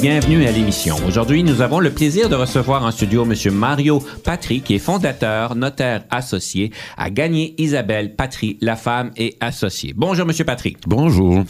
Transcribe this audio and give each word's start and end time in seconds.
Bienvenue 0.00 0.46
à 0.46 0.50
l'émission. 0.50 0.96
Aujourd'hui, 1.06 1.42
nous 1.42 1.60
avons 1.60 1.78
le 1.78 1.90
plaisir 1.90 2.30
de 2.30 2.34
recevoir 2.34 2.82
en 2.82 2.90
studio 2.90 3.26
M. 3.30 3.34
Mario 3.52 4.02
Patry, 4.24 4.62
qui 4.62 4.76
est 4.76 4.78
fondateur, 4.78 5.54
notaire 5.54 6.04
associé 6.08 6.72
à 6.96 7.10
Gagner 7.10 7.54
Isabelle 7.58 8.16
Patry, 8.16 8.56
la 8.62 8.76
femme 8.76 9.10
et 9.18 9.36
associée. 9.40 9.92
Bonjour, 9.94 10.26
M. 10.26 10.34
Patry. 10.46 10.78
Bonjour. 10.86 11.44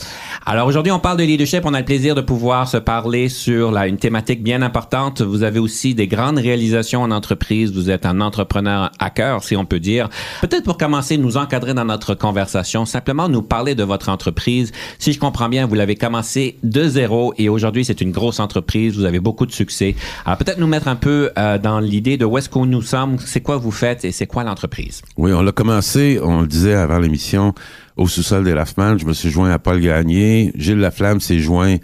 Alors 0.44 0.66
aujourd'hui, 0.66 0.90
on 0.90 0.98
parle 0.98 1.18
de 1.18 1.22
leadership. 1.22 1.62
On 1.64 1.74
a 1.74 1.78
le 1.78 1.84
plaisir 1.84 2.16
de 2.16 2.22
pouvoir 2.22 2.66
se 2.66 2.76
parler 2.76 3.28
sur 3.28 3.76
une 3.76 3.98
thématique 3.98 4.42
bien 4.42 4.62
importante. 4.62 5.22
Vous 5.22 5.44
avez 5.44 5.60
aussi 5.60 5.94
des 5.94 6.08
grandes 6.08 6.38
réalisations 6.38 7.02
en 7.02 7.12
entreprise. 7.12 7.72
Vous 7.72 7.88
êtes 7.88 8.04
un 8.04 8.20
entrepreneur 8.20 8.90
à 8.98 9.10
cœur, 9.10 9.44
si 9.44 9.54
on 9.54 9.64
peut 9.64 9.78
dire. 9.78 10.08
Peut-être 10.40 10.64
pour 10.64 10.76
commencer, 10.76 11.18
nous 11.18 11.36
encadrer 11.36 11.72
dans 11.72 11.84
notre 11.84 12.16
conversation, 12.16 12.84
simplement 12.84 13.28
nous 13.28 13.42
parler 13.42 13.76
de 13.76 13.84
votre 13.84 14.08
entreprise. 14.08 14.72
Si 14.98 15.12
je 15.12 15.20
comprends 15.20 15.48
bien, 15.48 15.66
vous 15.66 15.76
l'avez 15.76 15.94
commencé 15.94 16.58
de 16.64 16.88
zéro 16.88 17.32
et 17.38 17.48
aujourd'hui, 17.48 17.84
c'est 17.84 18.00
une 18.00 18.10
grosse 18.10 18.39
entreprise, 18.40 18.96
vous 18.96 19.04
avez 19.04 19.20
beaucoup 19.20 19.46
de 19.46 19.52
succès. 19.52 19.94
Alors 20.24 20.38
peut-être 20.38 20.58
nous 20.58 20.66
mettre 20.66 20.88
un 20.88 20.96
peu 20.96 21.30
euh, 21.38 21.58
dans 21.58 21.80
l'idée 21.80 22.16
de 22.16 22.24
où 22.24 22.38
est-ce 22.38 22.48
qu'on 22.48 22.66
nous 22.66 22.82
sommes, 22.82 23.18
c'est 23.18 23.40
quoi 23.40 23.56
vous 23.56 23.70
faites 23.70 24.04
et 24.04 24.12
c'est 24.12 24.26
quoi 24.26 24.44
l'entreprise? 24.44 25.02
Oui, 25.16 25.32
on 25.32 25.42
l'a 25.42 25.52
commencé, 25.52 26.18
on 26.22 26.42
le 26.42 26.46
disait 26.46 26.74
avant 26.74 26.98
l'émission, 26.98 27.54
au 27.96 28.08
sous-sol 28.08 28.44
des 28.44 28.54
Laffman. 28.54 28.98
Je 28.98 29.06
me 29.06 29.12
suis 29.12 29.30
joint 29.30 29.50
à 29.50 29.58
Paul 29.58 29.80
Gagné. 29.80 30.52
Gilles 30.54 30.78
Laflamme 30.78 31.20
s'est 31.20 31.38
joint 31.38 31.76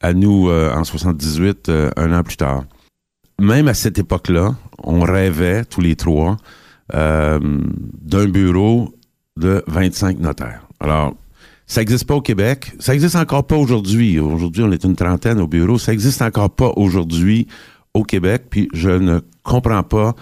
à 0.00 0.12
nous 0.12 0.48
euh, 0.48 0.72
en 0.74 0.84
78, 0.84 1.68
euh, 1.68 1.90
un 1.96 2.12
an 2.12 2.22
plus 2.22 2.36
tard. 2.36 2.64
Même 3.40 3.68
à 3.68 3.74
cette 3.74 3.98
époque-là, 3.98 4.54
on 4.82 5.00
rêvait 5.00 5.64
tous 5.64 5.80
les 5.80 5.96
trois 5.96 6.36
d'un 6.92 8.26
bureau 8.28 8.94
de 9.38 9.64
25 9.66 10.18
notaires. 10.18 10.66
Alors, 10.80 11.14
ça 11.66 11.80
n'existe 11.80 12.06
pas 12.06 12.14
au 12.14 12.20
Québec. 12.20 12.72
Ça 12.78 12.92
n'existe 12.92 13.16
encore 13.16 13.46
pas 13.46 13.56
aujourd'hui. 13.56 14.18
Aujourd'hui, 14.18 14.62
on 14.62 14.72
est 14.72 14.84
une 14.84 14.96
trentaine 14.96 15.40
au 15.40 15.46
bureau. 15.46 15.78
Ça 15.78 15.92
n'existe 15.92 16.22
encore 16.22 16.50
pas 16.50 16.72
aujourd'hui 16.76 17.46
au 17.94 18.02
Québec. 18.02 18.44
Puis 18.50 18.68
je 18.74 18.90
ne 18.90 19.20
comprends 19.42 19.82
pas 19.82 20.14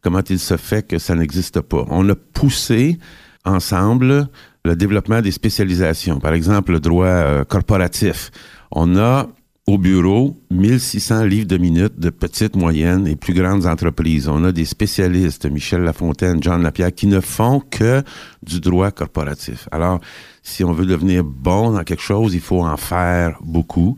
comment 0.00 0.22
il 0.28 0.38
se 0.38 0.56
fait 0.56 0.86
que 0.86 0.98
ça 0.98 1.14
n'existe 1.14 1.60
pas. 1.60 1.84
On 1.88 2.08
a 2.08 2.14
poussé 2.14 2.98
ensemble 3.44 4.28
le 4.64 4.76
développement 4.76 5.20
des 5.20 5.30
spécialisations. 5.30 6.18
Par 6.18 6.34
exemple, 6.34 6.72
le 6.72 6.80
droit 6.80 7.06
euh, 7.06 7.44
corporatif. 7.44 8.30
On 8.70 8.96
a 8.96 9.28
au 9.68 9.76
bureau 9.76 10.34
1600 10.50 11.24
livres 11.24 11.46
de 11.46 11.58
minutes 11.58 12.00
de 12.00 12.08
petites, 12.08 12.56
moyennes 12.56 13.06
et 13.06 13.16
plus 13.16 13.34
grandes 13.34 13.66
entreprises. 13.66 14.26
On 14.26 14.42
a 14.44 14.50
des 14.50 14.64
spécialistes, 14.64 15.44
Michel 15.44 15.82
Lafontaine, 15.82 16.42
John 16.42 16.62
Lapierre, 16.62 16.94
qui 16.94 17.06
ne 17.06 17.20
font 17.20 17.60
que 17.60 18.02
du 18.42 18.60
droit 18.60 18.90
corporatif. 18.90 19.68
Alors, 19.70 20.00
si 20.42 20.64
on 20.64 20.72
veut 20.72 20.86
devenir 20.86 21.22
bon 21.22 21.72
dans 21.72 21.84
quelque 21.84 22.02
chose, 22.02 22.32
il 22.34 22.40
faut 22.40 22.62
en 22.62 22.78
faire 22.78 23.36
beaucoup. 23.42 23.96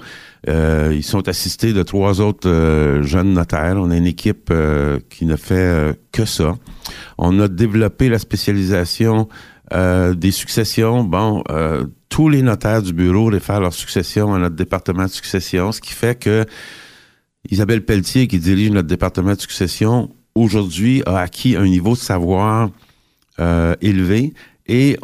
Euh, 0.48 0.92
ils 0.92 1.04
sont 1.04 1.28
assistés 1.28 1.72
de 1.72 1.84
trois 1.84 2.20
autres 2.20 2.50
euh, 2.50 3.04
jeunes 3.04 3.32
notaires. 3.32 3.76
On 3.76 3.92
a 3.92 3.96
une 3.96 4.08
équipe 4.08 4.48
euh, 4.50 4.98
qui 5.08 5.24
ne 5.24 5.36
fait 5.36 5.96
que 6.10 6.24
ça. 6.24 6.56
On 7.16 7.38
a 7.38 7.46
développé 7.46 8.08
la 8.08 8.18
spécialisation 8.18 9.28
des 9.72 10.32
successions. 10.32 11.04
Bon, 11.04 11.44
tous 12.10 12.28
les 12.28 12.42
notaires 12.42 12.82
du 12.82 12.92
bureau 12.92 13.26
réfèrent 13.26 13.60
leur 13.60 13.72
succession 13.72 14.34
à 14.34 14.38
notre 14.38 14.56
département 14.56 15.04
de 15.04 15.10
succession, 15.10 15.72
ce 15.72 15.80
qui 15.80 15.92
fait 15.92 16.18
que 16.18 16.44
Isabelle 17.48 17.84
Pelletier, 17.84 18.26
qui 18.26 18.38
dirige 18.38 18.70
notre 18.70 18.88
département 18.88 19.32
de 19.32 19.40
succession, 19.40 20.10
aujourd'hui 20.34 21.02
a 21.06 21.20
acquis 21.20 21.56
un 21.56 21.64
niveau 21.64 21.92
de 21.92 21.98
savoir 21.98 22.70
euh, 23.38 23.74
élevé 23.80 24.34
et 24.66 24.98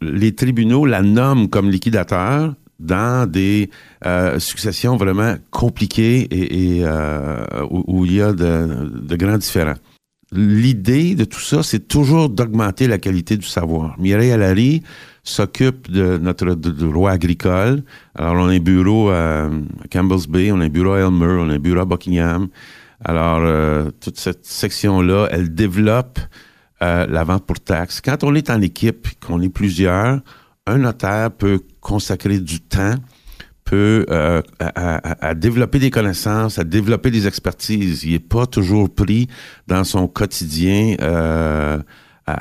les 0.00 0.34
tribunaux 0.34 0.86
la 0.86 1.02
nomment 1.02 1.48
comme 1.48 1.70
liquidateur 1.70 2.54
dans 2.78 3.28
des 3.28 3.70
euh, 4.06 4.38
successions 4.38 4.96
vraiment 4.96 5.34
compliquées 5.50 6.28
et, 6.30 6.82
euh, 6.84 7.44
où, 7.70 8.06
il 8.06 8.14
y 8.14 8.22
a 8.22 8.32
de, 8.32 8.90
de 9.02 9.16
grands 9.16 9.38
différents. 9.38 9.74
L'idée 10.32 11.14
de 11.14 11.24
tout 11.24 11.40
ça, 11.40 11.62
c'est 11.62 11.88
toujours 11.88 12.28
d'augmenter 12.30 12.86
la 12.86 12.98
qualité 12.98 13.36
du 13.36 13.46
savoir. 13.46 13.98
Mireille 13.98 14.30
Allary, 14.30 14.82
s'occupe 15.22 15.90
de 15.90 16.18
notre 16.18 16.54
droit 16.54 17.10
agricole. 17.10 17.82
Alors, 18.14 18.34
on 18.34 18.48
a 18.48 18.52
un 18.52 18.58
bureau 18.58 19.10
à 19.10 19.50
Campbell's 19.90 20.26
Bay, 20.26 20.50
on 20.52 20.60
a 20.60 20.64
un 20.64 20.68
bureau 20.68 20.92
à 20.92 21.00
Elmer, 21.00 21.38
on 21.38 21.50
a 21.50 21.54
un 21.54 21.58
bureau 21.58 21.80
à 21.80 21.84
Buckingham. 21.84 22.48
Alors, 23.04 23.40
euh, 23.40 23.90
toute 24.00 24.18
cette 24.18 24.44
section-là, 24.44 25.28
elle 25.30 25.54
développe 25.54 26.18
euh, 26.82 27.06
la 27.06 27.24
vente 27.24 27.46
pour 27.46 27.60
taxes. 27.60 28.00
Quand 28.00 28.24
on 28.24 28.34
est 28.34 28.50
en 28.50 28.60
équipe, 28.60 29.08
qu'on 29.24 29.40
est 29.40 29.48
plusieurs, 29.48 30.20
un 30.66 30.78
notaire 30.78 31.30
peut 31.30 31.60
consacrer 31.80 32.38
du 32.38 32.60
temps, 32.60 32.94
peut 33.64 34.04
euh, 34.10 34.42
à, 34.58 35.34
développer 35.34 35.78
des 35.78 35.90
connaissances, 35.90 36.58
à 36.58 36.64
développer 36.64 37.10
des 37.10 37.26
expertises. 37.26 38.04
Il 38.04 38.12
n'est 38.12 38.18
pas 38.18 38.46
toujours 38.46 38.92
pris 38.92 39.28
dans 39.66 39.84
son 39.84 40.08
quotidien 40.08 40.96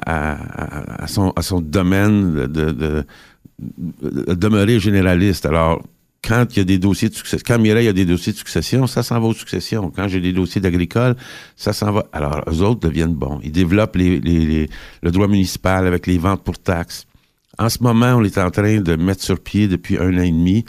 à, 0.05 1.07
son, 1.07 1.61
domaine 1.61 2.47
de, 2.47 2.71
de, 2.71 3.05
demeurer 4.33 4.79
généraliste. 4.79 5.45
Alors, 5.45 5.81
quand 6.23 6.45
il 6.51 6.57
y 6.57 6.61
a 6.61 6.65
des 6.65 6.77
dossiers 6.77 7.09
de 7.09 7.13
succession, 7.13 7.43
quand 7.47 7.59
Mireille 7.59 7.87
a 7.87 7.93
des 7.93 8.05
dossiers 8.05 8.33
de 8.33 8.37
succession, 8.37 8.87
ça 8.87 9.03
s'en 9.03 9.19
va 9.19 9.27
aux 9.27 9.33
successions. 9.33 9.91
Quand 9.95 10.07
j'ai 10.07 10.19
des 10.19 10.33
dossiers 10.33 10.61
d'agricole, 10.61 11.15
ça 11.55 11.71
s'en 11.73 11.91
va. 11.91 12.05
Alors, 12.11 12.43
eux 12.49 12.61
autres 12.61 12.81
deviennent 12.81 13.15
bons. 13.15 13.39
Ils 13.43 13.51
développent 13.51 13.95
le 13.95 14.67
droit 15.11 15.27
municipal 15.27 15.87
avec 15.87 16.07
les 16.07 16.17
ventes 16.17 16.43
pour 16.43 16.59
taxes. 16.59 17.05
En 17.57 17.69
ce 17.69 17.81
moment, 17.83 18.15
on 18.15 18.23
est 18.23 18.37
en 18.37 18.51
train 18.51 18.79
de 18.79 18.95
mettre 18.95 19.23
sur 19.23 19.39
pied 19.39 19.67
depuis 19.67 19.97
un 19.97 20.17
an 20.17 20.21
et 20.21 20.31
demi 20.31 20.65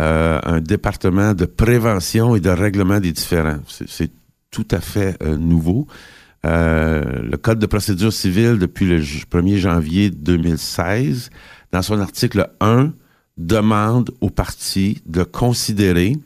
euh, 0.00 0.40
un 0.42 0.60
département 0.60 1.34
de 1.34 1.44
prévention 1.44 2.34
et 2.34 2.40
de 2.40 2.50
règlement 2.50 2.98
des 2.98 3.12
différends. 3.12 3.58
C'est 3.68 4.10
tout 4.50 4.66
à 4.72 4.80
fait 4.80 5.16
euh, 5.22 5.36
nouveau. 5.36 5.86
Euh, 6.44 7.22
le 7.22 7.36
Code 7.36 7.58
de 7.58 7.66
procédure 7.66 8.12
civile 8.12 8.58
depuis 8.58 8.86
le 8.86 9.00
1er 9.00 9.56
janvier 9.56 10.10
2016, 10.10 11.30
dans 11.72 11.82
son 11.82 12.00
article 12.00 12.50
1, 12.60 12.92
demande 13.36 14.10
aux 14.20 14.30
partis 14.30 15.02
de 15.06 15.22
considérer 15.22 16.16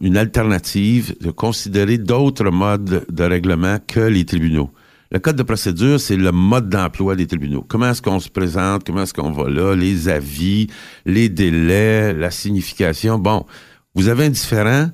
une 0.00 0.16
alternative, 0.16 1.16
de 1.20 1.30
considérer 1.30 1.98
d'autres 1.98 2.50
modes 2.50 3.04
de 3.08 3.24
règlement 3.24 3.78
que 3.86 4.00
les 4.00 4.24
tribunaux. 4.24 4.70
Le 5.10 5.18
code 5.20 5.36
de 5.36 5.42
procédure, 5.42 5.98
c'est 5.98 6.16
le 6.16 6.32
mode 6.32 6.68
d'emploi 6.68 7.16
des 7.16 7.26
tribunaux. 7.26 7.64
Comment 7.66 7.90
est-ce 7.90 8.02
qu'on 8.02 8.20
se 8.20 8.28
présente, 8.28 8.84
comment 8.84 9.02
est-ce 9.02 9.14
qu'on 9.14 9.32
va 9.32 9.48
là, 9.48 9.74
les 9.74 10.08
avis, 10.08 10.66
les 11.06 11.30
délais, 11.30 12.12
la 12.12 12.30
signification. 12.30 13.18
Bon, 13.18 13.46
vous 13.94 14.08
avez 14.08 14.26
un 14.26 14.30
différent, 14.30 14.90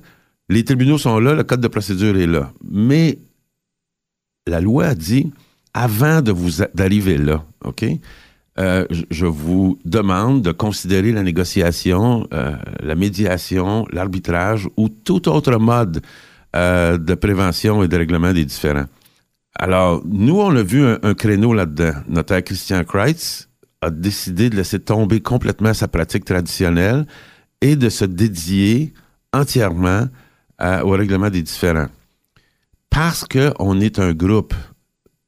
les 0.47 0.63
tribunaux 0.63 0.97
sont 0.97 1.19
là, 1.19 1.33
le 1.33 1.43
code 1.43 1.59
de 1.59 1.67
procédure 1.67 2.17
est 2.17 2.27
là. 2.27 2.53
Mais 2.63 3.19
la 4.47 4.61
loi 4.61 4.87
a 4.87 4.95
dit, 4.95 5.31
avant 5.73 6.21
de 6.21 6.31
vous 6.31 6.63
d'arriver 6.73 7.17
là, 7.17 7.43
OK, 7.63 7.85
euh, 8.57 8.85
je 9.09 9.25
vous 9.25 9.77
demande 9.83 10.41
de 10.41 10.51
considérer 10.51 11.11
la 11.11 11.23
négociation, 11.23 12.25
euh, 12.33 12.55
la 12.79 12.95
médiation, 12.95 13.85
l'arbitrage 13.91 14.69
ou 14.77 14.87
tout 14.87 15.27
autre 15.27 15.57
mode 15.57 16.01
euh, 16.55 16.97
de 16.97 17.15
prévention 17.15 17.83
et 17.83 17.89
de 17.89 17.97
règlement 17.97 18.31
des 18.31 18.45
différends. 18.45 18.85
Alors, 19.55 20.01
nous, 20.05 20.39
on 20.39 20.55
a 20.55 20.63
vu 20.63 20.85
un, 20.85 21.13
créneau 21.13 21.53
là-dedans. 21.53 21.93
Notaire 22.07 22.43
Christian 22.43 22.83
Kreitz 22.83 23.49
a 23.81 23.89
décidé 23.89 24.49
de 24.49 24.55
laisser 24.55 24.79
tomber 24.79 25.21
complètement 25.21 25.73
sa 25.73 25.87
pratique 25.87 26.25
traditionnelle 26.25 27.05
et 27.61 27.75
de 27.75 27.89
se 27.89 28.05
dédier 28.05 28.93
entièrement 29.33 30.07
au 30.83 30.89
règlement 30.91 31.29
des 31.29 31.41
différends 31.41 31.87
parce 32.95 33.25
qu'on 33.25 33.81
est 33.81 33.99
un 33.99 34.13
groupe 34.13 34.53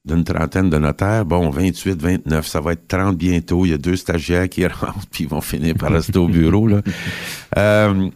d'une 0.06 0.24
trentaine 0.24 0.70
de 0.70 0.78
notaires, 0.78 1.26
bon, 1.26 1.50
28, 1.50 2.00
29, 2.00 2.46
ça 2.46 2.62
va 2.62 2.72
être 2.72 2.88
30 2.88 3.14
bientôt. 3.18 3.66
Il 3.66 3.72
y 3.72 3.74
a 3.74 3.78
deux 3.78 3.96
stagiaires 3.96 4.48
qui 4.48 4.66
rentrent, 4.66 5.06
puis 5.10 5.24
ils 5.24 5.28
vont 5.28 5.42
finir 5.42 5.74
par 5.74 5.92
rester 5.92 6.18
au 6.18 6.28
bureau. 6.28 6.66
Là. 6.66 6.80
Euh, 7.56 8.10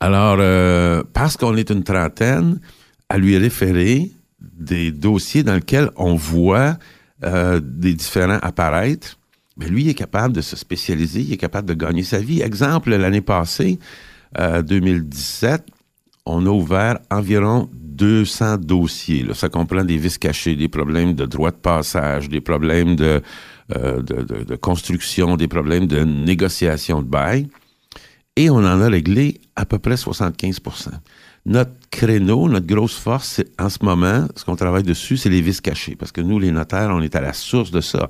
alors, 0.00 0.36
euh, 0.40 1.02
parce 1.12 1.36
qu'on 1.36 1.56
est 1.56 1.70
une 1.70 1.84
trentaine, 1.84 2.60
à 3.08 3.16
lui 3.16 3.38
référer 3.38 4.10
des 4.40 4.90
dossiers 4.90 5.44
dans 5.44 5.54
lesquels 5.54 5.90
on 5.96 6.16
voit 6.16 6.76
euh, 7.24 7.60
des 7.62 7.94
différents 7.94 8.40
apparaître, 8.42 9.16
mais 9.56 9.66
ben, 9.66 9.74
lui, 9.74 9.84
il 9.84 9.88
est 9.88 9.94
capable 9.94 10.34
de 10.34 10.40
se 10.40 10.56
spécialiser, 10.56 11.20
il 11.20 11.32
est 11.32 11.38
capable 11.38 11.68
de 11.68 11.74
gagner 11.74 12.02
sa 12.02 12.18
vie. 12.18 12.42
Exemple, 12.42 12.90
l'année 12.90 13.22
passée, 13.22 13.78
2017, 14.36 15.64
on 16.28 16.46
a 16.46 16.50
ouvert 16.50 16.98
environ 17.10 17.68
200 17.72 18.58
dossiers. 18.58 19.26
Ça 19.34 19.48
comprend 19.48 19.84
des 19.84 19.96
vis 19.96 20.18
cachés, 20.18 20.54
des 20.54 20.68
problèmes 20.68 21.14
de 21.14 21.26
droit 21.26 21.50
de 21.50 21.56
passage, 21.56 22.28
des 22.28 22.40
problèmes 22.40 22.94
de, 22.94 23.20
euh, 23.74 24.02
de, 24.02 24.56
construction, 24.56 25.36
des 25.36 25.48
problèmes 25.48 25.86
de 25.86 26.00
négociation 26.04 27.02
de 27.02 27.08
bail. 27.08 27.48
Et 28.36 28.50
on 28.50 28.58
en 28.58 28.80
a 28.80 28.88
réglé 28.88 29.40
à 29.56 29.64
peu 29.64 29.78
près 29.78 29.96
75% 29.96 30.90
Notre 31.46 31.72
créneau, 31.90 32.48
notre 32.48 32.66
grosse 32.66 32.96
force, 32.96 33.42
en 33.58 33.68
ce 33.68 33.78
moment, 33.82 34.28
ce 34.36 34.44
qu'on 34.44 34.54
travaille 34.54 34.84
dessus, 34.84 35.16
c'est 35.16 35.30
les 35.30 35.40
vis 35.40 35.60
cachés. 35.60 35.96
Parce 35.96 36.12
que 36.12 36.20
nous, 36.20 36.38
les 36.38 36.52
notaires, 36.52 36.90
on 36.92 37.00
est 37.00 37.16
à 37.16 37.20
la 37.20 37.32
source 37.32 37.72
de 37.72 37.80
ça. 37.80 38.06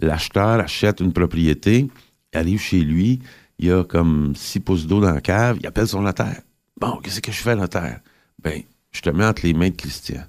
L'acheteur 0.00 0.60
achète 0.60 1.00
une 1.00 1.12
propriété, 1.12 1.88
arrive 2.34 2.60
chez 2.60 2.80
lui, 2.80 3.20
il 3.58 3.68
y 3.68 3.72
a 3.72 3.82
comme 3.84 4.34
six 4.34 4.60
pouces 4.60 4.86
d'eau 4.86 5.00
dans 5.00 5.12
la 5.12 5.20
cave, 5.22 5.56
il 5.60 5.66
appelle 5.66 5.88
son 5.88 6.02
notaire. 6.02 6.42
Bon, 6.82 6.96
qu'est-ce 6.96 7.20
que 7.20 7.30
je 7.30 7.40
fais, 7.40 7.54
notaire? 7.54 8.00
Ben, 8.42 8.60
je 8.90 9.02
te 9.02 9.10
mets 9.10 9.24
entre 9.24 9.46
les 9.46 9.54
mains 9.54 9.70
de 9.70 9.76
Christian. 9.76 10.24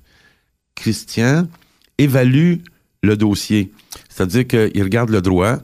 Christian 0.76 1.48
évalue 1.98 2.58
le 3.02 3.18
dossier. 3.18 3.74
C'est-à-dire 4.08 4.48
qu'il 4.48 4.84
regarde 4.84 5.10
le 5.10 5.24
droit, 5.24 5.58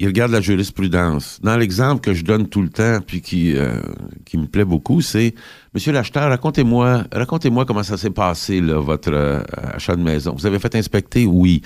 il 0.00 0.06
regarde 0.06 0.32
la 0.32 0.40
jurisprudence. 0.40 1.40
Dans 1.42 1.58
l'exemple 1.58 2.00
que 2.00 2.14
je 2.14 2.24
donne 2.24 2.48
tout 2.48 2.62
le 2.62 2.70
temps, 2.70 3.00
puis 3.06 3.20
qui, 3.20 3.54
euh, 3.54 3.80
qui 4.24 4.38
me 4.38 4.46
plaît 4.46 4.64
beaucoup, 4.64 5.02
c'est 5.02 5.34
Monsieur 5.74 5.92
l'acheteur, 5.92 6.30
racontez-moi, 6.30 7.04
racontez-moi 7.12 7.66
comment 7.66 7.82
ça 7.82 7.98
s'est 7.98 8.10
passé, 8.10 8.60
votre 8.62 9.12
euh, 9.12 9.42
achat 9.74 9.94
de 9.94 10.02
maison. 10.02 10.34
Vous 10.36 10.46
avez 10.46 10.58
fait 10.58 10.74
inspecter? 10.74 11.26
Oui. 11.26 11.60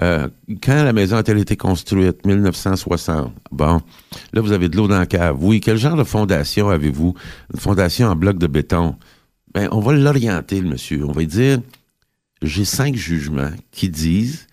Euh, 0.00 0.28
quand 0.62 0.84
la 0.84 0.92
maison 0.92 1.16
a-t-elle 1.16 1.38
été 1.38 1.56
construite? 1.56 2.24
1960. 2.24 3.34
Bon. 3.50 3.80
Là, 4.32 4.40
vous 4.40 4.52
avez 4.52 4.68
de 4.68 4.76
l'eau 4.76 4.86
dans 4.86 4.98
la 4.98 5.06
cave. 5.06 5.36
Oui. 5.40 5.60
Quel 5.60 5.76
genre 5.76 5.96
de 5.96 6.04
fondation 6.04 6.70
avez-vous? 6.70 7.14
Une 7.52 7.60
fondation 7.60 8.06
en 8.06 8.14
bloc 8.14 8.38
de 8.38 8.46
béton 8.46 8.94
ben, 9.52 9.68
on 9.72 9.80
va 9.80 9.92
l'orienter, 9.92 10.60
le 10.60 10.68
monsieur. 10.68 11.04
On 11.04 11.10
va 11.10 11.24
dire, 11.24 11.58
j'ai 12.40 12.64
cinq 12.64 12.94
jugements 12.94 13.50
qui 13.72 13.88
disent 13.88 14.46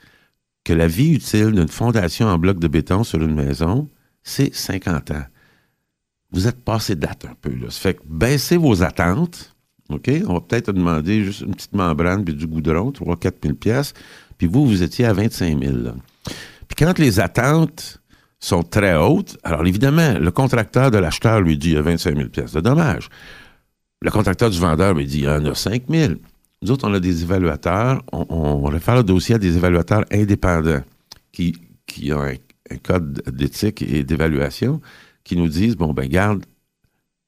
que 0.68 0.74
la 0.74 0.88
vie 0.88 1.14
utile 1.14 1.54
d'une 1.54 1.70
fondation 1.70 2.28
en 2.28 2.38
bloc 2.38 2.60
de 2.60 2.68
béton 2.68 3.06
sur 3.06 3.22
une 3.22 3.34
maison, 3.34 3.88
c'est 4.22 4.54
50 4.54 5.12
ans. 5.12 5.26
Vous 6.32 6.46
êtes 6.46 6.62
passé 6.62 6.98
date 6.98 7.24
un 7.24 7.36
peu, 7.42 7.52
là. 7.52 7.70
Ça 7.70 7.80
fait 7.80 7.94
que 7.94 8.02
baissez 8.06 8.58
vos 8.58 8.84
attentes? 8.84 9.56
On 9.90 9.96
va 9.96 10.42
peut-être 10.42 10.74
demander 10.74 11.24
juste 11.24 11.40
une 11.40 11.56
petite 11.56 11.74
membrane 11.74 12.26
puis 12.26 12.34
du 12.34 12.46
goudron, 12.48 12.92
3 12.92 13.16
4 13.16 13.36
000 13.44 13.56
pièces. 13.56 13.94
Puis 14.38 14.48
vous, 14.48 14.68
vous 14.68 14.84
étiez 14.84 15.06
à 15.06 15.14
25 15.14 15.64
000, 15.64 15.78
Puis 16.68 16.76
quand 16.78 17.00
les 17.00 17.22
attentes 17.22 18.02
sont 18.38 18.64
très 18.64 18.98
hautes, 18.98 19.38
alors 19.44 19.66
évidemment, 19.66 20.20
le 20.20 20.32
contracteur 20.32 20.92
de 20.92 20.98
l'acheteur 20.98 21.40
lui 21.40 21.58
dit, 21.58 21.70
il 21.70 21.76
y 21.76 21.78
a 21.78 21.82
25 21.82 22.18
000 22.18 22.28
pièces 22.28 22.52
de 22.52 22.60
dommages. 22.60 23.08
Le 24.02 24.12
contracteur 24.12 24.50
du 24.50 24.60
vendeur 24.60 24.94
me 24.94 25.06
dit, 25.06 25.20
il 25.20 25.24
y 25.24 25.30
en 25.30 25.46
a 25.46 25.56
5 25.56 25.84
000. 25.90 26.16
Nous 26.62 26.72
autres, 26.72 26.88
on 26.88 26.94
a 26.94 27.00
des 27.00 27.24
évaluateurs. 27.24 28.04
On, 28.12 28.64
réfère 28.64 28.96
le 28.96 29.04
dossier 29.04 29.36
à 29.36 29.38
des 29.38 29.58
évaluateurs 29.58 30.06
indépendants 30.12 30.82
qui, 31.32 31.56
qui 31.86 32.12
ont 32.14 32.22
un, 32.22 32.36
code 32.84 33.22
d'éthique 33.32 33.82
et 33.82 34.04
d'évaluation 34.04 34.82
qui 35.24 35.38
nous 35.38 35.48
disent, 35.48 35.78
bon, 35.78 35.94
ben 35.94 36.08
garde, 36.08 36.44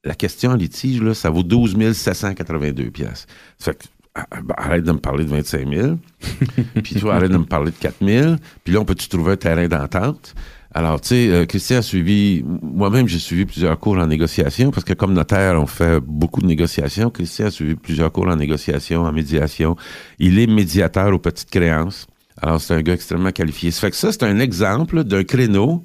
la 0.04 0.14
question 0.14 0.50
en 0.50 0.54
litige, 0.54 1.00
là, 1.00 1.14
ça 1.14 1.30
vaut 1.30 1.42
12 1.42 1.92
782 1.92 2.90
pièces. 2.90 3.26
Fait 3.58 3.74
que, 3.74 3.84
ah, 4.14 4.26
ben, 4.42 4.54
arrête 4.58 4.84
de 4.84 4.92
me 4.92 4.98
parler 4.98 5.24
de 5.24 5.30
25 5.30 5.68
000, 5.68 5.98
puis 6.82 6.96
toi, 6.96 7.14
arrête 7.14 7.30
de 7.30 7.38
me 7.38 7.44
parler 7.44 7.70
de 7.70 7.76
4 7.76 8.04
000, 8.04 8.36
puis 8.64 8.74
là, 8.74 8.80
on 8.80 8.84
peut-tu 8.84 9.08
trouver 9.08 9.32
un 9.32 9.36
terrain 9.36 9.68
d'entente? 9.68 10.34
Alors, 10.72 11.00
tu 11.00 11.08
sais, 11.08 11.28
euh, 11.30 11.46
Christian 11.46 11.78
a 11.78 11.82
suivi, 11.82 12.44
moi-même, 12.44 13.08
j'ai 13.08 13.18
suivi 13.18 13.44
plusieurs 13.44 13.78
cours 13.80 13.98
en 13.98 14.06
négociation, 14.06 14.70
parce 14.70 14.84
que 14.84 14.92
comme 14.92 15.12
notaire, 15.12 15.60
on 15.60 15.66
fait 15.66 16.00
beaucoup 16.00 16.40
de 16.40 16.46
négociations. 16.46 17.10
Christian 17.10 17.46
a 17.46 17.50
suivi 17.50 17.74
plusieurs 17.74 18.12
cours 18.12 18.28
en 18.28 18.36
négociation, 18.36 19.02
en 19.02 19.12
médiation. 19.12 19.76
Il 20.20 20.38
est 20.38 20.46
médiateur 20.46 21.12
aux 21.12 21.18
petites 21.18 21.50
créances. 21.50 22.06
Alors, 22.40 22.60
c'est 22.60 22.74
un 22.74 22.82
gars 22.82 22.94
extrêmement 22.94 23.32
qualifié. 23.32 23.72
Ça 23.72 23.80
fait 23.80 23.90
que 23.90 23.96
ça, 23.96 24.12
c'est 24.12 24.22
un 24.22 24.38
exemple 24.38 25.02
d'un 25.02 25.24
créneau 25.24 25.84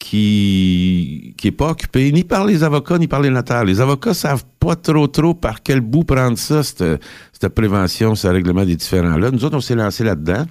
qui 0.00 1.34
qui 1.38 1.50
pas 1.52 1.70
occupé 1.70 2.10
ni 2.12 2.24
par 2.24 2.44
les 2.44 2.62
avocats 2.64 2.98
ni 2.98 3.06
par 3.06 3.22
les 3.22 3.30
notaires. 3.30 3.64
Les 3.64 3.80
avocats 3.80 4.12
savent 4.12 4.44
pas 4.58 4.76
trop 4.76 5.06
trop 5.06 5.34
par 5.34 5.62
quel 5.62 5.80
bout 5.80 6.04
prendre 6.04 6.36
ça, 6.36 6.62
cette, 6.62 6.84
cette 7.32 7.54
prévention, 7.54 8.14
ce 8.14 8.26
règlement 8.26 8.64
des 8.64 8.76
différents-là. 8.76 9.30
Nous 9.30 9.44
autres, 9.44 9.56
on 9.56 9.60
s'est 9.60 9.76
lancé 9.76 10.04
là-dedans. 10.04 10.44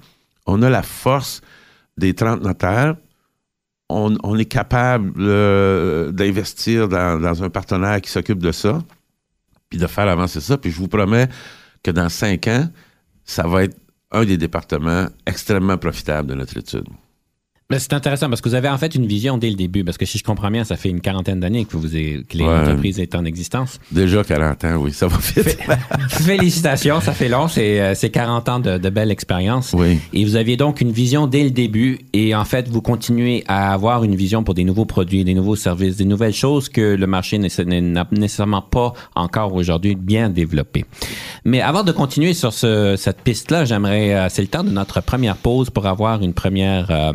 On 0.48 0.62
a 0.64 0.70
la 0.70 0.82
force 0.82 1.42
des 1.98 2.14
30 2.14 2.42
notaires 2.42 2.96
on, 3.90 4.38
est 4.38 4.46
capable 4.46 5.14
euh, 5.20 6.12
d'investir 6.12 6.88
dans, 6.88 7.44
un 7.44 7.50
partenaire 7.50 8.02
qui 8.02 8.10
s'occupe 8.10 8.40
de 8.40 8.52
ça, 8.52 8.80
puis 9.70 9.80
de 9.80 9.88
faire 9.88 10.08
avancer 10.08 10.42
ça. 10.42 10.58
Puis 10.58 10.72
je 10.72 10.78
vous 10.78 10.88
promets 10.88 11.30
que 11.84 11.92
dans 11.92 12.10
cinq 12.10 12.48
ans, 12.48 12.68
ça 13.24 13.48
va 13.48 13.64
être 13.64 13.78
un 14.12 14.26
des 14.26 14.38
départements 14.38 15.08
extrêmement 15.26 15.78
profitables 15.78 16.30
de 16.30 16.36
notre 16.36 16.58
étude. 16.58 16.88
Ben, 17.70 17.80
c'est 17.80 17.94
intéressant 17.94 18.30
parce 18.30 18.42
que 18.42 18.50
vous 18.50 18.56
avez 18.56 18.70
en 18.70 18.78
fait 18.78 18.94
une 18.94 19.08
vision 19.08 19.38
dès 19.38 19.50
le 19.50 19.56
début. 19.56 19.84
Parce 19.84 19.98
que 19.98 20.06
si 20.06 20.18
je 20.18 20.24
comprends 20.24 20.52
bien, 20.52 20.64
ça 20.64 20.76
fait 20.76 20.90
une 20.90 21.02
quarantaine 21.02 21.40
d'années 21.40 21.66
que, 21.66 21.78
vous 21.78 21.88
que 21.88 22.38
l'entreprise 22.38 23.00
est 23.00 23.16
en 23.16 23.26
existence. 23.26 23.80
Déjà 23.92 24.24
40 24.24 24.64
ans, 24.66 24.76
oui, 24.78 24.92
ça 24.92 25.08
va 25.08 25.18
vite. 25.18 25.58
Félicitations, 26.10 27.02
ça 27.02 27.14
fait 27.14 27.30
long. 27.30 27.48
C'est, 27.48 28.10
40 28.12 28.48
euh, 28.48 28.52
ans 28.52 28.60
de, 28.60 28.78
de 28.78 28.90
belle 28.90 29.12
expérience. 29.12 29.74
Oui. 29.74 30.00
Et 30.12 30.24
vous 30.26 30.36
aviez 30.36 30.58
donc 30.58 30.82
une 30.82 30.92
vision 30.92 31.26
dès 31.26 31.44
le 31.44 31.52
début. 31.52 32.00
Et 32.12 32.36
en 32.36 32.46
fait, 32.46 32.68
vous 32.68 32.82
continuez 32.82 33.44
à 33.48 33.74
avoir 33.74 34.04
une 34.04 34.16
vision 34.16 34.44
pour 34.44 34.54
des 34.54 34.64
nouveaux 34.66 34.86
produits, 34.86 35.24
des 35.24 35.34
nouveaux 35.34 35.56
services, 35.56 35.96
des 35.96 36.06
nouvelles 36.06 36.34
choses 36.34 36.70
que 36.70 36.96
le 36.96 37.08
marché 37.08 37.38
n'a 37.38 38.08
nécessairement 38.12 38.62
pas 38.62 38.94
encore 39.16 39.54
aujourd'hui 39.54 39.96
bien 39.96 40.30
développé. 40.30 40.86
Mais 41.46 41.62
avant 41.62 41.84
de 41.84 41.92
continuer 41.92 42.34
sur 42.34 42.54
ce, 42.54 42.96
cette 42.98 43.22
piste-là, 43.22 43.66
j'aimerais, 43.66 44.14
euh, 44.14 44.28
c'est 44.30 44.42
le 44.42 44.48
temps 44.48 44.64
de 44.64 44.70
notre 44.70 45.02
première 45.02 45.38
pause 45.38 45.70
pour 45.70 45.86
avoir 45.88 46.22
une 46.22 46.34
première 46.34 46.92
euh, 46.92 47.14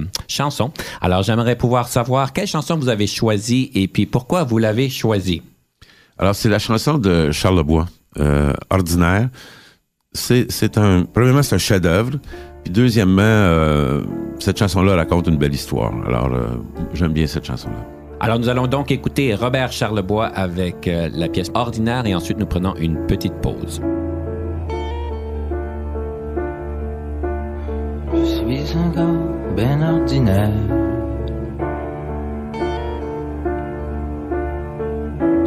Alors, 1.01 1.23
j'aimerais 1.23 1.57
pouvoir 1.57 1.89
savoir 1.89 2.33
quelle 2.33 2.47
chanson 2.47 2.77
vous 2.77 2.89
avez 2.89 3.07
choisie 3.07 3.71
et 3.75 3.89
puis 3.89 4.07
pourquoi 4.07 4.45
vous 4.45 4.59
l'avez 4.59 4.89
choisie. 4.89 5.43
Alors, 6.19 6.35
c'est 6.35 6.49
la 6.49 6.59
chanson 6.59 6.99
de 6.99 7.31
Charles 7.31 7.57
Lebois, 7.57 7.87
euh, 8.19 8.53
Ordinaire. 8.71 9.29
C'est 10.13 10.79
un, 10.79 11.05
premièrement, 11.05 11.43
c'est 11.43 11.55
un 11.55 11.59
chef-d'œuvre. 11.59 12.19
Puis 12.65 12.73
deuxièmement, 12.73 13.23
euh, 13.23 14.03
cette 14.41 14.59
chanson-là 14.59 14.97
raconte 14.97 15.29
une 15.29 15.37
belle 15.37 15.55
histoire. 15.55 15.93
Alors, 16.07 16.33
euh, 16.33 16.49
j'aime 16.95 17.13
bien 17.13 17.27
cette 17.27 17.45
chanson-là. 17.45 17.87
Alors, 18.21 18.39
nous 18.41 18.49
allons 18.49 18.67
donc 18.67 18.91
écouter 18.91 19.35
Robert 19.35 19.71
Charlebois 19.71 20.27
avec 20.27 20.91
la 20.91 21.29
pièce 21.29 21.53
Ordinaire 21.55 22.05
et 22.05 22.17
ensuite 22.17 22.39
nous 22.39 22.47
prenons 22.47 22.75
une 22.75 23.07
petite 23.07 23.35
pause. 23.35 23.81
Suis 28.69 28.79
un 28.79 28.91
gars 28.91 29.21
ben 29.57 29.83
ordinaire. 29.83 30.51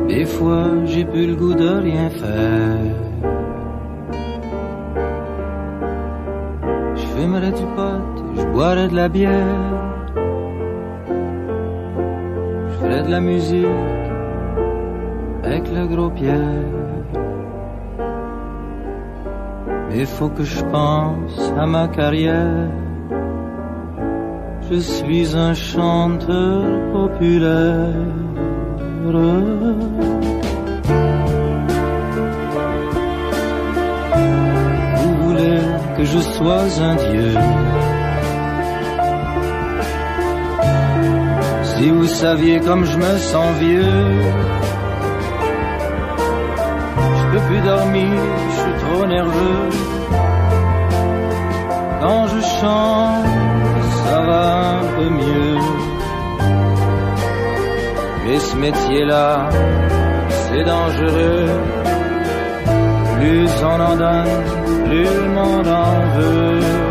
Des 0.08 0.26
fois, 0.26 0.66
j'ai 0.86 1.06
plus 1.06 1.28
le 1.28 1.36
goût 1.36 1.54
de 1.54 1.70
rien 1.88 2.10
faire. 2.10 2.96
Je 6.96 7.06
fumerais 7.14 7.52
du 7.52 7.66
pot, 7.76 8.04
je 8.38 8.46
boirais 8.54 8.88
de 8.88 8.96
la 8.96 9.08
bière. 9.08 9.72
Je 12.70 12.74
ferais 12.80 13.04
de 13.04 13.12
la 13.12 13.22
musique 13.22 14.06
avec 15.44 15.64
le 15.72 15.86
gros 15.86 16.10
Pierre. 16.10 16.70
Mais 19.90 20.06
faut 20.06 20.30
que 20.30 20.44
je 20.44 20.64
pense 20.66 21.54
à 21.56 21.66
ma 21.68 21.88
carrière. 21.88 22.70
Je 24.74 24.80
suis 24.80 25.36
un 25.36 25.54
chanteur 25.54 26.64
populaire. 26.94 27.94
Vous 34.96 35.14
voulez 35.24 35.60
que 35.98 36.06
je 36.06 36.20
sois 36.20 36.82
un 36.90 36.96
dieu? 36.96 37.34
Si 41.64 41.90
vous 41.90 42.08
saviez 42.08 42.62
comme 42.62 42.86
je 42.86 42.98
me 42.98 43.18
sens 43.18 43.54
vieux, 43.60 44.22
je 47.18 47.26
peux 47.32 47.44
plus 47.50 47.60
dormir, 47.60 48.20
je 48.52 48.56
suis 48.62 48.78
trop 48.86 49.06
nerveux. 49.06 49.70
Quand 52.00 52.28
je 52.28 52.40
chante, 52.62 53.41
ça 54.12 54.22
va 54.30 54.44
un 54.80 54.86
peu 54.96 55.10
mieux. 55.22 55.58
Mais 58.26 58.40
ce 58.40 58.56
métier-là, 58.58 59.50
c'est 60.44 60.66
dangereux. 60.76 61.46
Plus 63.16 63.52
on 63.74 63.80
en 63.90 63.96
donne, 64.04 64.44
plus 64.86 65.12
le 65.24 65.30
monde 65.40 65.68
en 65.68 65.94
veut. 66.16 66.91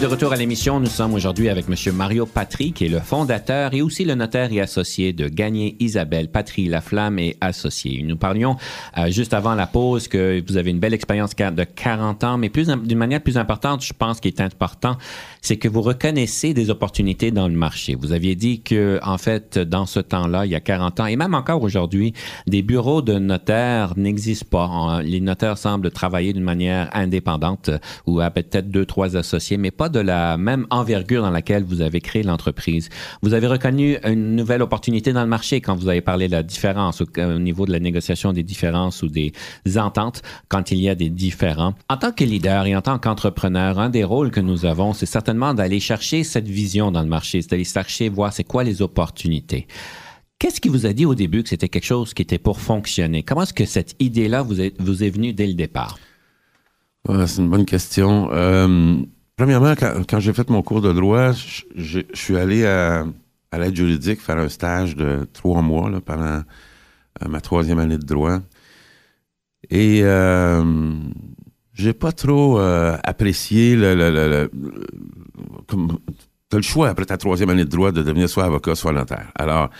De 0.00 0.06
retour 0.06 0.32
à 0.32 0.36
l'émission, 0.36 0.80
nous 0.80 0.86
sommes 0.86 1.14
aujourd'hui 1.14 1.48
avec 1.48 1.66
M. 1.68 1.94
Mario 1.94 2.26
Patry, 2.26 2.72
qui 2.72 2.84
est 2.84 2.88
le 2.88 2.98
fondateur 2.98 3.72
et 3.72 3.80
aussi 3.80 4.04
le 4.04 4.14
notaire 4.14 4.52
et 4.52 4.60
associé 4.60 5.12
de 5.12 5.28
Gagné 5.28 5.76
Isabelle 5.80 6.28
Patry 6.28 6.66
Laflamme 6.66 7.18
et 7.18 7.36
associé. 7.40 8.02
Nous 8.02 8.16
parlions 8.16 8.56
euh, 8.98 9.10
juste 9.10 9.32
avant 9.32 9.54
la 9.54 9.66
pause 9.66 10.08
que 10.08 10.42
vous 10.46 10.56
avez 10.58 10.72
une 10.72 10.80
belle 10.80 10.92
expérience 10.92 11.34
de 11.34 11.64
40 11.64 12.24
ans, 12.24 12.36
mais 12.36 12.50
plus 12.50 12.68
d'une 12.68 12.98
manière 12.98 13.22
plus 13.22 13.38
importante, 13.38 13.82
je 13.82 13.94
pense 13.96 14.20
qu'il 14.20 14.32
est 14.32 14.40
important, 14.42 14.98
c'est 15.40 15.56
que 15.56 15.68
vous 15.68 15.80
reconnaissez 15.80 16.52
des 16.54 16.70
opportunités 16.70 17.30
dans 17.30 17.48
le 17.48 17.54
marché. 17.54 17.94
Vous 17.94 18.12
aviez 18.12 18.34
dit 18.34 18.60
que, 18.60 18.98
en 19.02 19.16
fait, 19.16 19.58
dans 19.58 19.86
ce 19.86 20.00
temps-là, 20.00 20.44
il 20.44 20.52
y 20.52 20.56
a 20.56 20.60
40 20.60 21.00
ans, 21.00 21.06
et 21.06 21.16
même 21.16 21.34
encore 21.34 21.62
aujourd'hui, 21.62 22.12
des 22.46 22.62
bureaux 22.62 23.00
de 23.00 23.18
notaires 23.18 23.94
n'existent 23.96 24.48
pas. 24.50 25.02
Les 25.02 25.20
notaires 25.20 25.56
semblent 25.56 25.90
travailler 25.90 26.32
d'une 26.32 26.42
manière 26.42 26.90
indépendante 26.92 27.70
ou 28.06 28.20
à 28.20 28.30
peut-être 28.30 28.70
deux, 28.70 28.84
trois 28.84 29.16
associés, 29.16 29.56
mais 29.56 29.70
pas 29.70 29.83
de 29.88 30.00
la 30.00 30.36
même 30.36 30.66
envergure 30.70 31.22
dans 31.22 31.30
laquelle 31.30 31.64
vous 31.64 31.80
avez 31.80 32.00
créé 32.00 32.22
l'entreprise. 32.22 32.88
Vous 33.22 33.34
avez 33.34 33.46
reconnu 33.46 33.98
une 34.04 34.36
nouvelle 34.36 34.62
opportunité 34.62 35.12
dans 35.12 35.22
le 35.22 35.28
marché 35.28 35.60
quand 35.60 35.76
vous 35.76 35.88
avez 35.88 36.00
parlé 36.00 36.26
de 36.26 36.32
la 36.32 36.42
différence 36.42 37.00
au, 37.00 37.06
au 37.18 37.38
niveau 37.38 37.66
de 37.66 37.72
la 37.72 37.80
négociation 37.80 38.32
des 38.32 38.42
différences 38.42 39.02
ou 39.02 39.08
des 39.08 39.32
ententes 39.76 40.22
quand 40.48 40.70
il 40.70 40.78
y 40.78 40.88
a 40.88 40.94
des 40.94 41.10
différends. 41.10 41.74
En 41.88 41.96
tant 41.96 42.12
que 42.12 42.24
leader 42.24 42.66
et 42.66 42.76
en 42.76 42.82
tant 42.82 42.98
qu'entrepreneur, 42.98 43.78
un 43.78 43.90
des 43.90 44.04
rôles 44.04 44.30
que 44.30 44.40
nous 44.40 44.66
avons, 44.66 44.92
c'est 44.92 45.06
certainement 45.06 45.54
d'aller 45.54 45.80
chercher 45.80 46.24
cette 46.24 46.48
vision 46.48 46.90
dans 46.90 47.02
le 47.02 47.08
marché, 47.08 47.42
c'est 47.42 47.50
d'aller 47.50 47.64
chercher, 47.64 48.08
voir 48.08 48.32
c'est 48.32 48.44
quoi 48.44 48.64
les 48.64 48.82
opportunités. 48.82 49.66
Qu'est-ce 50.38 50.60
qui 50.60 50.68
vous 50.68 50.84
a 50.86 50.92
dit 50.92 51.06
au 51.06 51.14
début 51.14 51.42
que 51.42 51.48
c'était 51.48 51.68
quelque 51.68 51.86
chose 51.86 52.12
qui 52.12 52.22
était 52.22 52.38
pour 52.38 52.60
fonctionner? 52.60 53.22
Comment 53.22 53.42
est-ce 53.42 53.54
que 53.54 53.64
cette 53.64 53.94
idée-là 54.00 54.42
vous 54.42 54.60
est, 54.60 54.74
vous 54.80 55.02
est 55.02 55.10
venue 55.10 55.32
dès 55.32 55.46
le 55.46 55.54
départ? 55.54 55.98
c'est 57.26 57.42
une 57.42 57.50
bonne 57.50 57.66
question. 57.66 58.30
Euh, 58.32 58.96
Premièrement, 59.36 59.74
quand, 59.74 60.20
j'ai 60.20 60.32
fait 60.32 60.48
mon 60.48 60.62
cours 60.62 60.80
de 60.80 60.92
droit, 60.92 61.32
je, 61.74 62.00
suis 62.12 62.36
allé 62.36 62.64
à, 62.64 63.04
l'aide 63.52 63.74
juridique 63.74 64.20
faire 64.20 64.38
un 64.38 64.48
stage 64.48 64.94
de 64.94 65.26
trois 65.32 65.60
mois 65.60 65.90
pendant 66.00 66.42
euh, 67.22 67.28
ma 67.28 67.40
troisième 67.40 67.78
année 67.80 67.98
de 67.98 68.04
droit. 68.04 68.38
Et 69.70 70.00
euh, 70.02 70.94
j'ai 71.72 71.92
pas 71.92 72.12
trop 72.12 72.60
euh, 72.60 72.96
apprécié 73.02 73.74
le, 73.74 73.94
le, 73.94 74.10
le, 74.10 74.50
le 76.52 76.62
choix 76.62 76.88
après 76.88 77.06
ta 77.06 77.16
troisième 77.16 77.50
année 77.50 77.64
de 77.64 77.70
droit 77.70 77.90
de 77.90 78.02
devenir 78.02 78.28
soit 78.28 78.44
avocat, 78.44 78.76
soit 78.76 78.92
notaire. 78.92 79.32
Alors, 79.34 79.70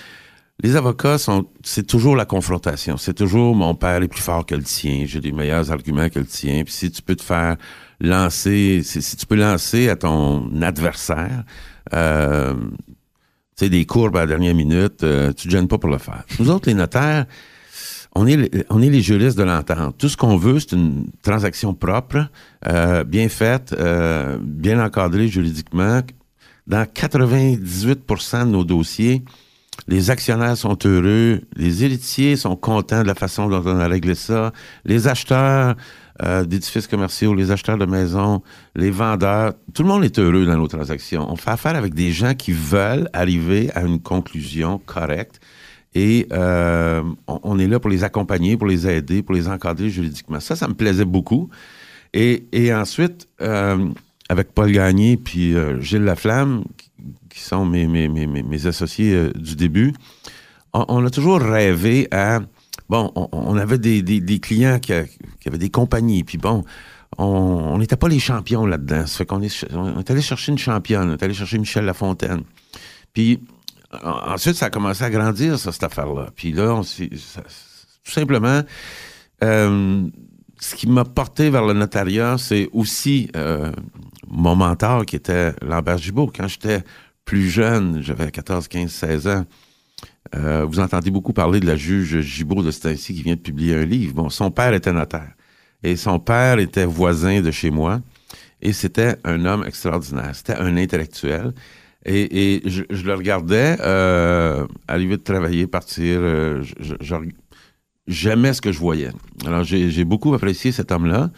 les 0.62 0.76
avocats 0.76 1.16
c'est 1.62 1.86
toujours 1.86 2.16
la 2.16 2.24
confrontation. 2.24 2.96
C'est 2.96 3.14
toujours 3.14 3.54
mon 3.54 3.74
père 3.74 4.02
est 4.02 4.08
plus 4.08 4.22
fort 4.22 4.46
que 4.46 4.54
le 4.54 4.62
tien. 4.62 5.04
J'ai 5.06 5.20
des 5.20 5.32
meilleurs 5.32 5.70
arguments 5.70 6.08
que 6.08 6.18
le 6.18 6.26
tien. 6.26 6.62
Puis 6.64 6.72
si 6.72 6.90
tu 6.90 7.02
peux 7.02 7.16
te 7.16 7.22
faire 7.22 7.56
lancer, 8.04 8.82
si, 8.82 9.16
tu 9.16 9.26
peux 9.26 9.36
lancer 9.36 9.88
à 9.88 9.96
ton 9.96 10.50
adversaire, 10.62 11.44
euh, 11.92 12.54
tu 12.54 13.64
sais, 13.64 13.68
des 13.68 13.84
courbes 13.84 14.16
à 14.16 14.20
la 14.20 14.26
dernière 14.26 14.54
minute, 14.54 15.02
euh, 15.02 15.32
tu 15.32 15.48
te 15.48 15.52
gênes 15.52 15.68
pas 15.68 15.78
pour 15.78 15.90
le 15.90 15.98
faire. 15.98 16.24
Nous 16.38 16.50
autres, 16.50 16.68
les 16.68 16.74
notaires, 16.74 17.26
on 18.14 18.26
est, 18.26 18.36
les 18.36 19.02
juristes 19.02 19.36
de 19.36 19.42
l'entente. 19.42 19.96
Tout 19.98 20.08
ce 20.08 20.16
qu'on 20.16 20.36
veut, 20.36 20.60
c'est 20.60 20.72
une 20.72 21.06
transaction 21.22 21.74
propre, 21.74 22.28
euh, 22.68 23.02
bien 23.02 23.28
faite, 23.28 23.74
bien 24.40 24.84
encadrée 24.84 25.26
juridiquement. 25.26 26.00
Dans 26.66 26.84
98% 26.84 28.46
de 28.46 28.50
nos 28.50 28.64
dossiers, 28.64 29.24
les 29.88 30.10
actionnaires 30.10 30.56
sont 30.56 30.78
heureux, 30.84 31.42
les 31.56 31.84
héritiers 31.84 32.36
sont 32.36 32.56
contents 32.56 33.02
de 33.02 33.06
la 33.06 33.14
façon 33.14 33.48
dont 33.48 33.62
on 33.66 33.80
a 33.80 33.86
réglé 33.86 34.14
ça, 34.14 34.52
les 34.84 35.08
acheteurs 35.08 35.74
euh, 36.22 36.44
d'édifices 36.44 36.86
commerciaux, 36.86 37.34
les 37.34 37.50
acheteurs 37.50 37.76
de 37.76 37.86
maisons, 37.86 38.40
les 38.76 38.90
vendeurs, 38.90 39.54
tout 39.74 39.82
le 39.82 39.88
monde 39.88 40.04
est 40.04 40.16
heureux 40.18 40.46
dans 40.46 40.56
nos 40.56 40.68
transactions. 40.68 41.26
On 41.28 41.34
fait 41.34 41.50
affaire 41.50 41.74
avec 41.74 41.92
des 41.92 42.12
gens 42.12 42.34
qui 42.34 42.52
veulent 42.52 43.08
arriver 43.12 43.70
à 43.74 43.82
une 43.82 44.00
conclusion 44.00 44.80
correcte 44.86 45.40
et 45.92 46.28
euh, 46.32 47.02
on, 47.26 47.58
est 47.58 47.66
là 47.66 47.80
pour 47.80 47.90
les 47.90 48.04
accompagner, 48.04 48.56
pour 48.56 48.68
les 48.68 48.88
aider, 48.88 49.22
pour 49.22 49.34
les 49.34 49.48
encadrer 49.48 49.90
juridiquement. 49.90 50.38
Ça, 50.38 50.54
ça 50.54 50.68
me 50.68 50.74
plaisait 50.74 51.04
beaucoup. 51.04 51.50
Et, 52.12 52.44
ensuite, 52.72 53.28
euh, 53.40 53.88
avec 54.28 54.52
Paul 54.52 54.70
Gagné 54.70 55.16
puis 55.16 55.54
Gilles 55.80 56.04
Laflamme, 56.04 56.62
qui 57.28 57.40
sont 57.40 57.64
mes, 57.66 58.66
associés 58.66 59.30
du 59.34 59.56
début, 59.56 59.92
on, 60.72 61.04
a 61.04 61.10
toujours 61.10 61.40
rêvé 61.40 62.06
à... 62.12 62.40
Bon, 62.88 63.10
on, 63.14 63.56
avait 63.56 63.78
des, 63.78 64.40
clients 64.40 64.78
qui, 64.78 64.92
avaient 64.92 65.58
des 65.58 65.70
compagnies, 65.70 66.22
puis 66.22 66.38
bon, 66.38 66.64
on 67.16 67.78
n'était 67.78 67.96
pas 67.96 68.08
les 68.08 68.18
champions 68.18 68.66
là-dedans. 68.66 69.06
Ça 69.06 69.18
fait 69.18 69.26
qu'on 69.26 69.40
est, 69.40 69.66
on 69.72 69.98
est 69.98 70.10
allé 70.10 70.20
chercher 70.20 70.52
une 70.52 70.58
championne, 70.58 71.10
on 71.10 71.12
est 71.14 71.22
allé 71.22 71.34
chercher 71.34 71.58
Michel 71.58 71.84
Lafontaine. 71.86 72.42
Puis 73.12 73.40
ensuite, 74.02 74.56
ça 74.56 74.66
a 74.66 74.70
commencé 74.70 75.04
à 75.04 75.10
grandir, 75.10 75.58
ça, 75.58 75.72
cette 75.72 75.84
affaire-là. 75.84 76.28
Puis 76.34 76.52
là, 76.52 76.74
on, 76.74 76.82
tout 76.82 78.12
simplement, 78.12 78.62
euh, 79.42 80.06
ce 80.60 80.74
qui 80.74 80.86
m'a 80.86 81.04
porté 81.04 81.50
vers 81.50 81.64
le 81.64 81.72
notariat, 81.72 82.36
c'est 82.38 82.68
aussi 82.72 83.30
euh, 83.36 83.72
mon 84.28 84.56
mentor 84.56 85.06
qui 85.06 85.16
était 85.16 85.54
Lambert 85.62 85.98
Gibault. 85.98 86.30
Quand 86.34 86.48
j'étais 86.48 86.82
plus 87.24 87.48
jeune, 87.48 88.02
j'avais 88.02 88.30
14, 88.30 88.68
15, 88.68 88.90
16 88.90 89.28
ans, 89.28 89.44
euh, 90.34 90.64
vous 90.64 90.80
entendez 90.80 91.10
beaucoup 91.10 91.32
parler 91.32 91.60
de 91.60 91.66
la 91.66 91.76
juge 91.76 92.20
Gibault 92.20 92.62
de 92.62 92.70
Stacy 92.70 93.14
qui 93.14 93.22
vient 93.22 93.34
de 93.34 93.40
publier 93.40 93.74
un 93.74 93.84
livre. 93.84 94.14
Bon, 94.14 94.28
son 94.30 94.50
père 94.50 94.72
était 94.72 94.92
notaire 94.92 95.34
et 95.82 95.96
son 95.96 96.18
père 96.18 96.58
était 96.58 96.86
voisin 96.86 97.40
de 97.40 97.50
chez 97.50 97.70
moi 97.70 98.00
et 98.62 98.72
c'était 98.72 99.16
un 99.24 99.44
homme 99.44 99.64
extraordinaire. 99.66 100.34
C'était 100.34 100.56
un 100.56 100.76
intellectuel. 100.76 101.52
Et, 102.06 102.62
je, 102.66 102.82
le 103.04 103.14
regardais 103.14 103.76
euh, 103.80 104.66
arriver 104.88 105.16
de 105.16 105.22
travailler, 105.22 105.66
partir. 105.66 106.18
Euh, 106.20 106.62
j'aimais 108.06 108.52
ce 108.52 108.60
que 108.60 108.72
je 108.72 108.78
voyais. 108.78 109.10
Alors, 109.46 109.64
j'ai 109.64 110.04
beaucoup 110.04 110.34
apprécié 110.34 110.72
cet 110.72 110.92
homme-là. 110.92 111.30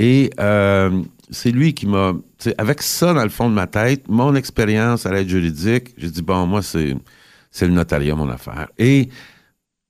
Et 0.00 0.30
euh, 0.40 1.02
c'est 1.30 1.50
lui 1.50 1.74
qui 1.74 1.86
m'a, 1.86 2.14
avec 2.56 2.82
ça 2.82 3.12
dans 3.12 3.22
le 3.22 3.28
fond 3.28 3.50
de 3.50 3.54
ma 3.54 3.66
tête, 3.66 4.08
mon 4.08 4.34
expérience 4.34 5.04
à 5.04 5.12
l'aide 5.12 5.28
juridique, 5.28 5.94
j'ai 5.98 6.10
dit 6.10 6.22
bon, 6.22 6.46
moi 6.46 6.62
c'est 6.62 6.96
c'est 7.50 7.66
le 7.66 7.72
notariat 7.72 8.14
mon 8.14 8.28
affaire. 8.28 8.68
Et 8.78 9.08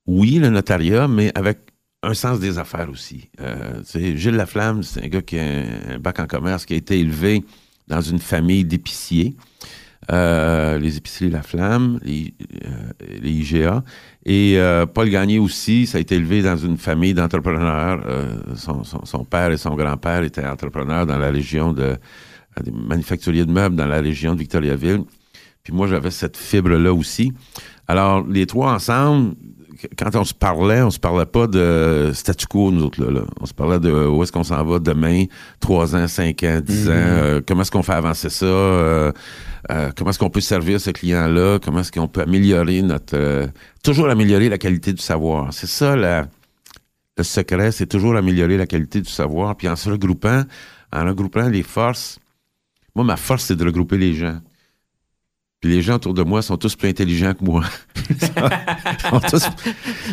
oui, 0.07 0.39
le 0.39 0.49
notariat, 0.51 1.09
mais 1.09 1.31
avec 1.35 1.59
un 2.03 2.15
sens 2.15 2.41
des 2.41 2.59
affaires 2.59 2.89
aussi. 2.91 3.31
Euh, 3.41 3.83
Gilles 3.95 4.37
Laflamme, 4.37 4.83
c'est 4.83 5.05
un 5.05 5.09
gars 5.09 5.23
qui 5.23 5.39
a 5.39 5.43
un 5.43 5.99
bac 5.99 6.19
en 6.19 6.27
commerce, 6.27 6.65
qui 6.65 6.75
a 6.75 6.77
été 6.77 6.99
élevé 6.99 7.45
dans 7.89 8.01
une 8.01 8.19
famille 8.19 8.65
d'épiciers. 8.65 9.37
Euh, 10.11 10.79
les 10.79 10.97
épiceries 10.97 11.31
La 11.31 11.43
Flamme, 11.43 12.01
les, 12.03 12.35
euh, 12.65 13.29
IGA. 13.29 13.85
Et 14.25 14.55
euh, 14.57 14.87
Paul 14.87 15.11
Gagné 15.11 15.39
aussi, 15.39 15.87
ça 15.87 15.99
a 15.99 16.01
été 16.01 16.17
élevé 16.17 16.43
dans 16.43 16.57
une 16.57 16.79
famille 16.79 17.15
d'entrepreneurs. 17.15 18.03
Son, 18.57 18.83
son, 18.83 19.05
son, 19.05 19.25
père 19.25 19.53
et 19.53 19.59
son 19.59 19.75
grand-père 19.77 20.23
étaient 20.23 20.45
entrepreneurs 20.45 21.07
dans 21.07 21.19
la 21.19 21.31
région 21.31 21.73
de 21.73 21.97
des 22.65 22.73
manufacturiers 22.73 23.47
de 23.47 23.53
meubles 23.53 23.77
dans 23.77 23.87
la 23.87 24.01
région 24.01 24.35
de 24.35 24.41
Victoriaville. 24.41 25.05
Puis 25.63 25.73
moi, 25.73 25.87
j'avais 25.87 26.11
cette 26.11 26.37
fibre-là 26.37 26.93
aussi. 26.93 27.33
Alors, 27.87 28.27
les 28.27 28.47
trois 28.47 28.73
ensemble, 28.73 29.35
quand 29.99 30.15
on 30.15 30.25
se 30.25 30.35
parlait, 30.35 30.83
on 30.83 30.91
se 30.91 30.99
parlait 30.99 31.27
pas 31.27 31.47
de 31.47 32.11
statu 32.15 32.47
quo, 32.47 32.71
nous 32.71 32.85
autres, 32.85 33.03
là. 33.03 33.23
On 33.41 33.47
se 33.47 33.55
parlait 33.55 33.79
de 33.81 33.91
où 33.91 34.23
est-ce 34.23 34.33
qu'on 34.33 34.45
s'en 34.45 34.63
va 34.65 34.79
demain, 34.79 35.25
trois 35.59 35.97
ans, 35.97 36.07
cinq 36.07 36.43
ans, 36.43 36.61
dix 36.63 36.89
ans, 36.89 36.93
mm-hmm. 36.93 37.43
comment 37.47 37.63
est-ce 37.63 37.71
qu'on 37.71 37.83
fait 37.83 37.93
avancer 37.93 38.29
ça, 38.29 38.47
euh, 38.47 39.13
comment 39.97 40.11
est-ce 40.11 40.19
qu'on 40.19 40.31
peut 40.31 40.41
servir 40.41 40.81
ce 40.81 40.91
client-là? 40.91 41.59
Comment 41.63 41.81
est-ce 41.81 41.93
qu'on 41.93 42.09
peut 42.09 42.23
améliorer 42.23 42.83
notre... 42.83 43.17
Euh, 43.17 43.47
toujours 43.83 44.09
améliorer 44.09 44.49
la 44.49 44.59
qualité 44.59 44.93
du 44.93 45.03
savoir. 45.03 45.53
C'est 45.53 45.67
ça 45.67 45.97
le 45.97 46.25
secret, 47.23 47.71
c'est 47.71 47.87
toujours 47.87 48.17
améliorer 48.17 48.57
la 48.57 48.67
qualité 48.67 49.01
du 49.01 49.11
savoir. 49.11 49.57
Puis 49.57 49.69
en 49.69 49.77
se 49.77 49.91
regroupant, 49.91 50.45
en 50.93 51.07
regroupant 51.07 51.49
les 51.49 51.63
forces, 51.63 52.19
moi, 52.95 53.05
ma 53.05 53.17
force, 53.17 53.45
c'est 53.45 53.57
de 53.57 53.65
regrouper 53.65 53.99
les 53.99 54.15
gens. 54.15 54.39
Puis 55.61 55.71
les 55.71 55.83
gens 55.83 55.97
autour 55.97 56.15
de 56.15 56.23
moi 56.23 56.41
sont 56.41 56.57
tous 56.57 56.75
plus 56.75 56.89
intelligents 56.89 57.35
que 57.35 57.45
moi. 57.45 57.65
sont, 59.11 59.21
tous, 59.21 59.47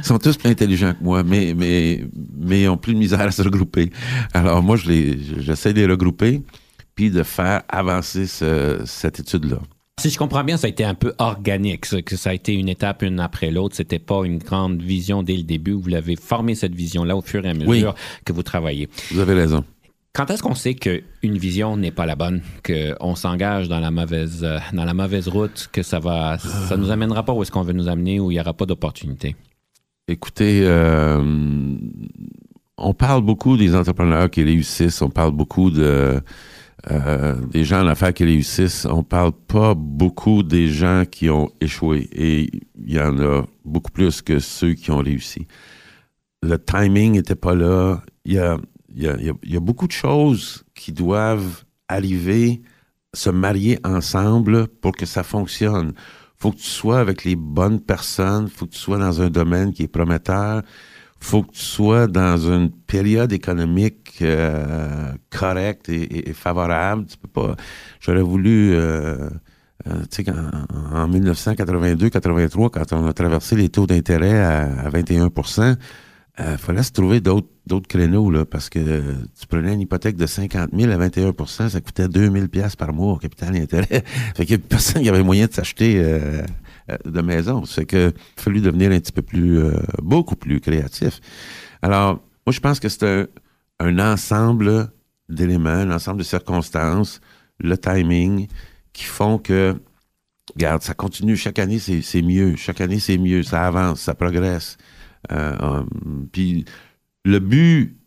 sont 0.03 0.19
tous 0.19 0.35
plus 0.35 0.49
intelligents 0.49 0.93
que 0.93 1.03
moi, 1.03 1.23
mais, 1.23 1.53
mais, 1.55 2.03
mais 2.37 2.63
ils 2.63 2.67
ont 2.67 2.77
plus 2.77 2.93
de 2.93 2.99
misère 2.99 3.21
à 3.21 3.31
se 3.31 3.41
regrouper. 3.41 3.91
Alors 4.33 4.61
moi, 4.61 4.75
je 4.75 4.89
les, 4.89 5.17
j'essaie 5.39 5.71
de 5.71 5.79
les 5.79 5.87
regrouper 5.87 6.41
puis 6.95 7.11
de 7.11 7.23
faire 7.23 7.61
avancer 7.69 8.25
cette 8.27 9.19
étude-là. 9.19 9.59
Si 9.99 10.09
je 10.09 10.17
comprends 10.17 10.43
bien, 10.43 10.57
ça 10.57 10.67
a 10.67 10.69
été 10.69 10.83
un 10.83 10.93
peu 10.93 11.13
organique, 11.17 12.03
que 12.03 12.15
ça 12.15 12.31
a 12.31 12.33
été 12.33 12.53
une 12.53 12.69
étape 12.69 13.01
une 13.01 13.19
après 13.19 13.49
l'autre. 13.49 13.75
C'était 13.75 13.99
pas 13.99 14.25
une 14.25 14.37
grande 14.37 14.81
vision 14.81 15.23
dès 15.23 15.35
le 15.35 15.43
début. 15.43 15.71
Vous 15.71 15.89
l'avez 15.89 16.15
formé 16.15 16.53
cette 16.53 16.75
vision-là 16.75 17.15
au 17.15 17.21
fur 17.21 17.45
et 17.45 17.49
à 17.49 17.53
mesure 17.53 17.95
que 18.25 18.33
vous 18.33 18.43
travaillez. 18.43 18.89
Vous 19.11 19.19
avez 19.19 19.33
raison. 19.33 19.63
Quand 20.17 20.31
est-ce 20.31 20.41
qu'on 20.41 20.55
sait 20.55 20.73
qu'une 20.73 21.37
vision 21.37 21.77
n'est 21.77 21.91
pas 21.91 22.07
la 22.07 22.15
bonne, 22.15 22.41
qu'on 22.65 23.13
s'engage 23.13 23.69
dans 23.69 23.79
la 23.79 23.91
mauvaise 23.91 24.43
euh, 24.43 24.57
dans 24.73 24.83
la 24.83 24.95
mauvaise 24.95 25.27
route, 25.27 25.69
que 25.71 25.83
ça 25.83 25.99
va 25.99 26.39
ça 26.39 26.75
nous 26.75 26.89
amènera 26.89 27.21
pas 27.21 27.33
où 27.33 27.43
est-ce 27.43 27.51
qu'on 27.51 27.61
veut 27.61 27.73
nous 27.73 27.87
amener, 27.87 28.19
où 28.19 28.31
il 28.31 28.33
n'y 28.33 28.39
aura 28.39 28.53
pas 28.53 28.65
d'opportunité? 28.65 29.35
Écoutez, 30.07 30.61
euh, 30.63 31.21
on 32.79 32.93
parle 32.95 33.21
beaucoup 33.21 33.57
des 33.57 33.75
entrepreneurs 33.75 34.31
qui 34.31 34.43
réussissent, 34.43 35.03
on 35.03 35.11
parle 35.11 35.33
beaucoup 35.33 35.69
euh, 35.77 36.19
des 37.51 37.63
gens 37.63 37.83
en 37.83 37.87
affaires 37.87 38.15
qui 38.15 38.23
réussissent, 38.23 38.87
on 38.89 39.03
parle 39.03 39.33
pas 39.33 39.75
beaucoup 39.75 40.41
des 40.41 40.67
gens 40.67 41.03
qui 41.05 41.29
ont 41.29 41.51
échoué. 41.61 42.09
Et 42.11 42.49
il 42.75 42.91
y 42.91 42.99
en 42.99 43.19
a 43.19 43.45
beaucoup 43.63 43.91
plus 43.91 44.23
que 44.23 44.39
ceux 44.39 44.73
qui 44.73 44.89
ont 44.89 44.97
réussi. 44.97 45.45
Le 46.41 46.57
timing 46.57 47.11
n'était 47.11 47.35
pas 47.35 47.53
là. 47.53 48.01
Il 48.25 48.33
y 48.33 48.39
a, 48.39 48.57
il 48.97 49.33
y, 49.43 49.55
a, 49.55 49.59
beaucoup 49.59 49.87
de 49.87 49.91
choses 49.91 50.63
qui 50.73 50.91
doivent 50.91 51.63
arriver, 51.87 52.61
se 53.13 53.29
marier 53.29 53.79
ensemble 53.83 54.67
pour 54.67 54.93
que 54.93 55.05
ça 55.05 55.21
fonctionne. 55.21 55.93
Faut 56.37 56.51
que 56.51 56.57
tu 56.57 56.63
sois 56.63 56.99
avec 56.99 57.23
les 57.23 57.35
bonnes 57.35 57.79
personnes, 57.79 58.47
faut 58.47 58.65
que 58.65 58.71
tu 58.71 58.79
sois 58.79 58.97
dans 58.97 59.21
un 59.21 59.29
domaine 59.29 59.71
qui 59.71 59.83
est 59.83 59.87
prometteur, 59.87 60.63
faut 61.19 61.43
que 61.43 61.51
tu 61.51 61.61
sois 61.61 62.07
dans 62.07 62.37
une 62.37 62.71
période 62.71 63.31
économique 63.33 64.17
euh, 64.21 65.11
correcte 65.29 65.89
et, 65.89 66.33
favorable. 66.33 67.05
Tu 67.05 67.17
peux 67.17 67.27
pas. 67.27 67.55
J'aurais 67.99 68.21
voulu. 68.21 68.73
Euh, 68.73 69.29
euh, 69.87 70.01
tu 70.11 70.23
sais, 70.23 70.31
en, 70.31 71.03
en 71.03 71.07
1982-83, 71.07 72.69
quand 72.71 72.93
on 72.93 73.07
a 73.07 73.13
traversé 73.13 73.55
les 73.55 73.69
taux 73.69 73.85
d'intérêt 73.85 74.39
à, 74.39 74.85
à 74.85 74.89
21 74.89 75.27
il 75.27 75.77
euh, 76.39 76.57
fallait 76.57 76.83
se 76.83 76.91
trouver 76.91 77.19
d'autres 77.19 77.87
créneaux, 77.87 78.29
là, 78.29 78.45
parce 78.45 78.69
que 78.69 78.79
tu 79.39 79.47
prenais 79.47 79.73
une 79.73 79.81
hypothèque 79.81 80.15
de 80.15 80.27
50 80.27 80.69
000 80.77 80.91
à 80.91 81.07
21% 81.07 81.69
ça 81.69 81.81
coûtait 81.81 82.07
2000 82.07 82.49
pièces 82.49 82.75
par 82.75 82.93
mois 82.93 83.13
au 83.13 83.17
capital 83.17 83.55
et 83.55 83.61
intérêt. 83.61 84.03
fait 84.35 84.45
qu'il 84.45 84.51
y 84.51 84.53
a 84.53 84.57
personne 84.59 85.01
qui 85.01 85.09
avait 85.09 85.23
moyen 85.23 85.47
de 85.47 85.53
s'acheter 85.53 85.97
euh, 85.97 86.43
euh, 86.91 86.97
de 87.05 87.21
maison. 87.21 87.65
C'est 87.65 87.85
que 87.85 88.13
il 88.15 88.41
fallu 88.41 88.61
devenir 88.61 88.91
un 88.91 88.99
petit 88.99 89.11
peu 89.11 89.23
plus, 89.23 89.61
beaucoup 90.01 90.35
plus 90.35 90.59
créatif. 90.59 91.19
Alors, 91.81 92.21
moi, 92.45 92.51
je 92.51 92.59
pense 92.59 92.79
que 92.79 92.87
c'est 92.87 93.03
un, 93.03 93.25
un 93.79 93.99
ensemble 93.99 94.91
d'éléments, 95.29 95.69
un 95.69 95.91
ensemble 95.91 96.19
de 96.19 96.23
circonstances, 96.23 97.19
le 97.59 97.77
timing, 97.77 98.47
qui 98.93 99.03
font 99.03 99.37
que, 99.37 99.75
regarde, 100.55 100.81
ça 100.81 100.93
continue. 100.93 101.35
Chaque 101.35 101.59
année, 101.59 101.79
c'est 101.79 102.21
mieux. 102.21 102.55
Chaque 102.55 102.81
année, 102.81 102.99
c'est 102.99 103.17
mieux. 103.17 103.43
Ça 103.43 103.65
avance, 103.65 104.01
ça 104.01 104.13
progresse. 104.13 104.77
Euh, 105.31 105.83
puis 106.31 106.65
le 107.25 107.39
but 107.39 107.97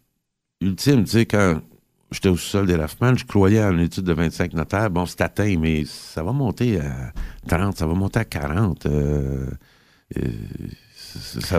ultime, 0.60 1.04
tu 1.04 1.10
sais, 1.10 1.26
quand 1.26 1.60
j'étais 2.10 2.28
au 2.28 2.36
sol 2.36 2.66
des 2.66 2.76
Raffman, 2.76 3.16
je 3.16 3.24
croyais 3.24 3.60
à 3.60 3.70
une 3.70 3.80
étude 3.80 4.04
de 4.04 4.12
25 4.12 4.54
notaires. 4.54 4.90
Bon, 4.90 5.06
c'est 5.06 5.20
atteint, 5.20 5.56
mais 5.58 5.84
ça 5.84 6.22
va 6.22 6.32
monter 6.32 6.80
à 6.80 7.12
30, 7.48 7.76
ça 7.76 7.86
va 7.86 7.94
monter 7.94 8.20
à 8.20 8.24
40. 8.24 8.86
Euh, 8.86 9.46
euh, 10.18 10.30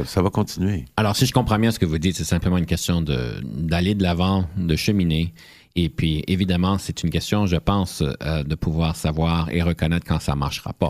ça, 0.06 0.22
va 0.22 0.30
continuer. 0.30 0.86
Alors, 0.98 1.16
si 1.16 1.26
je 1.26 1.34
comprends 1.34 1.60
bien 1.60 1.72
ce 1.72 1.80
que 1.80 1.86
vous 1.86 1.98
dites, 1.98 2.16
c'est 2.16 2.24
simplement 2.24 2.58
une 2.58 2.66
question 2.66 3.02
d'aller 3.02 3.96
de, 3.96 4.04
l'avant, 4.04 4.46
de 4.58 4.76
cheminer. 4.76 5.34
Et 5.76 5.90
puis, 5.90 6.24
évidemment, 6.28 6.78
c'est 6.78 7.04
une 7.04 7.10
question, 7.10 7.46
je 7.46 7.56
pense, 7.56 8.02
euh, 8.02 8.44
de 8.44 8.56
pouvoir 8.56 8.96
savoir 8.96 9.50
et 9.52 9.62
reconnaître 9.62 10.06
quand 10.06 10.20
ça 10.20 10.34
ne 10.34 10.40
marchera 10.40 10.74
pas. 10.74 10.90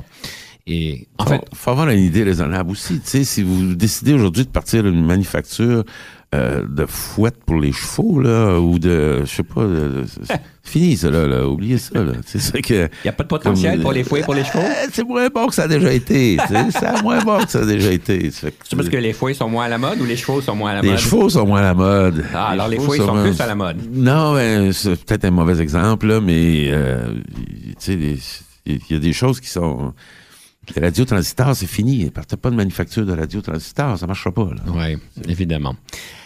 Et 0.67 1.07
en 1.17 1.25
fait, 1.25 1.41
faut 1.53 1.71
avoir 1.71 1.89
une 1.89 1.99
idée 1.99 2.23
raisonnable 2.23 2.71
aussi. 2.71 2.99
Tu 2.99 3.09
sais, 3.09 3.23
si 3.23 3.43
vous 3.43 3.73
décidez 3.73 4.13
aujourd'hui 4.13 4.45
de 4.45 4.49
partir 4.49 4.83
d'une 4.83 5.03
manufacture 5.03 5.83
euh, 6.33 6.63
de 6.65 6.85
fouette 6.85 7.43
pour 7.45 7.59
les 7.59 7.73
chevaux 7.73 8.21
là, 8.21 8.57
ou 8.57 8.79
de, 8.79 9.25
je 9.25 9.25
sais 9.25 9.43
pas, 9.43 9.65
fini 10.63 10.95
ça 10.95 11.09
là, 11.09 11.45
oubliez 11.45 11.77
ça 11.77 12.01
là. 12.01 12.13
C'est 12.25 12.39
ça 12.39 12.61
que. 12.61 12.87
Il 13.03 13.07
y 13.07 13.09
a 13.09 13.11
pas 13.11 13.23
de 13.23 13.27
potentiel 13.27 13.81
pour 13.81 13.91
les 13.91 14.05
fouets 14.05 14.21
pour 14.21 14.35
les 14.35 14.45
chevaux? 14.45 14.59
Euh, 14.59 14.87
c'est 14.93 15.03
moins 15.03 15.27
bon 15.27 15.47
que 15.47 15.55
ça 15.55 15.63
a 15.63 15.67
déjà 15.67 15.91
été. 15.91 16.37
c'est 16.69 17.01
moins 17.01 17.19
bon 17.19 17.39
que 17.43 17.51
ça 17.51 17.59
a 17.59 17.65
déjà 17.65 17.91
été. 17.91 18.31
C'est 18.31 18.53
parce 18.75 18.87
que 18.87 18.97
les 18.97 19.11
fouets 19.11 19.33
sont 19.33 19.49
moins 19.49 19.65
à 19.65 19.69
la 19.69 19.77
mode 19.77 19.99
ou 19.99 20.05
les 20.05 20.15
chevaux 20.15 20.41
sont 20.41 20.55
moins 20.55 20.71
à 20.71 20.75
la 20.75 20.83
mode? 20.83 20.91
Les 20.91 20.97
chevaux 20.97 21.27
sont 21.27 21.45
moins 21.45 21.59
à 21.59 21.63
la 21.63 21.73
mode. 21.73 22.23
Ah, 22.33 22.49
alors 22.49 22.67
les 22.67 22.79
fouets 22.79 22.99
sont, 22.99 23.21
plus 23.21 23.41
à 23.41 23.47
la 23.47 23.55
mode. 23.55 23.77
Non, 23.91 24.33
ben, 24.35 24.71
c'est 24.71 25.03
peut-être 25.03 25.25
un 25.25 25.31
mauvais 25.31 25.59
exemple 25.61 26.07
là, 26.07 26.21
mais 26.21 26.69
euh, 26.69 27.13
tu 27.35 27.75
sais, 27.77 28.17
il 28.65 28.79
y 28.89 28.95
a 28.95 28.99
des 28.99 29.13
choses 29.13 29.41
qui 29.41 29.49
sont 29.49 29.93
les 30.75 30.81
radiotransistors, 30.81 31.55
c'est 31.55 31.67
fini. 31.67 31.97
Il 31.97 32.03
n'y 32.05 32.09
pas 32.09 32.49
de 32.49 32.55
manufacture 32.55 33.05
de 33.05 33.13
radiotransistors. 33.13 33.97
Ça 33.97 34.05
ne 34.05 34.07
marchera 34.07 34.31
pas. 34.33 34.49
Oui, 34.67 34.97
évidemment. 35.27 35.75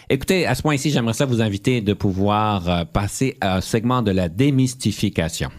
Écoutez, 0.08 0.46
à 0.46 0.54
ce 0.54 0.62
point-ci, 0.62 0.90
j'aimerais 0.90 1.14
ça 1.14 1.26
vous 1.26 1.40
inviter 1.40 1.80
de 1.80 1.92
pouvoir 1.92 2.68
euh, 2.68 2.84
passer 2.84 3.36
à 3.40 3.56
un 3.56 3.60
segment 3.60 4.02
de 4.02 4.12
la 4.12 4.28
démystification. 4.28 5.50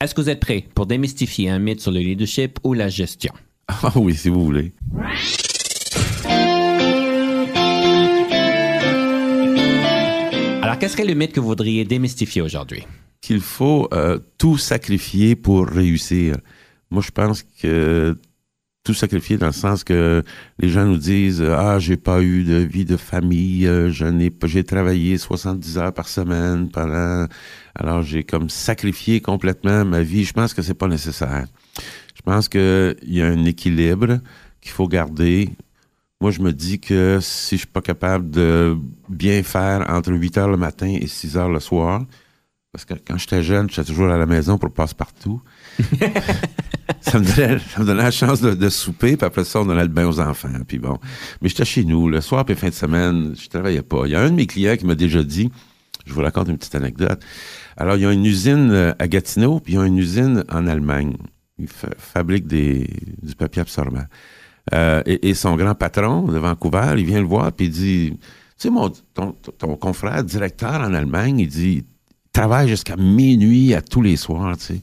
Est-ce 0.00 0.14
que 0.14 0.20
vous 0.20 0.28
êtes 0.28 0.40
prêt 0.40 0.64
pour 0.74 0.86
démystifier 0.86 1.48
un 1.48 1.58
mythe 1.58 1.80
sur 1.80 1.92
le 1.92 2.00
leadership 2.00 2.58
ou 2.64 2.74
la 2.74 2.88
gestion? 2.88 3.32
Ah 3.82 3.92
oui, 3.94 4.14
si 4.14 4.28
vous 4.28 4.44
voulez. 4.44 4.74
Alors, 10.62 10.78
quel 10.78 10.90
serait 10.90 11.04
le 11.04 11.14
mythe 11.14 11.32
que 11.32 11.40
vous 11.40 11.46
voudriez 11.46 11.84
démystifier 11.84 12.42
aujourd'hui? 12.42 12.84
Qu'il 13.20 13.40
faut 13.40 13.88
euh, 13.94 14.18
tout 14.36 14.58
sacrifier 14.58 15.36
pour 15.36 15.66
réussir. 15.66 16.36
Moi, 16.94 17.02
je 17.02 17.10
pense 17.10 17.42
que 17.60 18.16
tout 18.84 18.94
sacrifier 18.94 19.36
dans 19.36 19.46
le 19.46 19.52
sens 19.52 19.82
que 19.82 20.22
les 20.60 20.68
gens 20.68 20.84
nous 20.84 20.98
disent 20.98 21.42
ah 21.42 21.78
j'ai 21.80 21.96
pas 21.96 22.22
eu 22.22 22.44
de 22.44 22.56
vie 22.56 22.84
de 22.84 22.96
famille 22.96 23.66
n'ai 24.12 24.30
pas 24.30 24.46
j'ai 24.46 24.62
travaillé 24.62 25.16
70 25.16 25.78
heures 25.78 25.92
par 25.92 26.06
semaine 26.06 26.70
pendant 26.70 27.26
alors 27.74 28.02
j'ai 28.02 28.22
comme 28.22 28.48
sacrifié 28.50 29.20
complètement 29.20 29.84
ma 29.86 30.02
vie 30.02 30.24
je 30.24 30.34
pense 30.34 30.54
que 30.54 30.62
c'est 30.62 30.74
pas 30.74 30.86
nécessaire. 30.86 31.46
Je 32.14 32.22
pense 32.22 32.48
que 32.48 32.94
il 33.02 33.14
y 33.14 33.22
a 33.22 33.26
un 33.26 33.44
équilibre 33.44 34.20
qu'il 34.60 34.70
faut 34.70 34.86
garder. 34.86 35.48
Moi 36.20 36.30
je 36.30 36.40
me 36.40 36.52
dis 36.52 36.78
que 36.78 37.18
si 37.20 37.56
je 37.56 37.60
suis 37.62 37.66
pas 37.66 37.82
capable 37.82 38.30
de 38.30 38.76
bien 39.08 39.42
faire 39.42 39.84
entre 39.88 40.12
8 40.12 40.38
heures 40.38 40.48
le 40.48 40.58
matin 40.58 40.94
et 41.00 41.08
6 41.08 41.38
heures 41.38 41.50
le 41.50 41.58
soir 41.58 42.04
parce 42.70 42.84
que 42.84 42.94
quand 42.94 43.16
j'étais 43.16 43.42
jeune 43.42 43.70
j'étais 43.70 43.84
toujours 43.84 44.10
à 44.10 44.18
la 44.18 44.26
maison 44.26 44.58
pour 44.58 44.70
passe 44.70 44.92
partout 44.92 45.40
ça, 47.00 47.18
me 47.18 47.84
donnait, 47.84 48.02
la 48.02 48.10
chance 48.10 48.40
de, 48.40 48.68
souper, 48.68 49.16
puis 49.16 49.26
après 49.26 49.44
ça, 49.44 49.60
on 49.60 49.66
donnait 49.66 49.82
le 49.82 49.88
bain 49.88 50.06
aux 50.06 50.20
enfants. 50.20 50.48
Puis 50.66 50.78
bon. 50.78 50.98
Mais 51.40 51.48
j'étais 51.48 51.64
chez 51.64 51.84
nous, 51.84 52.08
le 52.08 52.20
soir 52.20 52.44
puis 52.44 52.54
fin 52.54 52.68
de 52.68 52.74
semaine, 52.74 53.34
je 53.40 53.48
travaillais 53.48 53.82
pas. 53.82 54.02
Il 54.06 54.12
y 54.12 54.14
a 54.14 54.20
un 54.20 54.30
de 54.30 54.34
mes 54.34 54.46
clients 54.46 54.76
qui 54.76 54.86
m'a 54.86 54.94
déjà 54.94 55.22
dit, 55.22 55.50
je 56.06 56.12
vous 56.12 56.22
raconte 56.22 56.48
une 56.48 56.58
petite 56.58 56.74
anecdote. 56.74 57.20
Alors, 57.76 57.96
il 57.96 58.02
y 58.02 58.06
a 58.06 58.12
une 58.12 58.24
usine 58.24 58.70
euh, 58.70 58.92
à 58.98 59.08
Gatineau, 59.08 59.60
puis 59.60 59.74
il 59.74 59.76
y 59.76 59.82
a 59.82 59.86
une 59.86 59.98
usine 59.98 60.44
en 60.50 60.66
Allemagne. 60.66 61.16
Ils 61.58 61.68
fabriquent 61.68 62.46
des, 62.46 62.88
du 63.22 63.34
papier 63.34 63.62
absorbant. 63.62 64.04
Euh, 64.72 65.02
et, 65.06 65.28
et, 65.28 65.34
son 65.34 65.56
grand 65.56 65.74
patron 65.74 66.22
de 66.22 66.38
Vancouver, 66.38 66.94
il 66.96 67.04
vient 67.04 67.20
le 67.20 67.26
voir, 67.26 67.52
puis 67.52 67.66
il 67.66 67.70
dit, 67.70 68.12
tu 68.12 68.18
sais, 68.56 68.70
mon, 68.70 68.90
ton, 69.12 69.32
ton 69.32 69.76
confrère 69.76 70.24
directeur 70.24 70.80
en 70.80 70.94
Allemagne, 70.94 71.40
il 71.40 71.48
dit, 71.48 71.84
travaille 72.32 72.68
jusqu'à 72.68 72.96
minuit 72.96 73.74
à 73.74 73.82
tous 73.82 74.00
les 74.02 74.16
soirs, 74.16 74.56
tu 74.56 74.64
sais. 74.64 74.82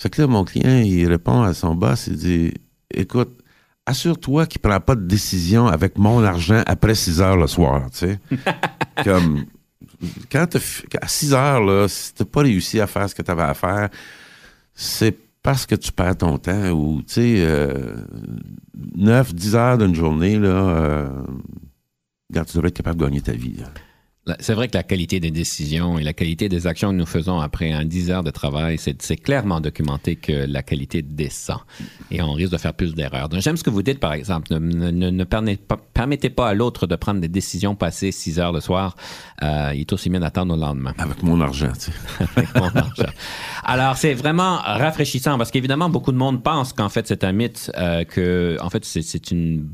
Fait 0.00 0.08
que 0.08 0.22
là, 0.22 0.26
mon 0.26 0.44
client, 0.44 0.78
il 0.78 1.06
répond 1.06 1.42
à 1.42 1.52
son 1.52 1.74
boss, 1.74 2.06
il 2.06 2.16
dit 2.16 2.54
Écoute, 2.90 3.38
assure-toi 3.84 4.46
qu'il 4.46 4.58
ne 4.64 4.70
prend 4.70 4.80
pas 4.80 4.94
de 4.94 5.06
décision 5.06 5.66
avec 5.66 5.98
mon 5.98 6.24
argent 6.24 6.62
après 6.64 6.94
6 6.94 7.20
heures 7.20 7.36
le 7.36 7.46
soir, 7.46 7.90
tu 7.90 7.98
sais. 7.98 8.18
Comme 9.04 9.44
quand 10.32 10.56
à 11.02 11.06
6 11.06 11.34
heures, 11.34 11.62
là, 11.62 11.86
si 11.86 12.14
t'as 12.14 12.24
pas 12.24 12.40
réussi 12.40 12.80
à 12.80 12.86
faire 12.86 13.10
ce 13.10 13.14
que 13.14 13.20
tu 13.20 13.30
avais 13.30 13.42
à 13.42 13.52
faire, 13.52 13.90
c'est 14.72 15.18
parce 15.42 15.66
que 15.66 15.74
tu 15.74 15.92
perds 15.92 16.16
ton 16.16 16.38
temps 16.38 16.70
ou, 16.70 17.02
tu 17.02 17.12
sais, 17.12 17.34
euh, 17.44 17.96
9, 18.96 19.34
10 19.34 19.54
heures 19.54 19.76
d'une 19.76 19.94
journée, 19.94 20.38
là, 20.38 20.48
euh, 20.48 21.08
tu 22.32 22.54
devrais 22.54 22.68
être 22.68 22.76
capable 22.76 22.98
de 23.00 23.04
gagner 23.04 23.20
ta 23.20 23.32
vie. 23.32 23.58
Là. 23.58 23.66
C'est 24.38 24.52
vrai 24.52 24.68
que 24.68 24.76
la 24.76 24.82
qualité 24.82 25.18
des 25.18 25.30
décisions 25.30 25.98
et 25.98 26.02
la 26.02 26.12
qualité 26.12 26.50
des 26.50 26.66
actions 26.66 26.90
que 26.90 26.96
nous 26.96 27.06
faisons 27.06 27.40
après 27.40 27.72
un 27.72 27.86
10 27.86 28.10
heures 28.10 28.22
de 28.22 28.30
travail, 28.30 28.78
c'est 28.78 29.16
clairement 29.16 29.60
documenté 29.60 30.16
que 30.16 30.32
la 30.46 30.62
qualité 30.62 31.00
descend 31.00 31.58
et 32.10 32.20
on 32.20 32.32
risque 32.32 32.52
de 32.52 32.58
faire 32.58 32.74
plus 32.74 32.94
d'erreurs. 32.94 33.30
Donc, 33.30 33.40
j'aime 33.40 33.56
ce 33.56 33.64
que 33.64 33.70
vous 33.70 33.82
dites, 33.82 33.98
par 33.98 34.12
exemple. 34.12 34.52
Ne, 34.52 34.90
ne, 34.90 35.10
ne 35.10 35.24
permettez 35.24 36.30
pas 36.30 36.48
à 36.50 36.54
l'autre 36.54 36.86
de 36.86 36.96
prendre 36.96 37.20
des 37.20 37.28
décisions 37.28 37.74
passées 37.74 38.12
6 38.12 38.38
heures 38.38 38.52
le 38.52 38.60
soir. 38.60 38.94
Euh, 39.42 39.72
il 39.74 39.80
est 39.80 39.92
aussi 39.92 40.10
bien 40.10 40.20
d'attendre 40.20 40.54
au 40.54 40.58
lendemain. 40.58 40.92
Avec 40.98 41.22
mon 41.22 41.40
argent, 41.40 41.72
tu 41.72 41.90
sais. 41.90 41.92
Avec 42.36 42.54
mon 42.54 42.68
argent. 42.68 43.10
Alors, 43.64 43.96
c'est 43.96 44.14
vraiment 44.14 44.56
rafraîchissant 44.56 45.38
parce 45.38 45.50
qu'évidemment, 45.50 45.88
beaucoup 45.88 46.12
de 46.12 46.18
monde 46.18 46.42
pense 46.42 46.74
qu'en 46.74 46.90
fait, 46.90 47.08
c'est 47.08 47.24
un 47.24 47.32
mythe, 47.32 47.72
euh, 47.78 48.04
que, 48.04 48.58
en 48.60 48.68
fait, 48.68 48.84
c'est 48.84 49.30
une 49.30 49.70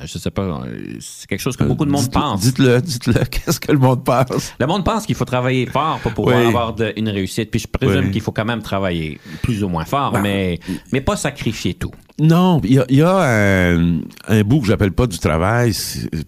je 0.00 0.18
sais 0.18 0.30
pas, 0.30 0.62
c'est 1.00 1.28
quelque 1.28 1.40
chose 1.40 1.56
que 1.56 1.64
beaucoup 1.64 1.84
de 1.84 1.90
monde 1.90 2.10
pense. 2.10 2.40
Dites-le, 2.40 2.80
dites-le, 2.82 3.24
qu'est-ce 3.24 3.60
que 3.60 3.72
le 3.72 3.78
monde 3.78 4.04
pense? 4.04 4.52
Le 4.58 4.66
monde 4.66 4.84
pense 4.84 5.06
qu'il 5.06 5.14
faut 5.14 5.24
travailler 5.24 5.66
fort 5.66 6.00
pour 6.02 6.12
pouvoir 6.12 6.38
oui. 6.38 6.46
avoir 6.46 6.74
de, 6.74 6.92
une 6.96 7.08
réussite, 7.08 7.50
puis 7.50 7.60
je 7.60 7.68
présume 7.68 8.06
oui. 8.06 8.10
qu'il 8.10 8.20
faut 8.20 8.32
quand 8.32 8.44
même 8.44 8.62
travailler 8.62 9.20
plus 9.42 9.62
ou 9.62 9.68
moins 9.68 9.84
fort, 9.84 10.12
ben, 10.12 10.22
mais, 10.22 10.60
mais 10.92 11.00
pas 11.00 11.16
sacrifier 11.16 11.74
tout. 11.74 11.92
Non, 12.18 12.60
il 12.64 12.74
y 12.74 12.78
a, 12.78 12.84
y 12.88 13.02
a 13.02 13.16
un, 13.16 14.00
un, 14.28 14.42
bout 14.42 14.60
que 14.60 14.66
j'appelle 14.66 14.92
pas 14.92 15.06
du 15.06 15.18
travail, 15.18 15.72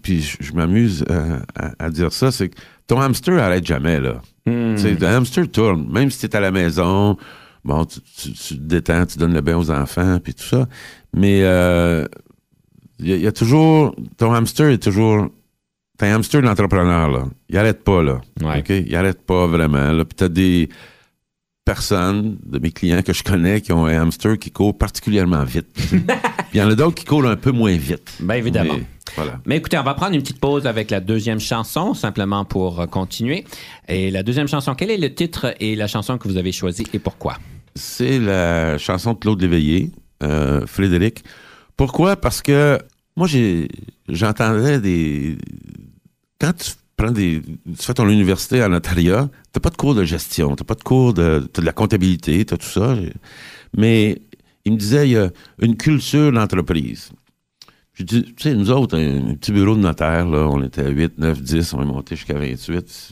puis 0.01 0.21
je, 0.21 0.37
je 0.39 0.53
m'amuse 0.53 1.05
euh, 1.09 1.39
à, 1.55 1.85
à, 1.85 1.89
dire 1.89 2.11
ça, 2.11 2.31
c'est 2.31 2.49
que 2.49 2.55
ton 2.87 2.99
hamster 2.99 3.37
arrête 3.41 3.65
jamais, 3.65 3.99
là. 3.99 4.21
Hmm. 4.45 4.75
Le 4.75 5.05
hamster 5.05 5.49
tourne. 5.49 5.87
Même 5.91 6.09
si 6.09 6.19
tu 6.19 6.25
es 6.25 6.35
à 6.35 6.39
la 6.39 6.51
maison, 6.51 7.17
bon, 7.63 7.85
tu, 7.85 7.99
tu- 8.01 8.31
tu 8.31 8.55
te 8.55 8.61
détends, 8.61 9.05
tu 9.05 9.17
donnes 9.17 9.33
le 9.33 9.41
bain 9.41 9.57
aux 9.57 9.71
enfants, 9.71 10.19
puis 10.23 10.33
tout 10.33 10.43
ça. 10.43 10.67
Mais 11.13 11.41
euh, 11.43 12.05
il 12.99 13.07
y, 13.07 13.13
a- 13.13 13.15
il 13.15 13.21
y 13.23 13.27
a 13.27 13.31
toujours... 13.31 13.95
Ton 14.17 14.33
hamster 14.33 14.69
est 14.69 14.81
toujours... 14.83 15.27
T'es 15.97 16.07
un 16.07 16.15
hamster 16.17 16.41
de 16.41 16.45
l'entrepreneur, 16.47 17.09
là. 17.09 17.25
Il 17.49 17.57
arrête 17.57 17.83
pas, 17.83 18.03
là. 18.03 18.21
Ouais. 18.41 18.59
OK? 18.59 18.69
Il 18.69 18.95
arrête 18.95 19.21
pas 19.25 19.47
vraiment. 19.47 19.91
Là. 19.91 20.05
Puis 20.05 20.15
t'as 20.15 20.29
des 20.29 20.69
personnes, 21.65 22.37
de 22.45 22.59
mes 22.59 22.71
clients 22.71 23.01
que 23.01 23.13
je 23.13 23.23
connais, 23.23 23.59
qui 23.61 23.73
ont 23.73 23.85
un 23.85 24.01
hamster 24.01 24.37
qui 24.37 24.51
court 24.51 24.77
particulièrement 24.77 25.43
vite. 25.43 25.67
Puis 25.75 26.01
il 26.53 26.59
y 26.59 26.61
en 26.61 26.69
a 26.69 26.75
d'autres 26.75 26.95
qui 26.95 27.03
courent 27.05 27.25
un 27.25 27.35
peu 27.35 27.51
moins 27.51 27.75
vite. 27.75 28.13
Bien 28.21 28.35
évidemment. 28.35 28.75
Mais, 28.75 28.83
voilà. 29.15 29.39
Mais 29.45 29.57
écoutez, 29.57 29.77
on 29.77 29.83
va 29.83 29.93
prendre 29.95 30.13
une 30.15 30.21
petite 30.21 30.39
pause 30.39 30.65
avec 30.67 30.91
la 30.91 30.99
deuxième 31.01 31.39
chanson, 31.39 31.93
simplement 31.93 32.45
pour 32.45 32.79
euh, 32.81 32.85
continuer. 32.85 33.43
Et 33.89 34.11
la 34.11 34.23
deuxième 34.23 34.47
chanson, 34.47 34.75
quel 34.75 34.91
est 34.91 34.97
le 34.97 35.13
titre 35.13 35.55
et 35.59 35.75
la 35.75 35.87
chanson 35.87 36.17
que 36.17 36.27
vous 36.27 36.37
avez 36.37 36.51
choisie 36.53 36.85
et 36.93 36.99
pourquoi? 36.99 37.37
C'est 37.75 38.19
la 38.19 38.77
chanson 38.77 39.13
de 39.13 39.17
Claude 39.19 39.41
Léveillé, 39.41 39.91
euh, 40.23 40.65
Frédéric. 40.67 41.23
Pourquoi? 41.77 42.15
Parce 42.15 42.41
que 42.41 42.79
moi, 43.15 43.27
j'entendais 44.09 44.79
des... 44.81 45.37
Quand 46.39 46.53
tu 46.53 46.71
prends 46.95 47.11
des... 47.11 47.41
Tu 47.41 47.85
fais 47.85 47.93
ton 47.93 48.09
université 48.09 48.63
en 48.63 48.73
Ontario, 48.73 49.29
t'as 49.51 49.59
pas 49.59 49.69
de 49.69 49.77
cours 49.77 49.95
de 49.95 50.03
gestion, 50.03 50.55
t'as 50.55 50.65
pas 50.65 50.75
de 50.75 50.83
cours 50.83 51.13
de... 51.13 51.47
T'as 51.53 51.61
de 51.61 51.65
la 51.65 51.73
comptabilité, 51.73 52.43
t'as 52.45 52.57
tout 52.57 52.67
ça. 52.67 52.95
Mais 53.75 54.21
il 54.65 54.73
me 54.73 54.77
disait, 54.77 55.07
il 55.07 55.11
y 55.13 55.17
a 55.17 55.29
une 55.59 55.77
culture 55.77 56.31
d'entreprise. 56.31 57.11
Je 57.93 58.03
dis, 58.03 58.23
tu 58.23 58.43
sais, 58.43 58.53
nous 58.53 58.69
autres, 58.69 58.97
un, 58.97 59.29
un 59.29 59.35
petit 59.35 59.51
bureau 59.51 59.75
de 59.75 59.81
notaire, 59.81 60.27
là, 60.27 60.47
on 60.47 60.61
était 60.63 60.81
à 60.81 60.89
8, 60.89 61.17
9, 61.17 61.41
10, 61.41 61.73
on 61.73 61.81
est 61.81 61.85
monté 61.85 62.15
jusqu'à 62.15 62.37
28. 62.37 63.11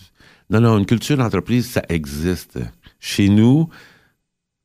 Non, 0.51 0.59
non, 0.61 0.77
une 0.77 0.85
culture 0.85 1.17
d'entreprise, 1.17 1.67
ça 1.67 1.81
existe. 1.89 2.59
Chez 2.99 3.29
nous, 3.29 3.69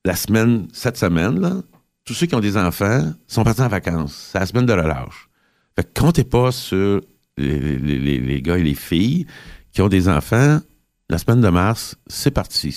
la 0.04 0.16
semaine, 0.16 0.68
cette 0.72 0.98
semaine, 0.98 1.40
là, 1.40 1.62
tous 2.10 2.14
ceux 2.14 2.26
qui 2.26 2.34
ont 2.34 2.40
des 2.40 2.56
enfants 2.56 3.12
sont 3.28 3.44
partis 3.44 3.60
en 3.60 3.68
vacances. 3.68 4.30
C'est 4.32 4.40
la 4.40 4.46
semaine 4.46 4.66
de 4.66 4.72
relâche. 4.72 5.28
Fait 5.76 5.84
que 5.84 6.00
comptez 6.00 6.24
pas 6.24 6.50
sur 6.50 7.00
les, 7.36 8.42
gars 8.42 8.58
et 8.58 8.64
les 8.64 8.74
filles 8.74 9.28
qui 9.72 9.80
ont 9.80 9.86
des 9.86 10.08
enfants. 10.08 10.58
La 11.08 11.18
semaine 11.18 11.40
de 11.40 11.48
mars, 11.50 11.96
c'est 12.08 12.32
parti. 12.32 12.76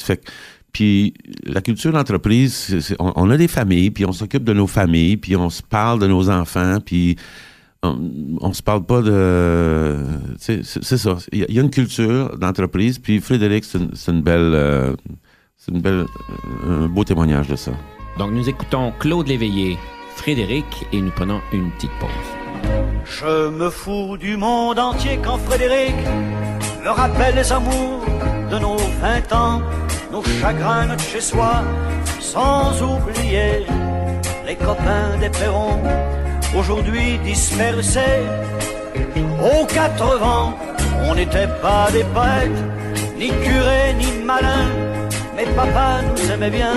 Puis 0.72 1.16
la 1.46 1.62
culture 1.62 1.92
d'entreprise, 1.92 2.96
on, 3.00 3.32
a 3.32 3.36
des 3.36 3.48
familles, 3.48 3.90
puis 3.90 4.06
on 4.06 4.12
s'occupe 4.12 4.44
de 4.44 4.54
nos 4.54 4.68
familles, 4.68 5.18
puis 5.18 5.36
on 5.36 5.50
se 5.50 5.64
parle 5.64 5.98
de 5.98 6.06
nos 6.06 6.30
enfants, 6.30 6.78
puis 6.80 7.16
on, 7.82 8.38
on 8.40 8.54
se 8.54 8.62
parle 8.62 8.86
pas 8.86 9.02
de... 9.02 9.98
C'est 10.38 10.64
ça. 10.64 11.18
Il 11.32 11.40
y, 11.40 11.58
a- 11.58 11.62
une 11.62 11.72
culture 11.72 12.38
d'entreprise, 12.38 13.00
puis 13.00 13.20
Frédéric, 13.20 13.66
c'est 13.66 14.12
une, 14.12 14.22
belle... 14.22 14.54
euh, 14.54 14.96
c'est 15.58 15.74
belle, 15.74 16.06
un 16.68 16.88
beau 16.88 17.04
témoignage 17.04 17.48
de 17.48 17.56
ça. 17.56 17.72
Donc, 18.18 18.32
nous 18.32 18.48
écoutons 18.48 18.94
Claude 19.00 19.28
Léveillé, 19.28 19.80
Frédéric, 20.16 20.86
et 20.92 21.02
nous 21.02 21.12
prenons 21.12 21.42
une 21.52 21.72
petite 21.72 21.92
pause. 22.00 22.10
Je 23.06 23.50
me 23.50 23.70
fous 23.70 24.18
du 24.18 24.38
monde 24.38 24.78
entier 24.78 25.20
quand 25.24 25.38
Frédéric 25.40 25.96
me 26.84 26.90
rappelle 26.90 27.36
les 27.36 27.52
amours 27.52 28.06
de 28.52 28.60
nos 28.60 28.78
vingt 29.02 29.34
ans, 29.34 29.62
nos 30.12 30.24
chagrins, 30.24 30.86
notre 30.86 31.04
chez-soi, 31.04 31.64
sans 32.20 32.82
oublier 32.84 33.66
les 34.46 34.56
copains 34.56 35.18
des 35.20 35.30
perrons, 35.30 35.82
aujourd'hui 36.56 37.18
dispersés 37.24 38.22
aux 39.42 39.66
quatre 39.66 40.20
vents. 40.20 40.54
On 41.06 41.16
n'était 41.16 41.50
pas 41.62 41.90
des 41.92 42.04
poètes, 42.04 42.64
ni 43.18 43.30
curés, 43.30 43.94
ni 43.98 44.24
malins, 44.24 44.70
mais 45.36 45.46
papa 45.56 46.02
nous 46.08 46.32
aimait 46.32 46.52
bien. 46.52 46.76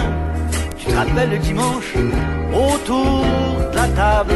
Tu 0.86 0.92
te 0.92 0.96
rappelles 0.96 1.30
le 1.30 1.38
dimanche, 1.38 1.94
autour 2.54 3.24
de 3.72 3.76
la 3.76 3.88
table, 3.88 4.34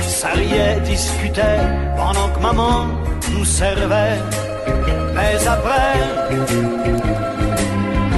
ça 0.00 0.28
riait, 0.28 0.80
discutait, 0.80 1.60
pendant 1.96 2.28
que 2.28 2.40
maman 2.40 2.86
nous 3.32 3.44
servait. 3.44 4.18
Mais 5.14 5.46
après, 5.46 5.98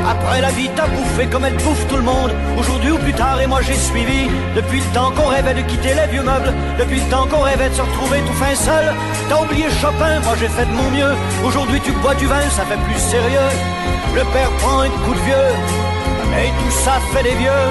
après 0.09 0.41
la 0.41 0.51
vie 0.51 0.69
t'a 0.77 0.87
bouffé 0.87 1.27
comme 1.27 1.45
elle 1.45 1.57
bouffe 1.57 1.87
tout 1.89 1.97
le 1.97 2.03
monde, 2.03 2.31
aujourd'hui 2.59 2.93
ou 2.93 2.99
plus 2.99 3.15
tard, 3.15 3.41
et 3.41 3.47
moi 3.49 3.61
j'ai 3.63 3.75
suivi. 3.75 4.29
Depuis 4.55 4.79
le 4.79 4.95
temps 4.95 5.11
qu'on 5.11 5.27
rêvait 5.27 5.55
de 5.55 5.63
quitter 5.63 5.95
les 5.95 6.07
vieux 6.13 6.23
meubles, 6.23 6.53
depuis 6.79 7.01
le 7.01 7.11
temps 7.11 7.27
qu'on 7.27 7.41
rêvait 7.41 7.69
de 7.69 7.75
se 7.75 7.83
retrouver 7.83 8.21
tout 8.21 8.35
fin 8.35 8.55
seul. 8.55 8.95
T'as 9.29 9.43
oublié 9.43 9.67
Chopin, 9.81 10.21
moi 10.21 10.35
j'ai 10.39 10.49
fait 10.49 10.67
de 10.67 10.73
mon 10.73 10.89
mieux. 10.91 11.15
Aujourd'hui 11.45 11.81
tu 11.85 11.91
bois 11.93 12.15
du 12.15 12.27
vin, 12.27 12.43
ça 12.51 12.65
fait 12.65 12.79
plus 12.87 13.01
sérieux. 13.01 13.51
Le 14.15 14.23
père 14.33 14.51
prend 14.61 14.81
un 14.81 14.89
coup 14.89 15.15
de 15.15 15.21
vieux, 15.21 15.51
et 16.41 16.49
tout 16.49 16.71
ça 16.71 16.95
fait 17.13 17.23
des 17.23 17.35
vieux. 17.35 17.69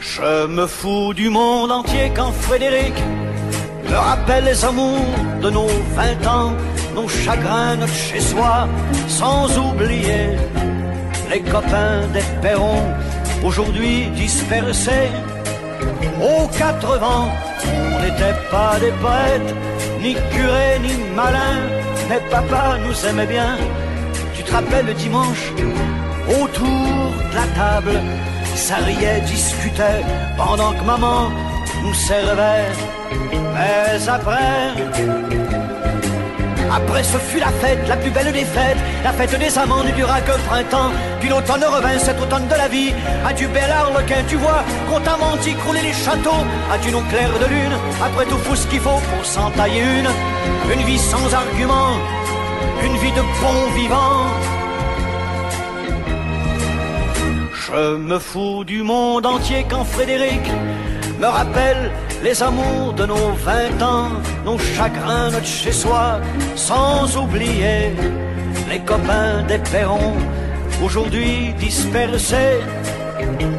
Je 0.00 0.46
me 0.46 0.66
fous 0.66 1.14
du 1.14 1.28
monde 1.28 1.72
entier 1.72 2.12
quand 2.14 2.32
Frédéric 2.32 2.94
me 3.88 3.96
rappelle 3.96 4.44
les 4.44 4.64
amours 4.64 5.14
de 5.42 5.50
nos 5.50 5.66
vingt 5.96 6.26
ans, 6.26 6.52
nos 6.94 7.08
chagrins, 7.08 7.76
notre 7.76 7.92
chez-soi, 7.92 8.68
sans 9.08 9.58
oublier 9.58 10.36
les 11.30 11.40
copains 11.40 12.06
des 12.12 12.22
perrons, 12.40 12.86
aujourd'hui 13.42 14.06
dispersés 14.14 15.10
aux 16.20 16.46
quatre 16.58 16.98
vents. 16.98 17.30
On 17.94 18.00
n'était 18.02 18.38
pas 18.50 18.78
des 18.78 18.92
poètes, 19.02 19.54
ni 20.00 20.14
curés, 20.14 20.78
ni 20.80 20.94
malins, 21.16 21.62
mais 22.08 22.20
papa 22.30 22.78
nous 22.84 23.06
aimait 23.08 23.26
bien. 23.26 23.56
Rappelles 24.52 24.84
le 24.86 24.94
dimanche, 24.94 25.50
autour 26.28 27.10
de 27.30 27.34
la 27.34 27.46
table, 27.56 27.98
ça 28.54 28.76
riait, 28.76 29.22
discutait, 29.22 30.02
pendant 30.36 30.72
que 30.72 30.84
maman 30.84 31.30
nous 31.82 31.94
servait. 31.94 32.68
Mais 33.54 34.08
après, 34.08 34.74
après 36.70 37.02
ce 37.02 37.16
fut 37.16 37.38
la 37.38 37.48
fête, 37.62 37.88
la 37.88 37.96
plus 37.96 38.10
belle 38.10 38.30
des 38.32 38.44
fêtes, 38.44 38.76
la 39.02 39.12
fête 39.12 39.38
des 39.38 39.56
amants 39.56 39.84
ne 39.84 39.90
dura 39.92 40.20
que 40.20 40.32
printemps, 40.46 40.90
puis 41.20 41.30
l'automne 41.30 41.64
revint, 41.64 41.98
cet 41.98 42.20
automne 42.20 42.46
de 42.48 42.54
la 42.54 42.68
vie. 42.68 42.92
Adieu 43.26 43.48
bel 43.48 43.70
arlequin, 43.70 44.22
tu 44.28 44.36
vois, 44.36 44.62
qu'on 44.90 45.00
t'a 45.00 45.16
menti, 45.16 45.54
crouler 45.54 45.80
les 45.80 45.94
châteaux, 45.94 46.44
adieu 46.70 46.92
non 46.92 47.02
clair 47.10 47.30
de 47.40 47.46
lune, 47.46 47.76
après 48.04 48.26
tout 48.26 48.38
faut 48.38 48.56
ce 48.56 48.66
qu'il 48.66 48.80
faut 48.80 49.00
pour 49.10 49.24
s'en 49.24 49.50
tailler 49.52 49.80
une, 49.80 50.10
une 50.74 50.84
vie 50.84 50.98
sans 50.98 51.32
argument, 51.32 51.96
une 52.84 52.96
vie 52.96 53.12
de 53.12 53.24
bon 53.40 53.60
vivant. 53.76 54.26
Je 57.64 57.96
me 57.96 58.18
fous 58.18 58.64
du 58.64 58.82
monde 58.82 59.24
entier 59.24 59.64
quand 59.68 59.84
Frédéric 59.84 60.42
me 61.18 61.26
rappelle 61.26 61.90
les 62.22 62.42
amours 62.42 62.92
de 62.92 63.06
nos 63.06 63.30
vingt 63.48 63.80
ans, 63.82 64.10
nos 64.44 64.58
chagrins, 64.58 65.30
notre 65.30 65.46
chez-soi, 65.46 66.20
sans 66.54 67.16
oublier 67.16 67.92
les 68.70 68.80
copains 68.80 69.42
des 69.48 69.58
perrons, 69.58 70.14
aujourd'hui 70.84 71.54
dispersés 71.58 72.60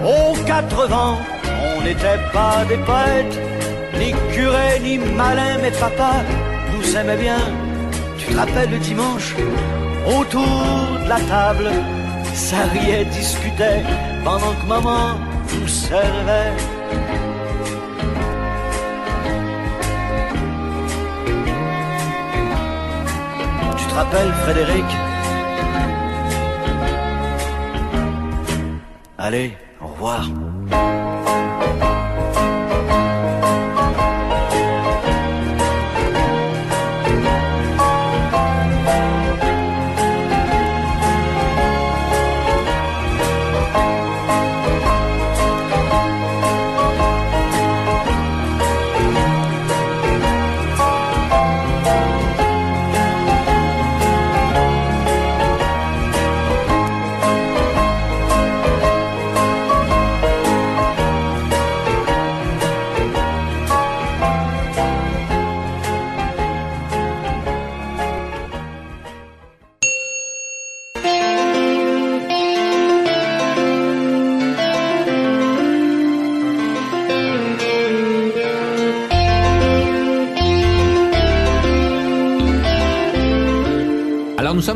aux 0.04 0.36
quatre 0.46 0.88
vents. 0.88 1.18
On 1.76 1.84
n'était 1.84 2.22
pas 2.32 2.66
des 2.68 2.78
poètes, 2.78 3.40
ni 4.00 4.14
curés, 4.34 4.80
ni 4.82 4.98
malins, 4.98 5.58
mais 5.62 5.72
papa 5.72 6.14
nous 6.72 6.98
aimait 6.98 7.18
bien. 7.18 7.63
Rappelles 8.36 8.72
le 8.72 8.80
dimanche, 8.80 9.36
autour 10.08 10.42
de 11.04 11.08
la 11.08 11.20
table, 11.20 11.70
ça 12.34 12.64
riait, 12.74 13.06
discutait, 13.06 13.84
pendant 14.24 14.54
que 14.54 14.66
maman 14.68 15.20
nous 15.60 15.68
servait. 15.68 16.54
Tu 23.78 23.86
te 23.86 23.94
rappelles, 23.94 24.34
Frédéric? 24.44 24.86
Allez, 29.20 29.58
au 29.80 29.88
revoir. 29.88 30.28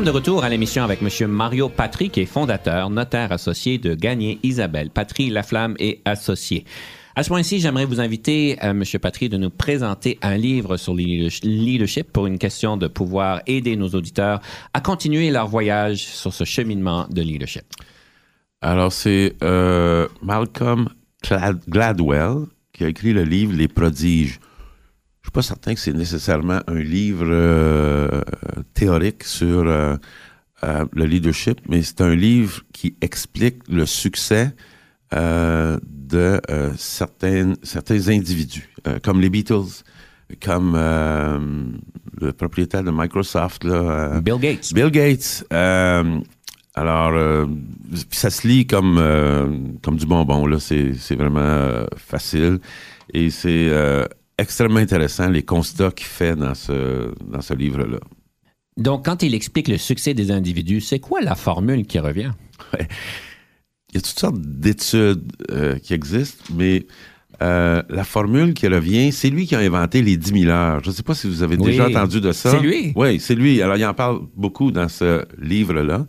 De 0.08 0.12
retour 0.14 0.42
à 0.42 0.48
l'émission 0.48 0.84
avec 0.84 1.00
M. 1.02 1.28
Mario 1.30 1.68
Patry, 1.68 2.08
qui 2.08 2.20
est 2.20 2.24
fondateur, 2.26 2.88
notaire 2.88 3.30
associé 3.30 3.76
de 3.76 3.94
Gagné 3.94 4.38
Isabelle, 4.42 4.88
Patry 4.88 5.28
Laflamme 5.28 5.74
et 5.78 6.00
associé. 6.06 6.64
À 7.14 7.22
ce 7.22 7.28
point-ci, 7.28 7.60
j'aimerais 7.60 7.84
vous 7.84 8.00
inviter, 8.00 8.56
euh, 8.64 8.70
M. 8.70 8.84
Patry, 9.02 9.28
de 9.28 9.36
nous 9.36 9.50
présenter 9.50 10.18
un 10.22 10.38
livre 10.38 10.78
sur 10.78 10.94
le 10.94 11.02
leadership 11.42 12.10
pour 12.10 12.26
une 12.26 12.38
question 12.38 12.78
de 12.78 12.86
pouvoir 12.86 13.42
aider 13.46 13.76
nos 13.76 13.88
auditeurs 13.90 14.40
à 14.72 14.80
continuer 14.80 15.30
leur 15.30 15.46
voyage 15.46 15.98
sur 15.98 16.32
ce 16.32 16.44
cheminement 16.44 17.06
de 17.10 17.20
leadership. 17.20 17.64
Alors, 18.62 18.92
c'est 18.94 19.34
euh, 19.42 20.08
Malcolm 20.22 20.88
Glad- 21.22 21.60
Gladwell 21.68 22.46
qui 22.72 22.84
a 22.84 22.88
écrit 22.88 23.12
le 23.12 23.24
livre 23.24 23.52
Les 23.54 23.68
prodiges. 23.68 24.40
Je 25.28 25.30
suis 25.30 25.34
pas 25.34 25.42
certain 25.42 25.74
que 25.74 25.80
c'est 25.80 25.92
nécessairement 25.92 26.60
un 26.66 26.80
livre 26.80 27.26
euh, 27.28 28.22
théorique 28.72 29.24
sur 29.24 29.66
euh, 29.66 29.94
euh, 30.64 30.86
le 30.94 31.04
leadership, 31.04 31.60
mais 31.68 31.82
c'est 31.82 32.00
un 32.00 32.14
livre 32.14 32.62
qui 32.72 32.96
explique 33.02 33.56
le 33.68 33.84
succès 33.84 34.54
de 35.12 36.40
certains, 36.78 37.52
certains 37.62 38.08
individus, 38.08 38.70
comme 39.02 39.20
les 39.20 39.28
Beatles, 39.28 39.84
comme 40.42 40.72
le 40.74 42.32
propriétaire 42.32 42.82
de 42.82 42.90
Microsoft, 42.90 43.64
là, 43.64 44.20
Bill 44.20 44.38
Gates. 44.38 44.72
Bill 44.72 44.90
Gates. 44.90 45.44
alors, 46.78 47.12
euh, 47.12 47.46
ça 48.12 48.30
se 48.30 48.46
lit 48.46 48.66
comme 48.66 48.98
euh, 48.98 49.48
comme 49.82 49.96
du 49.96 50.06
bonbon 50.06 50.46
là. 50.46 50.58
C'est 50.60 51.16
vraiment 51.16 51.40
euh, 51.40 51.86
facile 51.96 52.60
et 53.12 53.30
c'est 53.30 53.70
extrêmement 54.38 54.78
intéressant 54.80 55.28
les 55.28 55.42
constats 55.42 55.90
qu'il 55.90 56.06
fait 56.06 56.36
dans 56.36 56.54
ce 56.54 57.12
dans 57.26 57.40
ce 57.40 57.54
livre 57.54 57.84
là. 57.84 57.98
Donc, 58.76 59.04
quand 59.06 59.22
il 59.24 59.34
explique 59.34 59.66
le 59.66 59.76
succès 59.76 60.14
des 60.14 60.30
individus, 60.30 60.80
c'est 60.80 61.00
quoi 61.00 61.20
la 61.20 61.34
formule 61.34 61.84
qui 61.84 61.98
revient? 61.98 62.30
Il 62.78 63.94
y 63.94 63.98
a 63.98 64.00
toutes 64.00 64.18
sortes 64.20 64.38
d'études 64.40 65.32
euh, 65.50 65.78
qui 65.78 65.94
existent, 65.94 66.44
mais 66.54 66.86
euh, 67.42 67.82
la 67.88 68.04
formule 68.04 68.54
qui 68.54 68.68
revient, 68.68 69.10
c'est 69.10 69.30
lui 69.30 69.46
qui 69.46 69.56
a 69.56 69.60
inventé 69.60 70.00
les 70.02 70.16
10 70.16 70.42
000 70.42 70.50
heures. 70.52 70.80
Je 70.84 70.90
ne 70.90 70.94
sais 70.94 71.02
pas 71.02 71.14
si 71.14 71.26
vous 71.26 71.42
avez 71.42 71.56
Oui. 71.56 71.66
déjà 71.72 71.88
entendu 71.88 72.20
de 72.20 72.30
ça. 72.30 72.52
C'est 72.52 72.60
lui? 72.60 72.92
Oui, 72.94 73.18
c'est 73.18 73.34
lui. 73.34 73.60
Alors, 73.62 73.76
il 73.76 73.84
en 73.84 73.94
parle 73.94 74.20
beaucoup 74.36 74.70
dans 74.70 74.88
ce 74.88 75.24
livre-là. 75.40 76.06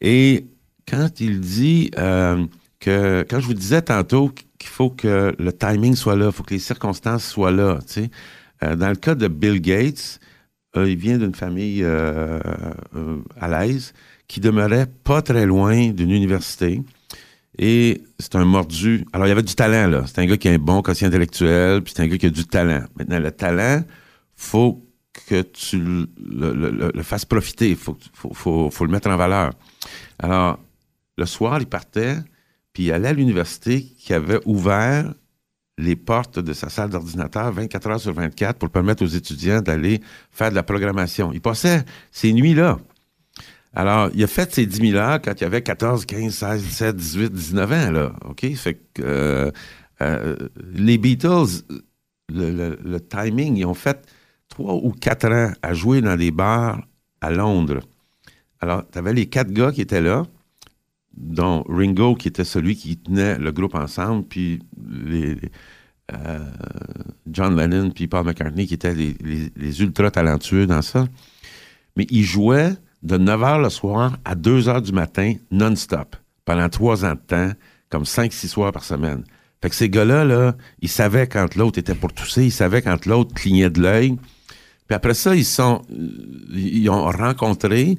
Et 0.00 0.46
quand 0.88 1.20
il 1.20 1.38
dit 1.40 1.90
euh, 1.98 2.44
que, 2.80 3.24
quand 3.30 3.38
je 3.40 3.46
vous 3.46 3.54
disais 3.54 3.82
tantôt 3.82 4.32
qu'il 4.62 4.70
faut 4.70 4.90
que 4.90 5.34
le 5.36 5.52
timing 5.52 5.96
soit 5.96 6.16
là, 6.16 6.26
il 6.26 6.32
faut 6.32 6.44
que 6.44 6.54
les 6.54 6.60
circonstances 6.60 7.24
soient 7.24 7.50
là, 7.50 7.78
tu 7.86 7.94
sais, 7.94 8.10
euh, 8.62 8.76
dans 8.76 8.88
le 8.88 8.94
cas 8.94 9.14
de 9.14 9.26
Bill 9.26 9.60
Gates, 9.60 10.20
euh, 10.76 10.88
il 10.88 10.96
vient 10.96 11.18
d'une 11.18 11.34
famille 11.34 11.82
euh, 11.82 12.40
à 13.40 13.48
l'aise 13.48 13.92
qui 14.28 14.40
demeurait 14.40 14.86
pas 14.86 15.20
très 15.20 15.46
loin 15.46 15.88
d'une 15.88 16.10
université. 16.10 16.80
Et 17.58 18.02
c'est 18.18 18.36
un 18.36 18.44
mordu. 18.44 19.04
Alors, 19.12 19.26
il 19.26 19.30
y 19.30 19.32
avait 19.32 19.42
du 19.42 19.54
talent, 19.54 19.88
là. 19.88 20.04
C'est 20.06 20.20
un 20.20 20.26
gars 20.26 20.36
qui 20.38 20.48
a 20.48 20.52
un 20.52 20.58
bon 20.58 20.80
quotient 20.80 21.08
intellectuel, 21.08 21.82
puis 21.82 21.92
c'est 21.94 22.02
un 22.02 22.06
gars 22.06 22.16
qui 22.16 22.26
a 22.26 22.30
du 22.30 22.46
talent. 22.46 22.84
Maintenant, 22.96 23.18
le 23.18 23.30
talent, 23.32 23.82
faut 24.36 24.86
que 25.28 25.42
tu 25.42 26.06
le, 26.18 27.02
fasses 27.02 27.26
profiter. 27.26 27.74
Faut, 27.74 27.98
faut 28.32 28.84
le 28.86 28.90
mettre 28.90 29.10
en 29.10 29.16
valeur. 29.16 29.52
Alors, 30.18 30.58
le 31.18 31.26
soir, 31.26 31.58
il 31.60 31.66
partait, 31.66 32.16
puis 32.72 32.84
il 32.84 32.92
allait 32.92 33.08
à 33.08 33.12
l'université 33.12 33.82
qui 33.82 34.14
avait 34.14 34.40
ouvert 34.44 35.12
les 35.78 35.96
portes 35.96 36.38
de 36.38 36.52
sa 36.52 36.68
salle 36.68 36.90
d'ordinateur 36.90 37.50
24 37.52 37.86
heures 37.88 38.00
sur 38.00 38.12
24 38.12 38.58
pour 38.58 38.70
permettre 38.70 39.04
aux 39.04 39.08
étudiants 39.08 39.60
d'aller 39.60 40.00
faire 40.30 40.50
de 40.50 40.54
la 40.54 40.62
programmation. 40.62 41.32
Il 41.32 41.40
passait 41.40 41.84
ces 42.10 42.32
nuits-là. 42.32 42.78
Alors, 43.74 44.10
il 44.14 44.22
a 44.22 44.26
fait 44.26 44.52
ses 44.52 44.66
10 44.66 44.90
000 44.90 44.98
heures 44.98 45.20
quand 45.22 45.40
il 45.40 45.44
avait 45.44 45.62
14, 45.62 46.04
15, 46.04 46.34
16, 46.34 46.62
17, 46.62 46.96
18, 46.96 47.32
19 47.32 47.72
ans, 47.72 47.90
là. 47.90 48.12
OK? 48.26 48.54
Fait 48.54 48.74
que 48.74 49.02
euh, 49.02 49.50
euh, 50.02 50.36
les 50.74 50.98
Beatles, 50.98 51.64
le, 52.28 52.98
timing, 52.98 53.56
ils 53.56 53.64
ont 53.64 53.74
fait 53.74 54.06
trois 54.48 54.74
ou 54.74 54.92
quatre 54.92 55.26
ans 55.32 55.52
à 55.62 55.72
jouer 55.72 56.02
dans 56.02 56.16
des 56.16 56.30
bars 56.30 56.82
à 57.22 57.30
Londres. 57.30 57.80
Alors, 58.60 58.82
tu 58.90 58.98
avais 58.98 59.14
les 59.14 59.26
quatre 59.26 59.50
gars 59.50 59.72
qui 59.72 59.80
étaient 59.80 60.02
là, 60.02 60.24
dont 61.16 61.64
Ringo, 61.68 62.14
qui 62.14 62.28
était 62.28 62.44
celui 62.44 62.76
qui 62.76 62.96
tenait 62.96 63.38
le 63.38 63.52
groupe 63.52 63.74
ensemble, 63.74 64.24
puis 64.24 64.60
les, 64.88 65.36
euh, 66.12 66.38
John 67.30 67.56
Lennon, 67.56 67.90
puis 67.90 68.08
Paul 68.08 68.24
McCartney, 68.24 68.66
qui 68.66 68.74
étaient 68.74 68.94
les, 68.94 69.80
ultra 69.80 70.10
talentueux 70.10 70.66
dans 70.66 70.82
ça. 70.82 71.06
Mais 71.96 72.06
ils 72.10 72.24
jouaient 72.24 72.74
de 73.02 73.16
9 73.16 73.40
h 73.40 73.62
le 73.62 73.70
soir 73.70 74.18
à 74.24 74.34
2 74.34 74.62
h 74.62 74.82
du 74.82 74.92
matin, 74.92 75.34
non-stop, 75.50 76.16
pendant 76.44 76.68
trois 76.68 77.04
ans 77.04 77.14
de 77.14 77.20
temps, 77.20 77.52
comme 77.88 78.04
5-6 78.04 78.48
soirs 78.48 78.72
par 78.72 78.84
semaine. 78.84 79.24
Fait 79.60 79.70
que 79.70 79.76
ces 79.76 79.88
gars-là, 79.88 80.24
là, 80.24 80.56
ils 80.80 80.88
savaient 80.88 81.28
quand 81.28 81.54
l'autre 81.54 81.78
était 81.78 81.94
pour 81.94 82.12
tousser, 82.12 82.44
ils 82.44 82.52
savaient 82.52 82.82
quand 82.82 83.06
l'autre 83.06 83.34
clignait 83.34 83.70
de 83.70 83.80
l'œil. 83.80 84.16
Puis 84.88 84.96
après 84.96 85.14
ça, 85.14 85.36
ils 85.36 85.44
sont, 85.44 85.82
ils 86.50 86.88
ont 86.90 87.04
rencontré 87.10 87.98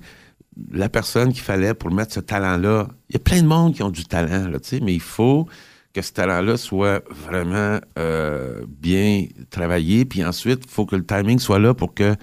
la 0.72 0.90
personne 0.90 1.34
qu'il 1.34 1.42
fallait 1.42 1.74
pour 1.74 1.92
mettre 1.92 2.14
ce 2.14 2.20
talent-là. 2.20 2.88
Il 3.10 3.14
y 3.14 3.16
a 3.18 3.20
plein 3.20 3.42
de 3.42 3.48
monde 3.48 3.74
qui 3.74 3.84
ont 3.84 3.90
du 3.90 4.06
talent, 4.06 4.48
là, 4.50 4.58
mais 4.82 4.94
il 4.94 5.02
faut 5.02 5.48
que 5.94 6.02
ce 6.02 6.12
talent-là 6.12 6.58
soit 6.58 7.04
vraiment 7.10 7.80
euh, 8.00 8.66
bien 8.68 9.28
travaillé. 9.52 10.06
Puis 10.06 10.26
ensuite, 10.26 10.64
il 10.66 10.70
faut 10.70 10.86
que 10.86 10.96
le 10.96 11.06
timing 11.06 11.40
soit 11.40 11.60
là 11.60 11.74
pour 11.74 11.94
que, 11.94 12.16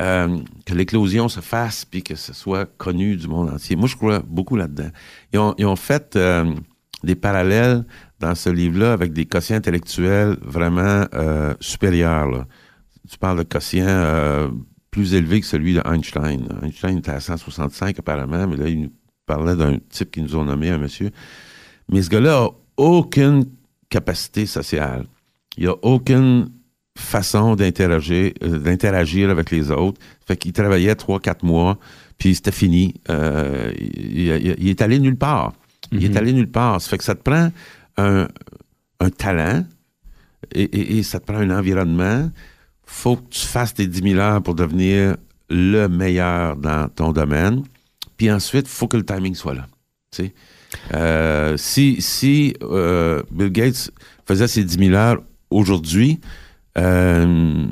euh, 0.00 0.38
que 0.64 0.74
l'éclosion 0.74 1.28
se 1.28 1.40
fasse 1.40 1.84
puis 1.84 2.02
que 2.02 2.14
ce 2.14 2.32
soit 2.32 2.66
connu 2.78 3.16
du 3.16 3.28
monde 3.28 3.50
entier. 3.50 3.76
Moi, 3.76 3.88
je 3.88 3.96
crois 3.96 4.20
beaucoup 4.26 4.56
là-dedans. 4.56 4.88
Ils 5.32 5.66
ont, 5.66 5.76
fait 5.76 6.16
euh, 6.16 6.54
des 7.04 7.14
parallèles 7.14 7.84
dans 8.18 8.34
ce 8.34 8.48
livre-là 8.48 8.94
avec 8.94 9.12
des 9.12 9.26
quotients 9.26 9.56
intellectuels 9.56 10.38
vraiment 10.40 11.04
supérieurs. 11.60 12.46
Tu 13.10 13.18
parles 13.18 13.38
de 13.38 13.42
quotient 13.42 14.50
plus 14.92 15.14
élevé 15.14 15.40
que 15.40 15.46
celui 15.46 15.74
de 15.74 15.82
Einstein. 15.84 16.46
Était 16.62 17.10
à 17.10 17.18
165 17.18 17.98
apparemment, 17.98 18.46
mais 18.46 18.56
là, 18.56 18.68
il 18.68 18.82
nous 18.82 18.92
parlait 19.26 19.56
d'un 19.56 19.78
type 19.90 20.12
qui 20.12 20.22
nous 20.22 20.38
a 20.38 20.44
nommé 20.44 20.70
un 20.70 20.78
monsieur. 20.78 21.10
Mais 21.90 22.02
ce 22.02 22.10
gars-là 22.10 22.44
a 22.44 22.48
aucune 22.76 23.44
capacité 23.88 24.46
sociale. 24.46 25.06
Il 25.56 25.66
a 25.66 25.74
aucune 25.82 26.50
façon 26.96 27.56
d'interagir, 27.56 28.32
euh, 28.42 28.58
d'interagir 28.58 29.30
avec 29.30 29.50
les 29.50 29.70
autres. 29.70 30.00
Fait 30.26 30.36
qu'il 30.36 30.52
travaillait 30.52 30.94
trois, 30.94 31.20
quatre 31.20 31.42
mois, 31.44 31.78
puis 32.18 32.34
c'était 32.34 32.52
fini. 32.52 32.94
Euh, 33.08 33.72
il, 33.78 34.28
il- 34.28 34.56
il 34.58 34.68
est 34.68 34.82
allé 34.82 34.98
nulle 35.00 35.16
part. 35.16 35.54
Il 35.90 36.04
est 36.04 36.16
allé 36.16 36.32
nulle 36.32 36.50
part. 36.50 36.80
Ça 36.82 36.88
fait 36.90 36.98
que 36.98 37.04
ça 37.04 37.14
te 37.14 37.22
prend 37.22 37.50
un, 37.96 38.28
un 39.00 39.10
talent 39.10 39.64
et, 40.54 40.62
et- 40.64 40.98
et 40.98 41.02
ça 41.02 41.18
te 41.18 41.24
prend 41.26 41.38
un 41.40 41.50
environnement. 41.50 42.30
Faut 42.84 43.16
que 43.16 43.28
tu 43.30 43.46
fasses 43.46 43.74
tes 43.74 43.86
10 43.86 44.10
000 44.12 44.20
heures 44.20 44.42
pour 44.42 44.54
devenir 44.54 45.16
le 45.48 45.86
meilleur 45.86 46.56
dans 46.56 46.88
ton 46.88 47.12
domaine. 47.12 47.62
Puis 48.16 48.30
ensuite, 48.30 48.68
faut 48.68 48.88
que 48.88 48.96
le 48.96 49.04
timing 49.04 49.34
soit 49.34 49.54
là. 49.54 49.66
Euh, 50.94 51.56
si 51.56 52.00
si 52.00 52.54
euh, 52.62 53.22
Bill 53.30 53.50
Gates 53.50 53.90
faisait 54.26 54.48
ses 54.48 54.64
10 54.64 54.86
000 54.86 54.94
heures 54.94 55.22
aujourd'hui, 55.50 56.20
euh, 56.78 57.66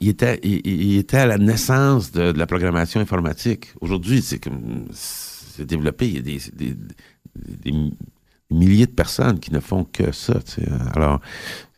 il, 0.00 0.08
était, 0.08 0.40
il, 0.42 0.66
il 0.66 0.98
était 0.98 1.18
à 1.18 1.26
la 1.26 1.38
naissance 1.38 2.12
de, 2.12 2.32
la 2.32 2.46
programmation 2.46 3.00
informatique. 3.00 3.68
Aujourd'hui, 3.80 4.22
c'est 4.22 4.38
comme 4.38 4.86
c'est 4.92 5.64
développé. 5.64 6.08
Il 6.08 6.14
y 6.14 6.18
a 6.18 6.22
des, 6.22 6.74
des, 7.34 7.74
milliers 8.50 8.86
de 8.86 8.92
personnes 8.92 9.40
qui 9.40 9.52
ne 9.52 9.60
font 9.60 9.84
que 9.84 10.10
ça. 10.12 10.38
Alors, 10.94 11.20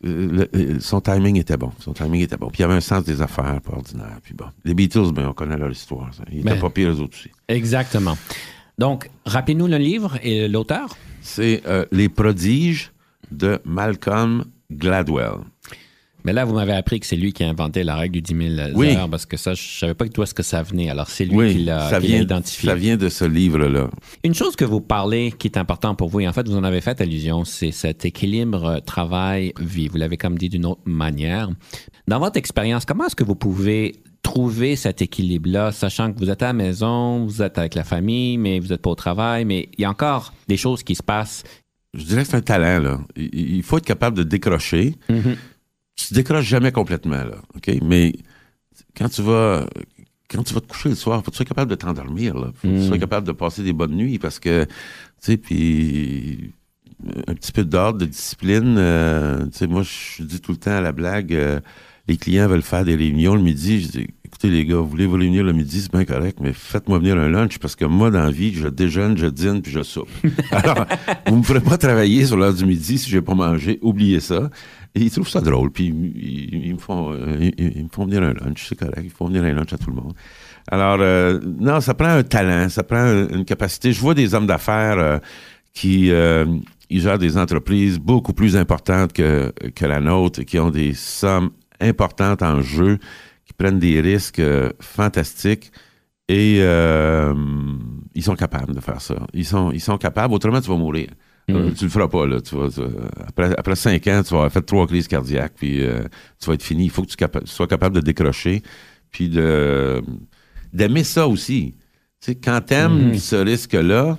le- 0.03 0.79
son 0.79 0.99
timing 1.01 1.37
était 1.37 1.57
bon. 1.57 1.71
Son 1.79 1.93
timing 1.93 2.21
était 2.21 2.37
bon. 2.37 2.47
Puis 2.47 2.59
il 2.59 2.61
y 2.61 2.65
avait 2.65 2.73
un 2.75 2.81
sens 2.81 3.03
des 3.03 3.21
affaires, 3.21 3.59
pas 3.61 3.73
ordinaire. 3.73 4.17
Puis 4.23 4.33
bon, 4.33 4.45
les 4.63 4.73
Beatles, 4.73 5.11
ben, 5.13 5.27
on 5.27 5.33
connaît 5.33 5.57
leur 5.57 5.71
histoire. 5.71 6.13
ça. 6.13 6.23
Ils 6.31 6.39
étaient 6.39 6.49
Ben. 6.51 6.59
pas 6.59 6.69
pires 6.69 6.89
eux 6.89 6.99
autres 7.01 7.17
aussi. 7.17 7.29
Exactement. 7.47 8.17
Donc, 8.77 9.09
rappelez-nous 9.25 9.67
le 9.67 9.77
livre 9.77 10.17
et 10.23 10.47
l'auteur. 10.47 10.95
C'est 11.21 11.61
euh, 11.67 11.85
Les 11.91 12.09
prodiges 12.09 12.91
de 13.31 13.59
Malcolm 13.65 14.45
Gladwell. 14.71 15.39
Mais 16.25 16.33
là, 16.33 16.45
vous 16.45 16.53
m'avez 16.53 16.73
appris 16.73 16.99
que 16.99 17.05
c'est 17.05 17.15
lui 17.15 17.33
qui 17.33 17.43
a 17.43 17.49
inventé 17.49 17.83
la 17.83 17.95
règle 17.95 18.13
du 18.21 18.21
10 18.21 18.55
000 18.55 18.69
Oui. 18.75 18.95
heures, 18.95 19.09
parce 19.09 19.25
que 19.25 19.37
ça, 19.37 19.53
je 19.53 19.61
savais 19.79 19.93
pas 19.93 20.05
d'où 20.05 20.23
est-ce 20.23 20.33
que 20.33 20.43
ça 20.43 20.61
venait. 20.63 20.89
Alors, 20.89 21.07
c'est 21.09 21.25
lui 21.25 21.31
qui 21.31 21.37
Oui, 21.37 21.63
l'a 21.63 21.99
qui 21.99 22.15
identifié. 22.17 22.69
ça 22.69 22.75
vient 22.75 22.97
de 22.97 23.09
ce 23.09 23.25
livre-là. 23.25 23.89
Une 24.23 24.33
chose 24.33 24.55
que 24.55 24.65
vous 24.65 24.81
parlez 24.81 25.31
qui 25.37 25.47
est 25.47 25.57
important 25.57 25.95
pour 25.95 26.09
vous, 26.09 26.19
et 26.19 26.27
en 26.27 26.33
fait, 26.33 26.47
vous 26.47 26.55
en 26.57 26.63
avez 26.63 26.81
fait 26.81 26.99
allusion, 27.01 27.43
c'est 27.45 27.71
cet 27.71 28.05
équilibre 28.05 28.65
euh, 28.65 28.79
travail-vie. 28.79 29.87
Vous 29.87 29.97
l'avez 29.97 30.17
comme 30.17 30.37
dit 30.37 30.49
d'une 30.49 30.65
autre 30.65 30.81
manière. 30.85 31.49
Dans 32.07 32.19
votre 32.19 32.37
expérience, 32.37 32.85
comment 32.85 33.05
est-ce 33.05 33.15
que 33.15 33.23
vous 33.23 33.35
pouvez 33.35 33.95
trouver 34.23 34.75
cet 34.75 35.01
équilibre-là, 35.01 35.71
sachant 35.71 36.13
que 36.13 36.19
vous 36.19 36.29
êtes 36.29 36.43
à 36.43 36.47
la 36.47 36.53
maison, 36.53 37.25
vous 37.25 37.41
êtes 37.41 37.57
avec 37.57 37.73
la 37.75 37.83
famille, 37.83 38.37
mais 38.37 38.59
vous 38.59 38.67
n'êtes 38.67 38.81
pas 38.81 38.91
au 38.91 38.95
travail, 38.95 39.45
mais 39.45 39.67
il 39.77 39.81
y 39.81 39.85
a 39.85 39.89
encore 39.89 40.33
des 40.47 40.57
choses 40.57 40.83
qui 40.83 40.93
se 40.95 41.01
passent? 41.03 41.43
Je 41.97 42.03
dirais 42.05 42.21
que 42.23 42.29
c'est 42.29 42.37
un 42.37 42.41
talent, 42.41 42.79
là. 42.81 42.99
Il, 43.17 43.55
il 43.57 43.63
faut 43.63 43.77
être 43.77 43.85
capable 43.85 44.15
de 44.15 44.23
décrocher. 44.23 44.95
Tu 46.07 46.13
décroches 46.13 46.45
jamais 46.45 46.71
complètement, 46.71 47.23
là. 47.23 47.37
OK? 47.55 47.71
Mais 47.83 48.13
quand 48.97 49.09
tu 49.09 49.21
vas, 49.21 49.65
quand 50.29 50.43
tu 50.43 50.53
vas 50.53 50.61
te 50.61 50.67
coucher 50.67 50.89
le 50.89 50.95
soir, 50.95 51.19
faut 51.23 51.31
que 51.31 51.31
tu 51.31 51.37
sois 51.37 51.45
capable 51.45 51.69
de 51.71 51.75
t'endormir, 51.75 52.35
là. 52.37 52.51
Faut 52.55 52.67
que 52.67 52.73
tu 52.81 52.87
sois 52.87 52.97
capable 52.97 53.27
de 53.27 53.31
passer 53.33 53.63
des 53.63 53.73
bonnes 53.73 53.95
nuits 53.95 54.19
parce 54.19 54.39
que, 54.39 54.65
tu 54.65 54.71
sais, 55.19 55.37
puis 55.37 56.53
un 57.27 57.33
petit 57.33 57.51
peu 57.51 57.63
d'ordre, 57.63 57.99
de 57.99 58.05
discipline. 58.05 58.75
euh, 58.77 59.45
tu 59.47 59.57
sais, 59.57 59.67
moi, 59.67 59.83
je 59.83 60.23
dis 60.23 60.39
tout 60.39 60.51
le 60.51 60.57
temps 60.57 60.71
à 60.71 60.81
la 60.81 60.91
blague, 60.91 61.33
euh, 61.33 61.59
les 62.07 62.17
clients 62.17 62.47
veulent 62.47 62.61
faire 62.61 62.85
des 62.85 62.95
réunions 62.95 63.35
le 63.35 63.41
midi. 63.41 63.81
Je 63.81 63.87
dis, 63.87 64.07
écoutez, 64.31 64.49
les 64.49 64.65
gars, 64.65 64.77
vous 64.77 64.87
voulez 64.87 65.05
vous 65.05 65.17
réunir 65.17 65.43
le 65.43 65.53
midi, 65.53 65.81
c'est 65.81 65.91
bien 65.91 66.05
correct, 66.05 66.39
mais 66.41 66.53
faites-moi 66.53 66.99
venir 66.99 67.17
un 67.17 67.27
lunch 67.29 67.59
parce 67.59 67.75
que 67.75 67.85
moi, 67.85 68.09
dans 68.11 68.23
la 68.23 68.31
vie, 68.31 68.53
je 68.53 68.67
déjeune, 68.67 69.17
je 69.17 69.27
dîne, 69.27 69.61
puis 69.61 69.71
je 69.71 69.83
soupe. 69.83 70.09
Alors, 70.51 70.85
vous 71.27 71.35
me 71.37 71.43
ferez 71.43 71.59
pas 71.61 71.77
travailler 71.77 72.25
sur 72.25 72.37
l'heure 72.37 72.53
du 72.53 72.65
midi 72.65 72.97
si 72.97 73.09
je 73.09 73.17
vais 73.17 73.21
pas 73.21 73.35
manger. 73.35 73.77
Oubliez 73.81 74.19
ça. 74.19 74.49
Et 74.95 75.01
ils 75.03 75.11
trouvent 75.11 75.29
ça 75.29 75.39
drôle, 75.41 75.71
puis 75.71 75.85
ils, 75.85 76.51
ils- 76.55 76.65
ils 76.67 76.73
me 76.73 76.79
font, 76.79 77.13
euh, 77.13 77.37
ils, 77.57 77.77
ils 77.77 77.83
me 77.83 77.89
font 77.89 78.05
venir 78.05 78.23
un 78.23 78.33
lunch, 78.33 78.65
c'est 78.67 78.77
correct. 78.77 79.01
Ils 79.03 79.09
font 79.09 79.27
venir 79.27 79.43
un 79.43 79.53
lunch 79.53 79.71
à 79.73 79.77
tout 79.77 79.89
le 79.89 79.95
monde. 79.95 80.13
Alors, 80.69 80.97
euh, 80.99 81.39
non, 81.59 81.79
ça 81.81 81.93
prend 81.93 82.09
un 82.09 82.23
talent, 82.23 82.67
ça 82.69 82.83
prend 82.83 82.97
un- 82.97 83.27
une 83.29 83.45
capacité. 83.45 83.93
Je 83.93 83.99
vois 84.01 84.13
des 84.13 84.33
hommes 84.33 84.47
d'affaires 84.47 84.97
euh, 84.99 85.17
qui 85.73 86.11
euh, 86.11 86.45
ils 86.89 87.01
gèrent 87.01 87.19
des 87.19 87.37
entreprises 87.37 87.99
beaucoup 87.99 88.33
plus 88.33 88.57
importantes 88.57 89.13
que, 89.13 89.53
que 89.73 89.85
la 89.85 90.01
nôtre, 90.01 90.41
qui 90.43 90.59
ont 90.59 90.71
des 90.71 90.93
sommes 90.93 91.51
importantes 91.79 92.41
en 92.43 92.61
jeu, 92.61 92.97
qui 93.45 93.53
prennent 93.53 93.79
des 93.79 93.99
risques 94.01 94.39
euh, 94.39 94.69
fantastiques 94.79 95.71
et 96.27 96.57
euh, 96.61 97.33
ils 98.15 98.23
sont 98.23 98.35
capables 98.35 98.73
de 98.75 98.79
faire 98.81 99.01
ça. 99.01 99.15
Ils 99.33 99.45
sont, 99.45 99.71
ils 99.71 99.81
sont 99.81 99.97
capables, 99.97 100.33
autrement 100.33 100.61
tu 100.61 100.69
vas 100.69 100.77
mourir. 100.77 101.09
Euh, 101.49 101.69
Mm. 101.69 101.73
tu 101.73 101.83
le 101.85 101.89
feras 101.89 102.07
pas, 102.07 102.25
là. 102.27 102.39
Tu 102.39 102.55
vas, 102.55 102.69
tu- 102.69 102.81
après, 103.27 103.53
après 103.57 103.75
cinq 103.75 104.07
ans, 104.07 104.21
tu 104.23 104.29
vas 104.33 104.37
avoir 104.41 104.51
fait 104.51 104.61
trois 104.61 104.87
crises 104.87 105.07
cardiaques, 105.07 105.53
puis 105.57 105.81
euh, 105.83 106.03
tu 106.39 106.45
vas 106.47 106.53
être 106.53 106.63
fini. 106.63 106.85
Il 106.85 106.89
faut 106.91 107.01
que 107.01 107.09
tu, 107.09 107.17
capa- 107.17 107.41
sois 107.45 107.67
capable 107.67 107.95
de 107.95 108.01
décrocher, 108.01 108.61
puis 109.11 109.27
de 109.27 110.01
d'aimer 110.71 111.03
ça 111.03 111.27
aussi. 111.27 111.75
Tu 112.21 112.31
sais, 112.31 112.35
quand 112.35 112.61
t'aimes 112.65 113.09
Mhm. 113.09 113.15
ce 113.17 113.35
risque-là, 113.35 114.17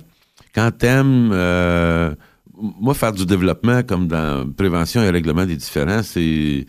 quand 0.53 0.69
t'aimes... 0.77 1.31
Euh, 1.33 2.13
moi, 2.55 2.93
faire 2.93 3.11
du 3.13 3.25
développement 3.25 3.81
comme 3.81 4.07
dans 4.07 4.47
prévention 4.51 5.01
et 5.01 5.09
règlement 5.09 5.45
des 5.47 5.55
différends, 5.55 6.03
c'est 6.03 6.67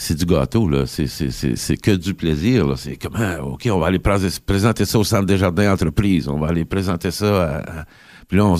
c'est 0.00 0.14
du 0.14 0.26
gâteau, 0.26 0.68
là. 0.68 0.84
C'est, 0.86 1.76
que 1.76 1.90
du 1.96 2.14
plaisir, 2.14 2.66
là. 2.68 2.74
C'est 2.76 2.96
comment, 2.96 3.52
OK, 3.54 3.68
on 3.72 3.78
va 3.80 3.86
aller 3.88 3.98
prés- 3.98 4.38
présenter 4.46 4.84
ça 4.84 4.98
au 4.98 5.04
Centre 5.04 5.26
des 5.26 5.36
jardins 5.38 5.72
entreprises. 5.72 6.28
On 6.28 6.38
va 6.38 6.48
aller 6.48 6.64
présenter 6.64 7.10
ça 7.10 7.42
à... 7.44 7.80
à- 7.80 7.84
puis 8.28 8.36
là, 8.38 8.44
on, 8.46 8.54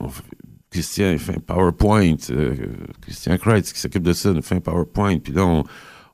on- 0.00 0.10
Christian 0.70 1.10
il 1.12 1.18
fait 1.18 1.36
un 1.36 1.40
PowerPoint. 1.40 2.14
euh, 2.30 2.54
Christian 3.00 3.36
Kreitz 3.38 3.72
qui 3.72 3.80
s'occupe 3.80 4.02
de 4.02 4.12
ça, 4.12 4.32
nous 4.32 4.42
fait 4.42 4.56
un 4.56 4.60
PowerPoint. 4.60 5.18
Puis 5.18 5.32
là, 5.32 5.44
on, 5.46 5.64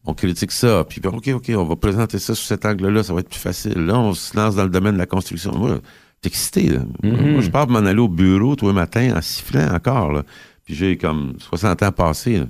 on 0.05 0.15
critique 0.15 0.53
ça. 0.53 0.85
Puis 0.89 1.01
ben, 1.01 1.11
OK, 1.11 1.29
OK, 1.35 1.51
on 1.57 1.65
va 1.65 1.75
présenter 1.77 2.19
ça 2.21 2.35
sous 2.37 2.45
cet 2.45 2.65
angle-là. 2.65 3.03
Ça 3.03 3.13
va 3.15 3.21
être 3.21 3.29
plus 3.31 3.39
facile. 3.41 3.85
Là, 3.85 3.99
on 3.99 4.15
se 4.15 4.37
lance 4.37 4.55
dans 4.55 4.65
le 4.65 4.71
domaine 4.71 4.95
de 4.95 4.99
la 4.99 5.07
construction. 5.07 5.53
Moi, 5.57 5.79
t'es 6.21 6.29
excité, 6.29 6.69
là. 6.69 6.81
Mhm. 7.03 7.33
Moi, 7.33 7.41
je 7.41 7.51
pars 7.51 7.67
de 7.67 7.73
m'en 7.73 7.79
aller 7.81 7.99
au 8.01 8.09
bureau 8.09 8.55
tous 8.57 8.69
les 8.69 8.75
matins 8.75 9.17
en 9.17 9.21
sifflant 9.23 9.75
encore, 9.75 10.13
là. 10.13 10.23
Puis 10.65 10.75
j'ai 10.75 10.97
comme 10.97 11.35
60 11.39 11.83
ans 11.83 11.93
passés, 11.93 12.39
là. 12.39 12.47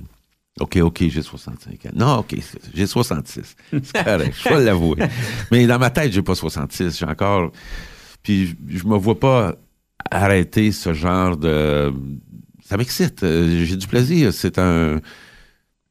OK, 0.59 0.77
OK, 0.77 1.03
j'ai 1.07 1.21
65 1.21 1.85
ans. 1.85 1.89
Non, 1.95 2.17
OK, 2.19 2.35
j'ai 2.73 2.87
66. 2.87 3.55
C'est 3.71 4.03
correct, 4.03 4.35
je 4.43 4.49
vais 4.49 4.63
l'avouer. 4.63 4.97
Mais 5.51 5.65
dans 5.67 5.79
ma 5.79 5.89
tête, 5.89 6.11
j'ai 6.11 6.21
pas 6.21 6.35
66. 6.35 6.97
J'ai 6.99 7.05
encore... 7.05 7.51
Puis 8.23 8.55
je, 8.67 8.83
me 8.85 8.97
vois 8.97 9.19
pas 9.19 9.55
arrêter 10.11 10.71
ce 10.71 10.93
genre 10.93 11.37
de... 11.37 11.93
Ça 12.67 12.77
m'excite. 12.77 13.23
euh, 13.23 13.63
J'ai 13.65 13.75
du 13.77 13.87
plaisir. 13.87 14.33
C'est 14.33 14.59
un... 14.59 14.99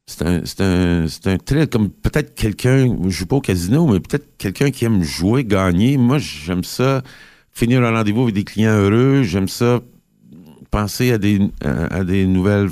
C'est 0.05 0.23
un, 0.23 0.41
c'est 0.43 0.61
un, 0.61 1.05
un 1.25 1.37
trait 1.37 1.67
comme 1.67 1.89
peut-être 1.91 2.33
quelqu'un, 2.33 2.97
je 3.03 3.09
joue 3.09 3.25
pas 3.27 3.35
au 3.35 3.41
casino, 3.41 3.85
mais 3.85 3.99
peut-être 3.99 4.25
quelqu'un 4.39 4.71
qui 4.71 4.85
aime 4.85 5.03
jouer, 5.03 5.43
gagner. 5.45 5.97
Moi, 5.97 6.17
j'aime 6.17 6.63
ça, 6.63 7.03
finir 7.51 7.83
un 7.83 7.91
rendez-vous 7.91 8.23
avec 8.23 8.33
des 8.33 8.43
clients 8.43 8.71
heureux. 8.73 9.21
J'aime 9.21 9.47
ça, 9.47 9.81
penser 10.71 11.11
à 11.11 11.19
des, 11.19 11.39
à 11.61 12.03
des 12.03 12.25
nouvelles 12.25 12.69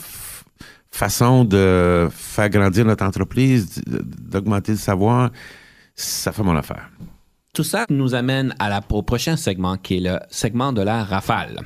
f- 0.98 1.00
façons 1.00 1.46
de 1.46 2.08
faire 2.12 2.50
grandir 2.50 2.86
notre 2.86 3.06
entreprise, 3.06 3.82
d'augmenter 3.86 4.74
le 4.74 4.78
savoir. 4.78 5.32
Ça 5.96 6.32
fait 6.32 6.44
mon 6.44 6.56
affaire. 6.56 6.90
Tout 7.54 7.64
ça 7.64 7.86
nous 7.90 8.14
amène 8.14 8.54
à 8.60 8.70
la, 8.70 8.82
au 8.92 9.02
prochain 9.02 9.36
segment 9.36 9.78
qui 9.78 9.98
est 9.98 10.00
le 10.02 10.20
segment 10.30 10.72
de 10.74 10.82
la 10.82 11.04
rafale. 11.04 11.62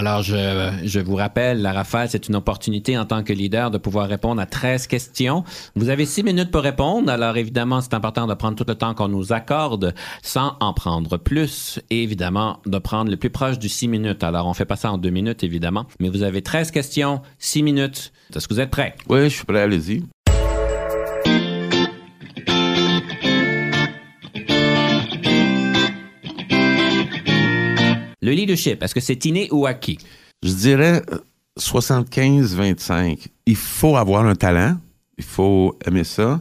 Alors, 0.00 0.22
je, 0.22 0.72
je 0.82 0.98
vous 0.98 1.14
rappelle, 1.14 1.60
la 1.60 1.74
rafale, 1.74 2.08
c'est 2.08 2.26
une 2.26 2.34
opportunité 2.34 2.96
en 2.96 3.04
tant 3.04 3.22
que 3.22 3.34
leader 3.34 3.70
de 3.70 3.76
pouvoir 3.76 4.08
répondre 4.08 4.40
à 4.40 4.46
13 4.46 4.86
questions. 4.86 5.44
Vous 5.76 5.90
avez 5.90 6.06
6 6.06 6.22
minutes 6.22 6.50
pour 6.50 6.62
répondre. 6.62 7.12
Alors, 7.12 7.36
évidemment, 7.36 7.82
c'est 7.82 7.92
important 7.92 8.26
de 8.26 8.32
prendre 8.32 8.56
tout 8.56 8.64
le 8.66 8.74
temps 8.74 8.94
qu'on 8.94 9.08
nous 9.08 9.34
accorde 9.34 9.94
sans 10.22 10.56
en 10.60 10.72
prendre 10.72 11.18
plus. 11.18 11.80
Et 11.90 12.02
évidemment, 12.02 12.60
de 12.64 12.78
prendre 12.78 13.10
le 13.10 13.18
plus 13.18 13.28
proche 13.28 13.58
du 13.58 13.68
6 13.68 13.88
minutes. 13.88 14.24
Alors, 14.24 14.46
on 14.46 14.54
fait 14.54 14.64
pas 14.64 14.76
ça 14.76 14.90
en 14.90 14.96
2 14.96 15.10
minutes, 15.10 15.44
évidemment. 15.44 15.84
Mais 16.00 16.08
vous 16.08 16.22
avez 16.22 16.40
13 16.40 16.70
questions, 16.70 17.20
6 17.38 17.62
minutes. 17.62 18.12
Est-ce 18.34 18.48
que 18.48 18.54
vous 18.54 18.60
êtes 18.60 18.70
prêts? 18.70 18.94
Oui, 19.10 19.24
je 19.24 19.36
suis 19.36 19.44
prêt, 19.44 19.60
allez-y. 19.60 20.02
Le 28.30 28.36
leadership, 28.36 28.80
est-ce 28.80 28.94
que 28.94 29.00
c'est 29.00 29.24
inné 29.24 29.48
ou 29.50 29.66
acquis? 29.66 29.98
Je 30.44 30.52
dirais 30.52 31.02
euh, 31.10 31.18
75-25. 31.58 33.26
Il 33.46 33.56
faut 33.56 33.96
avoir 33.96 34.24
un 34.24 34.36
talent. 34.36 34.78
Il 35.18 35.24
faut 35.24 35.76
aimer 35.84 36.04
ça. 36.04 36.40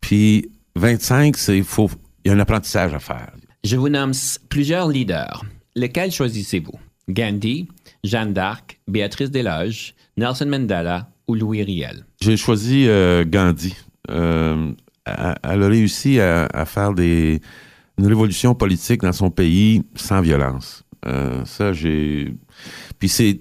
Puis 0.00 0.50
25, 0.76 1.36
c'est 1.36 1.58
il 1.58 1.62
faut 1.62 1.90
il 2.24 2.28
y 2.28 2.32
a 2.32 2.34
un 2.34 2.40
apprentissage 2.40 2.94
à 2.94 3.00
faire. 3.00 3.32
Je 3.64 3.76
vous 3.76 3.90
nomme 3.90 4.12
plusieurs 4.48 4.88
leaders. 4.88 5.44
Lequel 5.74 6.10
choisissez-vous? 6.10 6.78
Gandhi, 7.10 7.68
Jeanne 8.02 8.32
d'Arc, 8.32 8.80
Béatrice 8.88 9.30
Desloges, 9.30 9.94
Nelson 10.16 10.46
Mandela 10.46 11.10
ou 11.28 11.34
Louis 11.34 11.62
Riel? 11.62 12.06
J'ai 12.22 12.38
choisi 12.38 12.88
euh, 12.88 13.26
Gandhi. 13.26 13.76
Euh, 14.10 14.72
elle 15.04 15.34
elle 15.42 15.62
a 15.62 15.68
réussi 15.68 16.18
à, 16.18 16.46
à 16.46 16.64
faire 16.64 16.94
des, 16.94 17.42
une 17.98 18.06
révolution 18.06 18.54
politique 18.54 19.02
dans 19.02 19.12
son 19.12 19.30
pays 19.30 19.82
sans 19.96 20.22
violence. 20.22 20.85
Euh, 21.06 21.44
ça, 21.44 21.72
j'ai. 21.72 22.34
Puis 22.98 23.08
c'est 23.08 23.40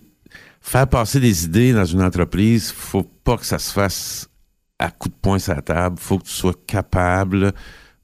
faire 0.62 0.88
passer 0.88 1.20
des 1.20 1.46
idées 1.46 1.74
dans 1.74 1.86
une 1.86 2.02
entreprise. 2.02 2.72
Faut 2.72 3.04
pas 3.04 3.38
que 3.38 3.46
ça 3.46 3.60
se 3.60 3.72
fasse 3.72 4.30
à 4.80 4.92
coups 4.92 5.16
de 5.16 5.20
poing 5.22 5.40
sur 5.40 5.56
la 5.56 5.62
table. 5.62 5.98
Faut 6.00 6.18
que 6.18 6.26
tu 6.26 6.32
sois 6.32 6.56
capable 6.68 7.54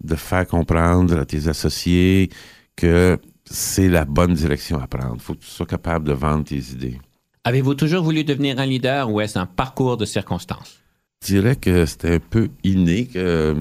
de 0.04 0.16
faire 0.16 0.48
comprendre 0.48 1.20
à 1.20 1.26
tes 1.26 1.48
associés 1.48 2.30
que 2.76 3.20
c'est 3.46 3.90
la 3.90 4.06
bonne 4.06 4.34
direction 4.34 4.80
à 4.80 4.88
prendre. 4.88 5.22
Faut 5.22 5.34
que 5.34 5.40
tu 5.40 5.50
sois 5.50 5.66
capable 5.66 6.08
de 6.08 6.14
vendre 6.14 6.46
tes 6.46 6.58
idées. 6.72 7.00
Avez-vous 7.44 7.74
toujours 7.74 8.04
voulu 8.04 8.24
devenir 8.24 8.60
un 8.60 8.66
leader 8.66 9.12
ou 9.12 9.20
est-ce 9.20 9.38
un 9.38 9.46
parcours 9.46 9.98
de 9.98 10.06
circonstances? 10.06 10.80
Je 11.24 11.34
dirais 11.34 11.56
que 11.56 11.86
c'était 11.86 12.16
un 12.16 12.20
peu 12.20 12.50
inné. 12.64 13.06
Que, 13.06 13.20
euh, 13.20 13.54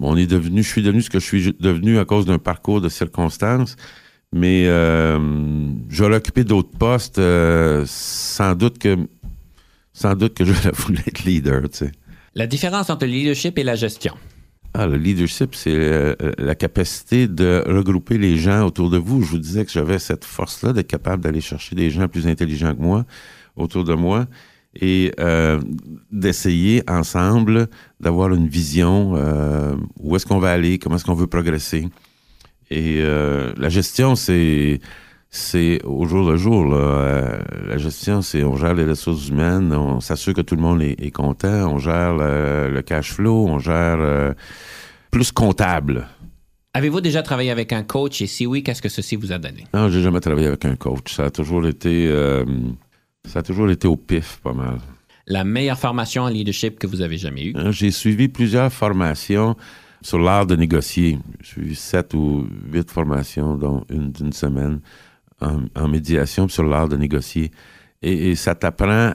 on 0.00 0.16
est 0.16 0.26
devenu, 0.26 0.62
je 0.62 0.68
suis 0.68 0.82
devenu 0.82 1.02
ce 1.02 1.10
que 1.10 1.20
je 1.20 1.24
suis 1.24 1.54
devenu 1.60 1.98
à 1.98 2.04
cause 2.04 2.24
d'un 2.24 2.38
parcours 2.38 2.80
de 2.80 2.88
circonstances. 2.88 3.76
Mais 4.32 4.64
euh, 4.66 5.18
j'aurais 5.88 6.16
occupé 6.16 6.44
d'autres 6.44 6.76
postes. 6.78 7.18
euh, 7.18 7.84
sans 7.86 8.54
doute 8.54 8.78
que, 8.78 8.96
sans 9.92 10.14
doute 10.14 10.34
que 10.34 10.44
j'aurais 10.44 10.70
voulu 10.74 10.98
être 11.06 11.24
leader. 11.24 11.62
Tu 11.70 11.78
sais. 11.78 11.92
La 12.34 12.46
différence 12.46 12.88
entre 12.88 13.04
le 13.04 13.12
leadership 13.12 13.58
et 13.58 13.64
la 13.64 13.74
gestion? 13.74 14.14
Ah, 14.74 14.86
le 14.86 14.96
leadership, 14.96 15.54
c'est 15.54 15.74
euh, 15.74 16.14
la 16.38 16.54
capacité 16.54 17.28
de 17.28 17.62
regrouper 17.66 18.16
les 18.16 18.38
gens 18.38 18.64
autour 18.64 18.88
de 18.88 18.96
vous. 18.96 19.22
Je 19.22 19.32
vous 19.32 19.38
disais 19.38 19.66
que 19.66 19.70
j'avais 19.70 19.98
cette 19.98 20.24
force-là 20.24 20.72
d'être 20.72 20.86
capable 20.86 21.22
d'aller 21.22 21.42
chercher 21.42 21.74
des 21.74 21.90
gens 21.90 22.08
plus 22.08 22.26
intelligents 22.26 22.74
que 22.74 22.80
moi 22.80 23.04
autour 23.54 23.84
de 23.84 23.92
moi 23.92 24.26
et 24.80 25.12
euh, 25.20 25.60
d'essayer 26.10 26.82
ensemble 26.88 27.68
d'avoir 28.00 28.32
une 28.32 28.48
vision 28.48 29.12
euh, 29.16 29.76
où 30.00 30.16
est-ce 30.16 30.24
qu'on 30.24 30.38
va 30.38 30.52
aller, 30.52 30.78
comment 30.78 30.96
est-ce 30.96 31.04
qu'on 31.04 31.14
veut 31.14 31.26
progresser. 31.26 31.88
Et 32.72 33.00
euh, 33.02 33.52
la 33.58 33.68
gestion, 33.68 34.14
c'est 34.16 34.80
c'est 35.28 35.82
au 35.84 36.04
jour 36.06 36.30
le 36.30 36.36
jour. 36.36 36.64
Là. 36.64 36.76
Euh, 36.76 37.38
la 37.68 37.78
gestion, 37.78 38.22
c'est 38.22 38.44
on 38.44 38.56
gère 38.56 38.74
les 38.74 38.84
ressources 38.84 39.28
humaines, 39.28 39.72
on 39.72 40.00
s'assure 40.00 40.34
que 40.34 40.40
tout 40.40 40.56
le 40.56 40.62
monde 40.62 40.82
est, 40.82 40.96
est 41.00 41.10
content, 41.10 41.72
on 41.74 41.78
gère 41.78 42.14
le, 42.14 42.70
le 42.70 42.82
cash 42.82 43.12
flow, 43.12 43.46
on 43.46 43.58
gère 43.58 43.98
euh, 44.00 44.32
plus 45.10 45.32
comptable. 45.32 46.08
Avez-vous 46.74 47.02
déjà 47.02 47.22
travaillé 47.22 47.50
avec 47.50 47.72
un 47.74 47.82
coach? 47.82 48.22
Et 48.22 48.26
si 48.26 48.46
oui, 48.46 48.62
qu'est-ce 48.62 48.80
que 48.80 48.88
ceci 48.88 49.16
vous 49.16 49.32
a 49.32 49.38
donné? 49.38 49.66
Non, 49.74 49.90
j'ai 49.90 50.00
jamais 50.00 50.20
travaillé 50.20 50.46
avec 50.46 50.64
un 50.64 50.76
coach. 50.76 51.14
Ça 51.14 51.26
a 51.26 51.30
toujours 51.30 51.66
été 51.66 52.08
euh, 52.08 52.44
ça 53.26 53.40
a 53.40 53.42
toujours 53.42 53.70
été 53.70 53.86
au 53.86 53.96
pif, 53.96 54.40
pas 54.42 54.54
mal. 54.54 54.78
La 55.26 55.44
meilleure 55.44 55.78
formation 55.78 56.22
en 56.24 56.28
leadership 56.28 56.78
que 56.78 56.86
vous 56.86 57.00
avez 57.00 57.18
jamais 57.18 57.44
eue? 57.44 57.52
Hein, 57.54 57.70
J'ai 57.70 57.90
suivi 57.90 58.28
plusieurs 58.28 58.72
formations 58.72 59.56
sur 60.02 60.18
l'art 60.18 60.46
de 60.46 60.56
négocier. 60.56 61.18
J'ai 61.40 61.52
suivi 61.52 61.74
sept 61.74 62.14
ou 62.14 62.46
huit 62.70 62.90
formations, 62.90 63.56
dont 63.56 63.84
une 63.88 64.10
d'une 64.10 64.32
semaine, 64.32 64.80
en, 65.40 65.62
en 65.74 65.88
médiation 65.88 66.48
sur 66.48 66.64
l'art 66.64 66.88
de 66.88 66.96
négocier. 66.96 67.50
Et, 68.02 68.30
et 68.30 68.34
ça 68.34 68.54
t'apprend 68.54 69.12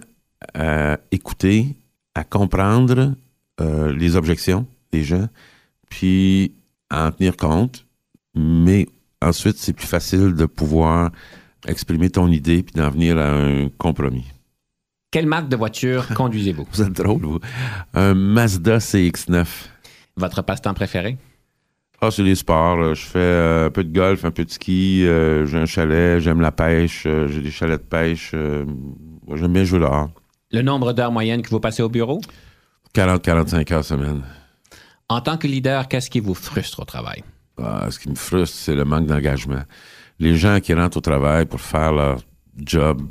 à 0.54 0.98
écouter, 1.12 1.76
à 2.16 2.24
comprendre 2.24 3.16
euh, 3.62 3.94
les 3.94 4.16
objections 4.16 4.68
des 4.92 5.04
gens, 5.04 5.28
puis 5.90 6.54
à 6.90 7.08
en 7.08 7.12
tenir 7.12 7.36
compte, 7.38 7.86
mais 8.36 8.88
ensuite, 9.22 9.58
c'est 9.58 9.74
plus 9.74 9.88
facile 9.88 10.34
de 10.36 10.46
pouvoir 10.46 11.12
exprimer 11.68 12.10
ton 12.10 12.28
idée 12.28 12.64
puis 12.64 12.74
d'en 12.76 12.90
venir 12.90 13.18
à 13.18 13.32
un 13.32 13.70
compromis. 13.78 14.26
Quelle 15.10 15.26
marque 15.26 15.50
de 15.50 15.56
voiture 15.56 16.08
conduisez-vous? 16.14 16.68
Vous 16.72 16.82
êtes 16.82 16.94
drôle, 16.94 17.22
vous. 17.22 17.40
Un 17.94 18.14
Mazda 18.14 18.78
CX-9. 18.78 19.46
Votre 20.18 20.41
passe-temps 20.41 20.74
préféré? 20.74 21.18
Ah, 22.01 22.11
c'est 22.11 22.24
les 22.24 22.36
sports. 22.36 22.93
Je 22.93 23.05
fais 23.05 23.18
euh, 23.20 23.68
un 23.68 23.70
peu 23.72 23.84
de 23.84 23.91
golf, 23.93 24.24
un 24.26 24.32
peu 24.32 24.45
de 24.45 24.51
ski. 24.51 25.03
euh, 25.05 25.45
j'ai 25.45 25.57
un 25.57 25.65
chalet, 25.65 26.20
j'aime 26.20 26.41
la 26.41 26.51
pêche. 26.51 27.03
euh, 27.05 27.28
j'ai 27.28 27.41
des 27.41 27.51
chalets 27.51 27.82
de 27.82 27.88
pêche. 27.88 28.32
j'aime 28.34 29.53
bien 29.53 29.63
jouer 29.63 29.80
dehors. 29.80 30.09
Le 30.51 30.61
nombre 30.61 30.93
d'heures 30.93 31.11
moyennes 31.11 31.41
que 31.41 31.49
vous 31.49 31.59
passez 31.59 31.82
au 31.82 31.89
bureau? 31.89 32.22
40-45 32.95 33.74
heures 33.74 33.84
semaine. 33.84 34.24
En 35.09 35.22
tant 35.22 35.38
que 35.38 35.47
leader, 35.47 35.88
qu'est-ce 35.88 36.09
qui 36.09 36.20
vous 36.20 36.34
frustre 36.34 36.82
au 36.82 36.86
travail? 36.86 37.24
Ah, 37.57 37.88
ce 37.89 37.99
qui 37.99 38.09
me 38.09 38.15
frustre, 38.15 38.55
c'est 38.57 38.76
le 38.76 38.86
manque 38.86 39.07
d'engagement. 39.07 39.63
Les 40.20 40.36
gens 40.36 40.59
qui 40.59 40.74
rentrent 40.74 40.97
au 40.97 41.01
travail 41.01 41.45
pour 41.45 41.61
faire 41.61 41.91
leur 41.93 42.20
job, 42.57 43.01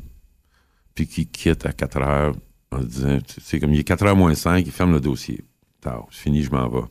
puis 0.94 1.06
qui 1.06 1.26
quittent 1.26 1.66
à 1.66 1.72
4 1.72 1.96
heures 1.98 2.34
en 2.72 2.78
disant, 2.78 3.18
sais, 3.40 3.60
comme 3.60 3.72
il 3.72 3.80
est 3.80 3.84
4 3.84 4.04
heures 4.04 4.16
moins 4.16 4.34
5, 4.34 4.64
ils 4.66 4.72
ferment 4.72 4.92
le 4.94 5.00
dossier. 5.00 5.40
Tard, 5.86 6.06
c'est 6.10 6.22
fini, 6.22 6.42
je 6.42 6.50
m'en 6.50 6.68
vais. 6.68 6.86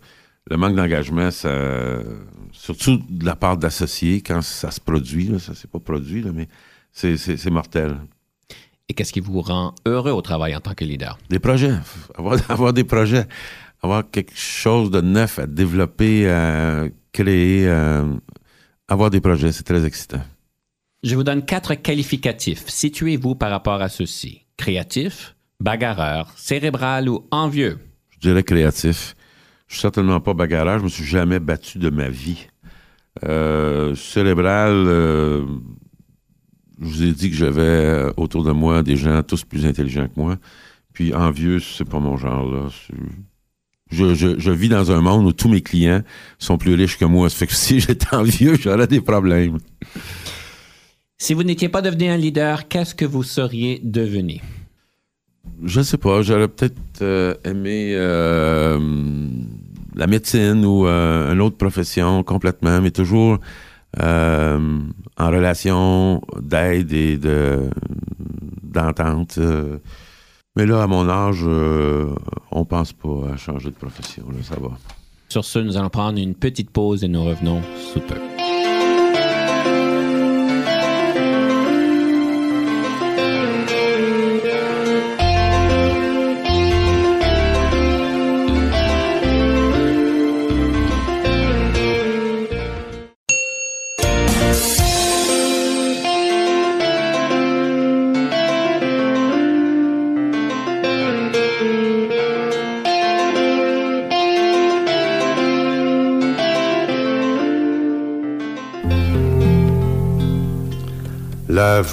Le 0.50 0.56
manque 0.56 0.76
d'engagement, 0.76 1.32
ça, 1.32 1.50
surtout 2.54 3.02
de 3.10 3.26
la 3.26 3.36
part 3.36 3.58
d'associés, 3.58 4.22
quand 4.22 4.42
ça 4.42 4.72
se 4.72 4.80
produit, 4.80 5.28
là, 5.28 5.40
ça 5.40 5.54
s'est 5.54 5.68
pas 5.68 5.80
produit, 5.80 6.22
là, 6.22 6.32
mais 6.34 6.48
c'est, 6.94 7.50
mortel. 7.50 7.98
Et 8.88 8.94
qu'est-ce 8.94 9.12
qui 9.12 9.20
vous 9.20 9.42
rend 9.42 9.76
heureux 9.86 10.12
au 10.12 10.22
travail 10.22 10.56
en 10.56 10.62
tant 10.62 10.74
que 10.74 10.86
leader? 10.86 11.18
Des 11.30 11.40
projets, 11.40 11.74
avoir, 12.16 12.40
avoir 12.50 12.72
des 12.72 12.86
projets, 12.86 13.26
avoir 13.82 14.10
quelque 14.10 14.36
chose 14.36 14.92
de 14.92 15.02
neuf 15.02 15.40
à 15.40 15.46
développer, 15.46 16.30
à 16.30 16.86
créer, 17.12 17.68
à 17.68 18.06
avoir 18.88 19.10
des 19.10 19.20
projets, 19.20 19.52
c'est 19.52 19.64
très 19.64 19.84
excitant. 19.84 20.22
Je 21.04 21.16
vous 21.16 21.24
donne 21.24 21.44
quatre 21.44 21.76
qualificatifs. 21.76 22.64
Situez-vous 22.68 23.36
par 23.36 23.52
rapport 23.52 23.82
à 23.82 23.90
ceux-ci. 23.90 24.46
Créatif, 24.56 25.36
bagarreur, 25.60 26.32
cérébral 26.38 27.10
ou 27.10 27.28
envieux? 27.32 27.78
Je 28.16 28.30
dirais 28.30 28.44
créatif. 28.44 29.16
Je 29.68 29.76
suis 29.76 29.82
certainement 29.82 30.20
pas 30.20 30.34
bagarreur, 30.34 30.80
je 30.80 30.84
me 30.84 30.90
suis 30.90 31.06
jamais 31.06 31.40
battu 31.40 31.80
de 31.80 31.90
ma 31.90 32.10
vie. 32.10 32.48
Euh, 33.24 33.96
cérébral, 33.96 34.74
euh, 34.74 35.46
je 36.82 36.86
vous 36.86 37.04
ai 37.04 37.12
dit 37.12 37.30
que 37.30 37.36
j'avais 37.36 37.62
euh, 37.62 38.12
autour 38.18 38.44
de 38.44 38.52
moi 38.52 38.84
des 38.84 38.98
gens 38.98 39.24
tous 39.24 39.44
plus 39.44 39.66
intelligents 39.66 40.08
que 40.08 40.20
moi. 40.20 40.38
Puis 40.94 41.14
envieux, 41.14 41.60
c'est 41.60 41.88
pas 41.88 42.00
mon 42.00 42.18
genre 42.18 42.50
là. 42.52 42.68
Je 43.92 44.52
vis 44.52 44.70
dans 44.70 44.92
un 44.92 45.02
monde 45.02 45.26
où 45.26 45.34
tous 45.34 45.50
mes 45.50 45.62
clients 45.62 46.02
sont 46.40 46.58
plus 46.58 46.74
riches 46.76 46.98
que 46.98 47.06
moi. 47.06 47.30
Ça 47.30 47.38
fait 47.38 47.48
que 47.48 47.54
si 47.56 47.80
j'étais 47.80 48.14
envieux, 48.16 48.56
j'aurais 48.56 48.88
des 48.88 49.02
problèmes. 49.02 49.58
Si 51.18 51.34
vous 51.34 51.44
n'étiez 51.44 51.70
pas 51.70 51.82
devenu 51.82 52.10
un 52.10 52.18
leader, 52.18 52.68
qu'est-ce 52.68 52.94
que 52.94 53.06
vous 53.06 53.24
seriez 53.24 53.80
devenu? 53.84 54.42
Je 55.64 55.82
sais 55.82 55.98
pas, 55.98 56.22
j'aurais 56.22 56.48
peut-être 56.48 57.02
euh, 57.02 57.34
aimé 57.44 57.94
euh, 57.96 58.80
la 59.96 60.08
médecine 60.08 60.66
ou 60.66 60.86
euh, 60.86 61.34
une 61.34 61.42
autre 61.42 61.58
profession 61.58 62.24
complètement, 62.24 62.82
mais 62.82 62.92
toujours 62.92 63.40
en 63.98 65.30
relation 65.30 66.22
d'aide 66.38 66.92
et 66.92 67.18
de 67.18 67.70
d'entente. 68.62 69.40
Mais 70.58 70.66
là, 70.66 70.84
à 70.84 70.88
mon 70.88 71.08
âge, 71.08 71.46
on 72.52 72.66
pense 72.66 72.92
pas 72.92 73.30
à 73.34 73.38
changer 73.38 73.70
de 73.70 73.76
profession. 73.76 74.26
Ça 74.44 74.56
va. 74.60 74.72
Sur 75.30 75.46
ce, 75.46 75.60
nous 75.60 75.78
allons 75.78 75.90
prendre 75.90 76.20
une 76.20 76.36
petite 76.36 76.72
pause 76.72 77.06
et 77.06 77.08
nous 77.08 77.24
revenons 77.24 77.62
sous 77.94 78.02
peu. 78.02 78.35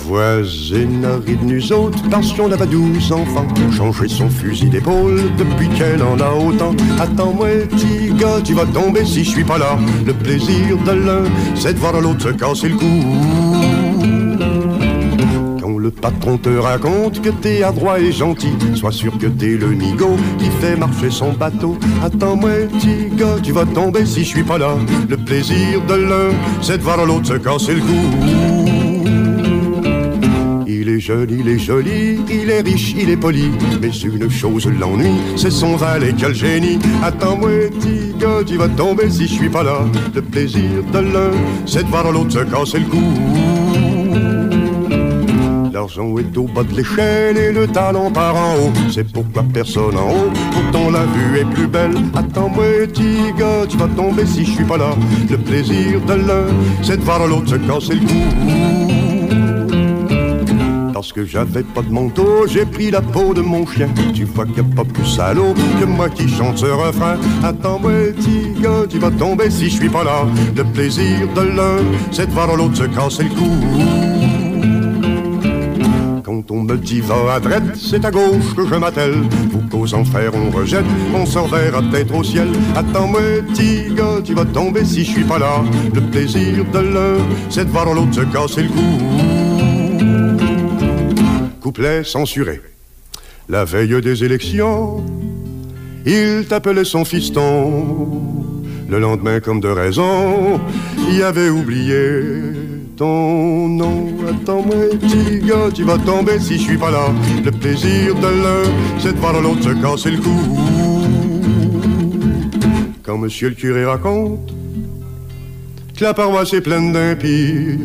Voisine 0.04 1.06
de 1.26 1.44
nous 1.44 1.72
autres 1.72 2.02
parce 2.10 2.32
qu'on 2.32 2.50
avait 2.50 2.66
douze 2.66 3.12
enfants. 3.12 3.46
Changer 3.70 4.08
son 4.08 4.28
fusil 4.28 4.68
d'épaule 4.68 5.20
depuis 5.38 5.68
qu'elle 5.68 6.02
en 6.02 6.18
a 6.18 6.32
autant. 6.32 6.74
Attends-moi, 7.00 7.48
petit 7.70 8.12
tu 8.44 8.54
vas 8.54 8.66
tomber 8.66 9.04
si 9.04 9.24
je 9.24 9.30
suis 9.30 9.44
pas 9.44 9.58
là. 9.58 9.78
Le 10.06 10.12
plaisir 10.12 10.76
de 10.86 10.92
l'un, 10.92 11.24
c'est 11.54 11.74
de 11.74 11.78
voir 11.78 12.00
l'autre 12.00 12.22
se 12.22 12.28
casser 12.28 12.68
le 12.68 12.76
cou. 12.76 12.86
Quand 15.60 15.76
le 15.76 15.90
patron 15.90 16.38
te 16.38 16.50
raconte 16.50 17.20
que 17.20 17.30
t'es 17.30 17.62
adroit 17.62 17.98
et 17.98 18.12
gentil, 18.12 18.52
sois 18.74 18.92
sûr 18.92 19.16
que 19.18 19.26
t'es 19.26 19.56
le 19.56 19.74
nigo 19.74 20.16
qui 20.38 20.50
fait 20.60 20.76
marcher 20.76 21.10
son 21.10 21.32
bateau. 21.32 21.76
Attends-moi, 22.02 22.50
petit 22.72 23.10
tu 23.42 23.52
vas 23.52 23.66
tomber 23.66 24.06
si 24.06 24.20
je 24.20 24.28
suis 24.28 24.44
pas 24.44 24.58
là. 24.58 24.74
Le 25.08 25.16
plaisir 25.16 25.80
de 25.88 25.94
l'un, 25.94 26.30
c'est 26.60 26.78
de 26.78 26.82
voir 26.82 27.04
l'autre 27.04 27.26
se 27.26 27.34
casser 27.34 27.74
le 27.74 27.80
cou. 27.80 28.61
Jeune, 31.02 31.36
il 31.36 31.48
est 31.48 31.58
joli, 31.58 32.20
il 32.30 32.48
est 32.48 32.60
riche, 32.60 32.94
il 32.96 33.10
est 33.10 33.16
poli. 33.16 33.50
Mais 33.80 33.88
une 33.88 34.30
chose 34.30 34.68
l'ennuie, 34.68 35.18
c'est 35.34 35.50
son 35.50 35.74
valet 35.74 36.14
le 36.16 36.32
génie. 36.32 36.78
Attends-moi, 37.02 37.70
petit 37.72 38.14
gars, 38.20 38.44
tu 38.46 38.56
vas 38.56 38.68
tomber 38.68 39.10
si 39.10 39.26
je 39.26 39.32
suis 39.32 39.48
pas 39.48 39.64
là. 39.64 39.80
Le 40.14 40.22
plaisir 40.22 40.62
de 40.92 40.98
l'un, 41.00 41.32
c'est 41.66 41.82
de 41.82 41.88
voir 41.88 42.12
l'autre 42.12 42.30
se 42.30 42.38
casser 42.44 42.78
le 42.78 42.84
cou. 42.84 43.02
L'argent 45.72 46.16
est 46.18 46.38
au 46.38 46.44
bas 46.44 46.62
de 46.62 46.76
l'échelle 46.76 47.36
et 47.36 47.50
le 47.50 47.66
talent 47.66 48.12
par 48.12 48.36
en 48.36 48.54
haut. 48.54 48.72
C'est 48.88 49.10
pourquoi 49.12 49.42
personne 49.52 49.96
en 49.96 50.08
haut, 50.08 50.30
pourtant 50.52 50.88
la 50.88 51.04
vue 51.04 51.40
est 51.40 51.50
plus 51.52 51.66
belle. 51.66 51.96
Attends-moi, 52.14 52.86
gars, 53.36 53.66
tu 53.68 53.76
vas 53.76 53.88
tomber 53.88 54.24
si 54.24 54.44
je 54.44 54.52
suis 54.52 54.64
pas 54.64 54.76
là. 54.76 54.94
Le 55.28 55.36
plaisir 55.36 56.00
de 56.06 56.14
l'un, 56.14 56.46
c'est 56.80 56.98
de 56.98 57.02
voir 57.02 57.26
l'autre 57.26 57.48
se 57.48 57.56
casser 57.56 57.94
le 57.94 58.06
cou. 58.06 58.81
Parce 61.02 61.12
que 61.12 61.26
j'avais 61.26 61.64
pas 61.64 61.82
de 61.82 61.90
manteau, 61.90 62.46
j'ai 62.46 62.64
pris 62.64 62.92
la 62.92 63.00
peau 63.00 63.34
de 63.34 63.40
mon 63.40 63.66
chien. 63.66 63.88
Tu 64.14 64.22
vois 64.22 64.44
qu'il 64.44 64.62
n'y 64.62 64.72
a 64.72 64.76
pas 64.76 64.84
plus 64.84 65.04
salaud 65.04 65.52
que 65.80 65.84
moi 65.84 66.08
qui 66.08 66.28
chante 66.28 66.58
ce 66.58 66.66
refrain. 66.66 67.16
Attends-moi, 67.42 68.12
petit 68.14 68.52
gars, 68.62 68.86
tu 68.88 69.00
vas 69.00 69.10
tomber 69.10 69.50
si 69.50 69.64
je 69.68 69.74
suis 69.78 69.88
pas 69.88 70.04
là. 70.04 70.24
Le 70.56 70.62
plaisir 70.62 71.26
de 71.34 71.40
l'un, 71.40 71.78
c'est 72.12 72.26
de 72.28 72.30
voir 72.30 72.54
l'autre 72.54 72.76
se 72.76 72.84
casser 72.84 73.24
le 73.24 73.30
cou. 73.30 73.50
Quand 76.22 76.48
on 76.52 76.62
me 76.62 76.76
dit 76.76 77.00
va 77.00 77.34
à 77.34 77.40
droite, 77.40 77.74
c'est 77.74 78.04
à 78.04 78.10
gauche 78.12 78.54
que 78.56 78.64
je 78.64 78.74
m'attelle. 78.76 79.22
Vous 79.50 79.62
qu'aux 79.68 79.92
enfers 79.94 80.30
on 80.36 80.56
rejette, 80.56 80.86
on 81.12 81.26
s'en 81.26 81.48
verra 81.48 81.82
peut-être 81.82 82.14
au 82.14 82.22
ciel. 82.22 82.46
Attends-moi, 82.76 83.42
petit 83.48 83.92
gars, 83.92 84.20
tu 84.22 84.34
vas 84.34 84.44
tomber 84.44 84.84
si 84.84 85.04
je 85.04 85.10
suis 85.10 85.24
pas 85.24 85.40
là. 85.40 85.64
Le 85.92 86.00
plaisir 86.00 86.64
de 86.72 86.78
l'un, 86.78 87.16
c'est 87.50 87.64
de 87.64 87.70
voir 87.70 87.92
l'autre 87.92 88.14
se 88.14 88.20
casser 88.20 88.62
le 88.62 88.68
cou. 88.68 89.41
Couplet 91.62 92.02
censuré. 92.02 92.60
La 93.48 93.64
veille 93.64 94.00
des 94.00 94.24
élections, 94.24 95.04
il 96.04 96.44
t'appelait 96.48 96.84
son 96.84 97.04
fiston. 97.04 97.86
Le 98.88 98.98
lendemain, 98.98 99.38
comme 99.38 99.60
de 99.60 99.68
raison, 99.68 100.60
il 101.08 101.22
avait 101.22 101.50
oublié 101.50 102.20
ton 102.96 103.68
nom. 103.68 104.08
Attends-moi, 104.28 104.74
petit 105.00 105.46
gars, 105.46 105.70
tu 105.72 105.84
vas 105.84 105.98
tomber 105.98 106.40
si 106.40 106.58
je 106.58 106.62
suis 106.62 106.76
pas 106.76 106.90
là. 106.90 107.12
Le 107.44 107.52
plaisir 107.52 108.16
de 108.16 108.26
l'un, 108.26 108.98
c'est 108.98 109.12
de 109.12 109.18
voir 109.18 109.40
l'autre 109.40 109.62
se 109.62 109.80
casser 109.80 110.10
le 110.10 110.18
cou. 110.20 110.58
Quand 113.04 113.18
monsieur 113.18 113.50
le 113.50 113.54
curé 113.54 113.84
raconte 113.84 114.52
que 115.96 116.02
la 116.02 116.12
paroisse 116.12 116.52
est 116.54 116.60
pleine 116.60 116.92
d'impies, 116.92 117.78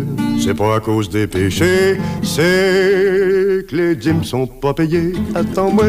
c'est 0.48 0.54
pas 0.54 0.76
à 0.78 0.80
cause 0.80 1.10
des 1.10 1.28
péchés, 1.28 1.98
c'est 2.24 3.66
que 3.70 3.76
les 3.76 3.96
dîmes 3.98 4.24
sont 4.24 4.48
pas 4.48 4.74
payées. 4.74 5.12
Attends-moi, 5.36 5.84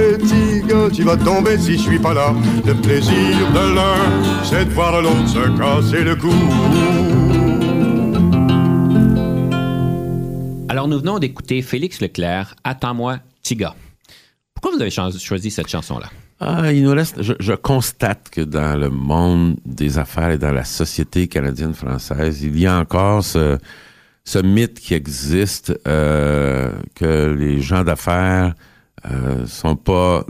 gars, 0.66 0.88
tu 0.92 1.04
vas 1.04 1.16
tomber 1.16 1.56
si 1.58 1.74
je 1.78 1.82
suis 1.82 1.98
pas 2.00 2.12
là. 2.12 2.34
Le 2.66 2.74
plaisir 2.74 3.12
de 3.54 3.74
l'un, 3.76 4.42
c'est 4.42 4.64
de 4.64 4.70
voir 4.70 5.00
l'autre 5.00 5.28
se 5.28 5.56
casser 5.56 6.02
le 6.02 6.16
cou. 6.16 6.32
Alors, 10.68 10.88
nous 10.88 10.98
venons 10.98 11.20
d'écouter 11.20 11.62
Félix 11.62 12.00
Leclerc, 12.00 12.56
Attends-moi, 12.64 13.18
Tiga. 13.42 13.74
Pourquoi 14.54 14.72
vous 14.76 14.80
avez 14.82 14.90
cho- 14.90 15.16
choisi 15.18 15.52
cette 15.52 15.68
chanson-là? 15.68 16.08
Ah, 16.40 16.72
il 16.72 16.82
nous 16.82 16.90
reste. 16.92 17.22
Je, 17.22 17.32
je 17.38 17.52
constate 17.52 18.28
que 18.30 18.40
dans 18.40 18.76
le 18.76 18.90
monde 18.90 19.56
des 19.64 19.98
affaires 19.98 20.30
et 20.30 20.38
dans 20.38 20.52
la 20.52 20.64
société 20.64 21.26
canadienne-française, 21.28 22.42
il 22.42 22.58
y 22.58 22.66
a 22.66 22.76
encore 22.78 23.24
ce, 23.24 23.56
ce 24.28 24.38
mythe 24.40 24.78
qui 24.78 24.92
existe 24.92 25.72
euh, 25.88 26.70
que 26.94 27.34
les 27.38 27.62
gens 27.62 27.82
d'affaires 27.82 28.54
euh, 29.10 29.46
sont 29.46 29.74
pas 29.76 30.26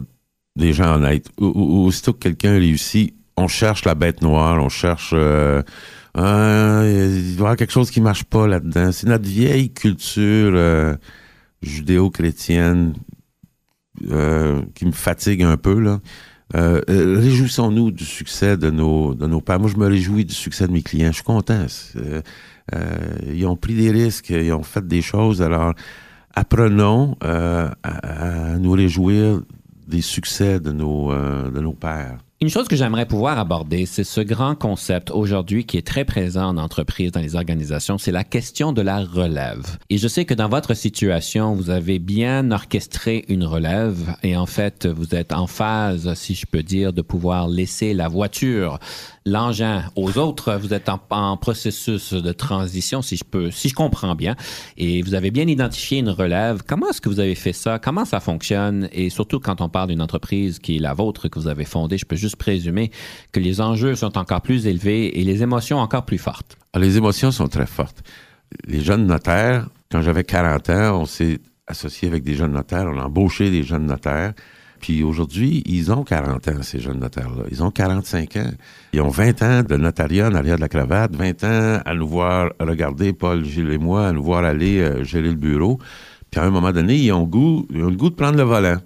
des 0.54 0.72
gens 0.72 0.94
honnêtes. 0.94 1.28
Ou, 1.40 1.46
ou- 1.46 1.86
aussitôt 1.86 2.12
que 2.12 2.20
quelqu'un 2.20 2.52
réussit, 2.52 3.14
on 3.36 3.48
cherche 3.48 3.84
la 3.84 3.96
bête 3.96 4.22
noire, 4.22 4.62
on 4.62 4.68
cherche. 4.68 5.10
Euh, 5.14 5.62
ah, 6.14 6.82
il 6.86 7.34
doit 7.36 7.46
y 7.46 7.48
avoir 7.48 7.56
quelque 7.56 7.72
chose 7.72 7.90
qui 7.90 8.00
marche 8.00 8.22
pas 8.22 8.46
là-dedans. 8.46 8.92
C'est 8.92 9.08
notre 9.08 9.28
vieille 9.28 9.72
culture 9.72 10.52
euh, 10.54 10.94
judéo-chrétienne 11.62 12.94
qui 14.74 14.86
me 14.86 14.92
fatigue 14.92 15.42
un 15.42 15.56
peu 15.56 15.76
là. 15.80 15.98
Réjouissons-nous 16.54 17.90
du 17.90 18.04
succès 18.04 18.56
de 18.56 18.70
nos 18.70 19.14
de 19.14 19.26
nos 19.26 19.40
pères. 19.40 19.58
Moi, 19.58 19.68
je 19.68 19.76
me 19.76 19.86
réjouis 19.88 20.24
du 20.24 20.34
succès 20.34 20.68
de 20.68 20.72
mes 20.72 20.82
clients. 20.82 21.08
Je 21.08 21.14
suis 21.16 21.24
content. 21.24 21.66
Ils 23.26 23.46
ont 23.46 23.56
pris 23.56 23.74
des 23.74 23.90
risques, 23.90 24.30
ils 24.30 24.52
ont 24.52 24.62
fait 24.62 24.86
des 24.86 25.02
choses. 25.02 25.42
Alors, 25.42 25.74
apprenons 26.34 27.16
euh, 27.24 27.68
à, 27.82 28.52
à 28.52 28.58
nous 28.58 28.72
réjouir 28.72 29.40
des 29.86 30.02
succès 30.02 30.60
de 30.60 30.72
nos 30.72 31.10
euh, 31.12 31.50
de 31.50 31.60
nos 31.60 31.72
pères. 31.72 32.18
Une 32.40 32.50
chose 32.50 32.68
que 32.68 32.76
j'aimerais 32.76 33.06
pouvoir 33.06 33.36
aborder, 33.36 33.84
c'est 33.84 34.04
ce 34.04 34.20
grand 34.20 34.54
concept 34.54 35.10
aujourd'hui 35.10 35.64
qui 35.64 35.76
est 35.76 35.84
très 35.84 36.04
présent 36.04 36.44
en 36.44 36.56
entreprise, 36.56 37.10
dans 37.10 37.18
les 37.18 37.34
organisations, 37.34 37.98
c'est 37.98 38.12
la 38.12 38.22
question 38.22 38.72
de 38.72 38.80
la 38.80 39.00
relève. 39.00 39.76
Et 39.90 39.98
je 39.98 40.06
sais 40.06 40.24
que 40.24 40.34
dans 40.34 40.48
votre 40.48 40.74
situation, 40.74 41.56
vous 41.56 41.68
avez 41.68 41.98
bien 41.98 42.52
orchestré 42.52 43.24
une 43.26 43.42
relève 43.42 44.14
et 44.22 44.36
en 44.36 44.46
fait, 44.46 44.86
vous 44.86 45.16
êtes 45.16 45.32
en 45.32 45.48
phase, 45.48 46.14
si 46.14 46.36
je 46.36 46.46
peux 46.46 46.62
dire, 46.62 46.92
de 46.92 47.02
pouvoir 47.02 47.48
laisser 47.48 47.92
la 47.92 48.06
voiture, 48.06 48.78
l'engin 49.30 49.84
aux 49.96 50.18
autres. 50.18 50.54
Vous 50.54 50.74
êtes 50.74 50.88
en, 50.88 51.36
processus 51.36 52.12
de 52.12 52.32
transition, 52.32 53.02
si 53.02 53.16
je 53.16 53.24
peux, 53.24 53.50
si 53.50 53.68
je 53.68 53.74
comprends 53.74 54.14
bien. 54.14 54.36
Et 54.76 55.02
vous 55.02 55.14
avez 55.14 55.30
bien 55.30 55.46
identifié 55.46 55.98
une 55.98 56.10
relève. 56.10 56.62
Comment 56.66 56.88
est-ce 56.90 57.00
que 57.00 57.08
vous 57.08 57.20
avez 57.20 57.34
fait 57.34 57.52
ça? 57.52 57.78
Comment 57.78 58.04
ça 58.04 58.20
fonctionne? 58.20 58.88
Et 58.92 59.10
surtout 59.10 59.40
quand 59.40 59.60
on 59.60 59.68
parle 59.68 59.88
d'une 59.88 60.02
entreprise 60.02 60.58
qui 60.58 60.76
est 60.76 60.80
la 60.80 60.94
vôtre, 60.94 61.28
que 61.28 61.38
vous 61.38 61.48
avez 61.48 61.64
fondée, 61.64 61.98
je 61.98 62.06
peux 62.06 62.16
juste 62.16 62.36
présumer 62.36 62.90
que 63.32 63.40
les 63.40 63.60
enjeux 63.60 63.94
sont 63.94 64.18
encore 64.18 64.40
plus 64.40 64.66
élevés 64.66 65.20
et 65.20 65.24
les 65.24 65.42
émotions 65.42 65.78
encore 65.78 66.04
plus 66.04 66.18
fortes. 66.18 66.56
Alors, 66.72 66.86
les 66.86 66.96
émotions 66.96 67.30
sont 67.30 67.48
très 67.48 67.66
fortes. 67.66 68.02
Les 68.66 68.80
jeunes 68.80 69.06
notaires, 69.06 69.68
quand 69.90 70.02
j'avais 70.02 70.24
40 70.24 70.70
ans, 70.70 71.00
on 71.00 71.06
s'est 71.06 71.38
associé 71.66 72.08
avec 72.08 72.22
des 72.22 72.34
jeunes 72.34 72.52
notaires, 72.52 72.86
on 72.86 72.98
a 72.98 73.04
embauché 73.04 73.50
des 73.50 73.62
jeunes 73.62 73.86
notaires. 73.86 74.32
Puis 74.80 75.02
aujourd'hui, 75.02 75.62
ils 75.66 75.90
ont 75.92 76.04
40 76.04 76.48
ans, 76.48 76.62
ces 76.62 76.80
jeunes 76.80 77.00
notaires-là. 77.00 77.44
Ils 77.50 77.62
ont 77.62 77.70
45 77.70 78.36
ans. 78.36 78.50
Ils 78.92 79.00
ont 79.00 79.08
20 79.08 79.42
ans 79.42 79.62
de 79.62 79.76
notariat 79.76 80.28
en 80.28 80.34
arrière 80.34 80.56
de 80.56 80.60
la 80.60 80.68
cravate, 80.68 81.14
20 81.14 81.44
ans 81.44 81.82
à 81.84 81.94
nous 81.94 82.06
voir 82.06 82.50
regarder, 82.60 83.12
Paul, 83.12 83.44
Gilles 83.44 83.70
et 83.70 83.78
moi, 83.78 84.08
à 84.08 84.12
nous 84.12 84.22
voir 84.22 84.44
aller 84.44 84.78
euh, 84.80 85.04
gérer 85.04 85.28
le 85.28 85.34
bureau. 85.34 85.78
Puis 86.30 86.40
à 86.40 86.44
un 86.44 86.50
moment 86.50 86.72
donné, 86.72 86.96
ils 86.96 87.12
ont, 87.12 87.24
goût, 87.24 87.66
ils 87.70 87.82
ont 87.82 87.90
le 87.90 87.96
goût 87.96 88.10
de 88.10 88.14
prendre 88.14 88.36
le 88.36 88.44
volant. 88.44 88.78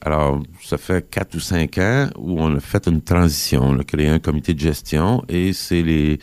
Alors, 0.00 0.42
ça 0.62 0.78
fait 0.78 1.08
quatre 1.10 1.34
ou 1.34 1.40
cinq 1.40 1.78
ans 1.78 2.08
où 2.16 2.40
on 2.40 2.56
a 2.56 2.60
fait 2.60 2.86
une 2.86 3.02
transition. 3.02 3.62
On 3.62 3.78
a 3.78 3.84
créé 3.84 4.08
un 4.08 4.18
comité 4.18 4.54
de 4.54 4.60
gestion 4.60 5.24
et 5.28 5.52
c'est 5.52 6.18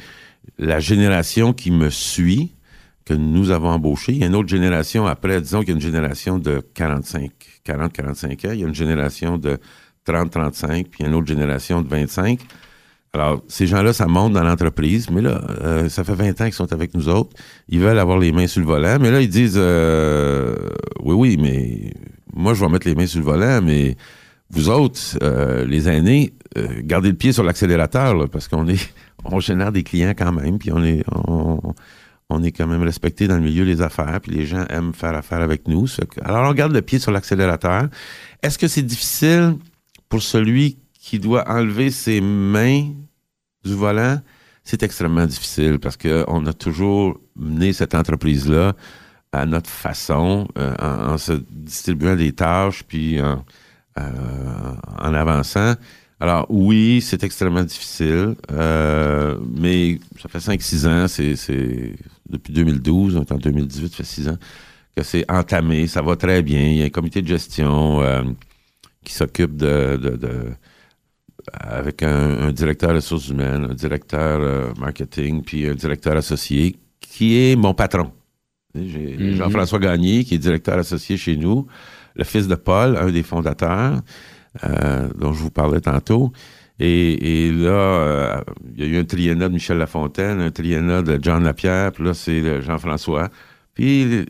la 0.58 0.80
génération 0.80 1.54
qui 1.54 1.72
me 1.72 1.90
suit 1.90 2.53
que 3.06 3.14
nous 3.14 3.52
avons 3.52 3.70
embauché. 3.70 4.14
Il 4.14 4.20
y 4.20 4.24
a 4.24 4.28
une 4.28 4.36
autre 4.36 4.50
génération 4.50 5.06
après, 5.06 5.42
disons 5.42 5.60
qu'il 5.60 5.70
y 5.70 5.72
a 5.72 5.76
une 5.76 5.82
génération 5.82 6.40
de 6.40 6.62
45, 6.74 7.32
40, 7.64 7.92
45 7.94 8.46
ans. 8.46 8.52
Il 8.54 8.60
y 8.60 8.64
a 8.64 8.68
une 8.68 8.76
génération 8.76 9.38
de 9.38 9.58
30, 10.06 10.32
35, 10.32 10.88
puis 10.88 11.00
il 11.00 11.04
y 11.04 11.06
a 11.06 11.10
une 11.10 11.16
autre 11.16 11.28
génération 11.28 11.82
de 11.82 11.88
25. 11.88 12.40
Alors, 13.16 13.44
ces 13.48 13.68
gens-là, 13.68 13.94
ça 13.94 14.08
monte 14.08 14.34
dans 14.34 14.44
l'entreprise, 14.44 15.10
mais 15.12 15.22
là, 15.22 15.42
euh, 15.62 15.88
ça 15.88 16.04
fait 16.04 16.16
20 16.16 16.42
ans 16.42 16.46
qu'ils 16.46 16.54
sont 16.54 16.74
avec 16.74 16.96
nous 16.96 17.10
autres. 17.10 17.30
Ils 17.70 17.80
veulent 17.80 18.00
avoir 18.00 18.18
les 18.18 18.32
mains 18.32 18.48
sur 18.48 18.62
le 18.62 18.66
volant, 18.66 18.98
mais 19.00 19.12
là, 19.12 19.22
ils 19.22 19.30
disent, 19.30 19.56
euh, 19.56 20.56
oui, 21.00 21.14
oui, 21.14 21.38
mais 21.40 21.94
moi, 22.34 22.56
je 22.56 22.66
vais 22.66 22.72
mettre 22.72 22.88
les 22.88 22.96
mains 22.96 23.06
sur 23.06 23.20
le 23.20 23.26
volant, 23.26 23.62
mais 23.62 23.98
vous 24.50 24.70
autres, 24.70 25.00
euh, 25.22 25.64
les 25.66 25.88
aînés, 25.88 26.34
gardez 26.82 27.10
le 27.10 27.16
pied 27.16 27.32
sur 27.34 27.44
l'accélérateur, 27.44 28.28
parce 28.30 28.48
qu'on 28.48 28.68
est, 28.68 28.92
on 29.26 29.40
génère 29.40 29.72
des 29.72 29.84
clients 29.84 30.14
quand 30.18 30.32
même, 30.32 30.58
puis 30.58 30.72
on 30.72 30.84
est, 30.84 31.04
on, 31.12 31.60
on 32.30 32.44
est 32.44 32.52
quand 32.52 32.68
même 32.68 32.84
respecté 32.84 33.28
dans 33.28 33.36
le 33.36 33.44
milieu 33.44 33.66
des 33.66 33.82
affaires, 33.82 34.20
puis 34.22 34.32
les 34.32 34.46
gens 34.46 34.66
aiment 34.70 34.94
faire 34.94 35.16
affaire 35.16 35.42
avec 35.42 35.68
nous. 35.68 35.86
Alors, 36.24 36.50
on 36.50 36.54
garde 36.54 36.74
le 36.74 36.82
pied 36.82 37.00
sur 37.00 37.12
l'accélérateur. 37.12 37.88
Est-ce 38.42 38.58
que 38.58 38.68
c'est 38.68 38.82
difficile 38.82 39.58
pour 40.10 40.22
celui 40.22 40.78
qui 41.00 41.20
doit 41.20 41.50
enlever 41.50 41.92
ses 41.92 42.22
mains 42.22 42.90
du 43.64 43.74
volant? 43.74 44.20
C'est 44.64 44.84
extrêmement 44.84 45.26
difficile 45.26 45.80
parce 45.80 45.98
que 45.98 46.24
on 46.28 46.46
a 46.46 46.54
toujours 46.54 47.20
mené 47.36 47.74
cette 47.74 47.96
entreprise-là 47.96 48.74
à 49.34 49.46
notre 49.46 49.70
façon, 49.70 50.48
euh, 50.58 50.74
en, 50.80 51.14
en 51.14 51.18
se 51.18 51.34
distribuant 51.50 52.16
des 52.16 52.32
tâches, 52.34 52.84
puis 52.84 53.20
en, 53.20 53.44
euh, 54.00 54.76
en 55.00 55.14
avançant. 55.14 55.76
Alors 56.20 56.46
oui, 56.50 57.02
c'est 57.02 57.24
extrêmement 57.24 57.64
difficile, 57.64 58.36
euh, 58.52 59.38
mais 59.58 60.00
ça 60.22 60.30
fait 60.30 60.40
5-6 60.40 60.88
ans, 60.88 61.08
c'est, 61.08 61.36
depuis 62.30 62.54
2012, 62.54 63.18
on 63.18 63.24
est 63.24 63.32
en 63.32 63.38
2018, 63.38 63.90
ça 63.90 63.98
fait 63.98 64.04
6 64.04 64.30
ans, 64.30 64.38
que 64.96 65.04
c'est 65.04 65.30
entamé, 65.30 65.88
ça 65.88 66.02
va 66.02 66.16
très 66.16 66.42
bien. 66.42 66.62
Il 66.62 66.78
y 66.78 66.82
a 66.84 66.86
un 66.86 66.90
comité 66.90 67.22
de 67.22 67.28
gestion 67.28 68.02
euh, 68.02 68.24
qui 69.04 69.14
s'occupe 69.14 69.58
de, 69.58 69.98
de, 70.02 70.10
de- 70.16 70.52
avec 71.54 72.04
un, 72.04 72.48
un 72.48 72.52
directeur 72.54 72.96
ressources 72.96 73.28
humaines, 73.30 73.68
un 73.72 73.74
directeur 73.74 74.40
euh, 74.42 74.74
marketing, 74.80 75.44
puis 75.44 75.68
un 75.68 75.76
directeur 75.76 76.16
associé, 76.16 76.78
qui 77.02 77.38
est 77.38 77.56
mon 77.58 77.74
patron. 77.74 78.12
J'ai 78.76 79.18
Mhm. 79.18 79.36
Jean-François 79.36 79.80
Gagné, 79.80 80.24
qui 80.24 80.36
est 80.36 80.38
directeur 80.38 80.78
associé 80.80 81.18
chez 81.18 81.36
nous, 81.38 81.68
le 82.16 82.24
fils 82.24 82.48
de 82.48 82.56
Paul, 82.56 82.96
un 82.98 83.12
des 83.12 83.24
fondateurs, 83.24 84.02
euh, 84.64 85.10
dont 85.18 85.34
je 85.34 85.42
vous 85.42 85.50
parlais 85.50 85.82
tantôt. 85.82 86.32
Et, 86.80 87.52
là, 87.52 87.70
euh, 87.70 88.42
il 88.76 88.84
y 88.84 88.88
a 88.88 88.88
eu 88.88 89.00
un 89.00 89.04
triennat 89.04 89.48
de 89.48 89.54
Michel 89.54 89.78
Lafontaine, 89.78 90.42
un 90.42 90.52
triennat 90.52 91.02
de 91.02 91.18
John 91.22 91.44
Lapierre, 91.44 91.92
puis 91.92 92.04
là, 92.04 92.14
c'est 92.14 92.62
Jean-François. 92.62 93.30
Puis, 93.74 94.26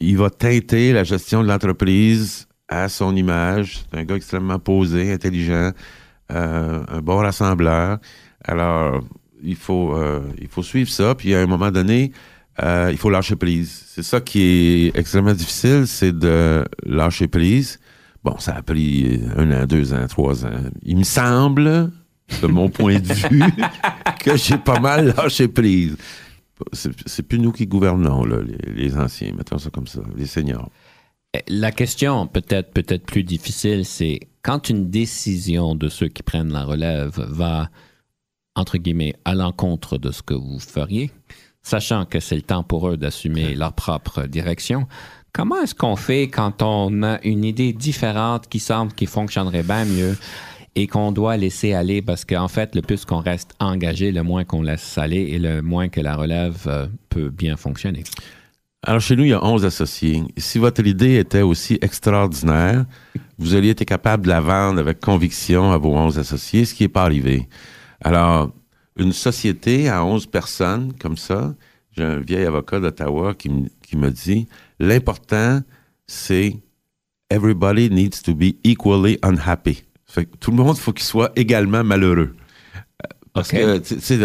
il 0.00 0.18
va 0.18 0.30
teinter 0.30 0.92
la 0.92 1.04
gestion 1.04 1.42
de 1.42 1.48
l'entreprise 1.48 2.48
à 2.68 2.88
son 2.88 3.14
image. 3.14 3.84
C'est 3.90 3.98
un 3.98 4.04
gars 4.04 4.16
extrêmement 4.16 4.58
posé, 4.58 5.12
intelligent, 5.12 5.72
euh, 6.32 6.82
un 6.88 7.00
bon 7.00 7.18
rassembleur. 7.18 7.98
Alors, 8.44 9.04
il 9.42 9.56
faut, 9.56 9.96
il 10.40 10.48
faut 10.48 10.62
suivre 10.62 10.90
ça. 10.90 11.14
Puis, 11.14 11.34
à 11.34 11.40
un 11.40 11.46
moment 11.46 11.70
donné, 11.70 12.10
il 12.62 12.96
faut 12.96 13.10
lâcher 13.10 13.36
prise. 13.36 13.84
C'est 13.88 14.02
ça 14.02 14.20
qui 14.20 14.40
est 14.42 14.98
extrêmement 14.98 15.34
difficile, 15.34 15.86
c'est 15.86 16.16
de 16.16 16.64
lâcher 16.84 17.28
prise. 17.28 17.78
Bon, 18.26 18.36
ça 18.40 18.56
a 18.56 18.62
pris 18.62 19.20
un 19.36 19.52
an, 19.52 19.66
deux 19.66 19.94
ans, 19.94 20.04
trois 20.08 20.44
ans. 20.44 20.60
Il 20.82 20.96
me 20.96 21.04
semble, 21.04 21.92
de 22.42 22.46
mon 22.48 22.68
point 22.68 22.98
de 22.98 23.12
vue, 23.12 23.40
que 24.18 24.36
j'ai 24.36 24.58
pas 24.58 24.80
mal 24.80 25.14
lâché 25.16 25.46
prise. 25.46 25.96
C'est 26.72 27.22
plus 27.22 27.38
nous 27.38 27.52
qui 27.52 27.68
gouvernons, 27.68 28.24
là, 28.24 28.38
les, 28.42 28.72
les 28.74 28.96
anciens, 28.98 29.30
mettons 29.32 29.58
ça 29.58 29.70
comme 29.70 29.86
ça, 29.86 30.00
les 30.16 30.26
seniors. 30.26 30.70
Eh, 31.34 31.42
La 31.46 31.70
question 31.70 32.26
peut-être 32.26 32.72
peut-être 32.72 33.06
plus 33.06 33.22
difficile, 33.22 33.84
c'est 33.84 34.18
quand 34.42 34.70
une 34.70 34.90
décision 34.90 35.76
de 35.76 35.88
ceux 35.88 36.08
qui 36.08 36.24
prennent 36.24 36.52
la 36.52 36.64
relève 36.64 37.20
va 37.28 37.70
entre 38.56 38.76
guillemets 38.76 39.14
à 39.24 39.36
l'encontre 39.36 39.98
de 39.98 40.10
ce 40.10 40.22
que 40.22 40.34
vous 40.34 40.58
feriez, 40.58 41.12
sachant 41.62 42.04
que 42.06 42.18
c'est 42.18 42.34
le 42.36 42.42
temps 42.42 42.64
pour 42.64 42.88
eux 42.88 42.96
d'assumer 42.96 43.54
leur 43.54 43.72
propre 43.72 44.26
direction. 44.26 44.88
Comment 45.36 45.60
est-ce 45.60 45.74
qu'on 45.74 45.96
fait 45.96 46.28
quand 46.28 46.62
on 46.62 47.02
a 47.02 47.20
une 47.22 47.44
idée 47.44 47.74
différente 47.74 48.48
qui 48.48 48.58
semble 48.58 48.94
qui 48.94 49.04
fonctionnerait 49.04 49.64
bien 49.64 49.84
mieux 49.84 50.16
et 50.74 50.86
qu'on 50.86 51.12
doit 51.12 51.36
laisser 51.36 51.74
aller 51.74 52.00
parce 52.00 52.24
qu'en 52.24 52.48
fait, 52.48 52.74
le 52.74 52.80
plus 52.80 53.04
qu'on 53.04 53.18
reste 53.18 53.52
engagé, 53.60 54.12
le 54.12 54.22
moins 54.22 54.44
qu'on 54.44 54.62
laisse 54.62 54.96
aller 54.96 55.28
et 55.32 55.38
le 55.38 55.60
moins 55.60 55.90
que 55.90 56.00
la 56.00 56.16
relève 56.16 56.62
euh, 56.68 56.86
peut 57.10 57.28
bien 57.28 57.58
fonctionner. 57.58 58.02
Alors, 58.82 59.02
chez 59.02 59.14
nous, 59.14 59.24
il 59.24 59.28
y 59.28 59.34
a 59.34 59.44
11 59.44 59.66
associés. 59.66 60.22
Si 60.38 60.58
votre 60.58 60.86
idée 60.86 61.18
était 61.18 61.42
aussi 61.42 61.76
extraordinaire, 61.82 62.86
vous 63.36 63.54
auriez 63.54 63.72
été 63.72 63.84
capable 63.84 64.24
de 64.24 64.30
la 64.30 64.40
vendre 64.40 64.80
avec 64.80 65.00
conviction 65.00 65.70
à 65.70 65.76
vos 65.76 65.94
11 65.94 66.18
associés, 66.18 66.64
ce 66.64 66.72
qui 66.72 66.84
n'est 66.84 66.88
pas 66.88 67.02
arrivé. 67.02 67.46
Alors, 68.02 68.54
une 68.96 69.12
société 69.12 69.90
à 69.90 70.02
11 70.02 70.28
personnes 70.28 70.94
comme 70.98 71.18
ça, 71.18 71.54
j'ai 71.96 72.04
un 72.04 72.18
vieil 72.20 72.44
avocat 72.44 72.80
d'Ottawa 72.80 73.34
qui, 73.34 73.48
me- 73.48 73.68
qui 73.82 73.96
me 73.96 74.10
dit, 74.10 74.46
l'important, 74.78 75.60
c'est 76.06 76.54
everybody 77.30 77.90
needs 77.90 78.22
to 78.24 78.34
be 78.34 78.54
equally 78.64 79.18
unhappy. 79.22 79.82
Fait 80.06 80.26
que 80.26 80.36
tout 80.36 80.50
le 80.50 80.56
monde, 80.58 80.76
faut 80.76 80.92
qu'il 80.92 81.04
soit 81.04 81.32
également 81.36 81.82
malheureux. 81.82 82.34
Euh, 82.76 83.08
Parce 83.32 83.48
que, 83.50 83.78
tu 83.78 84.00
sais, 84.00 84.18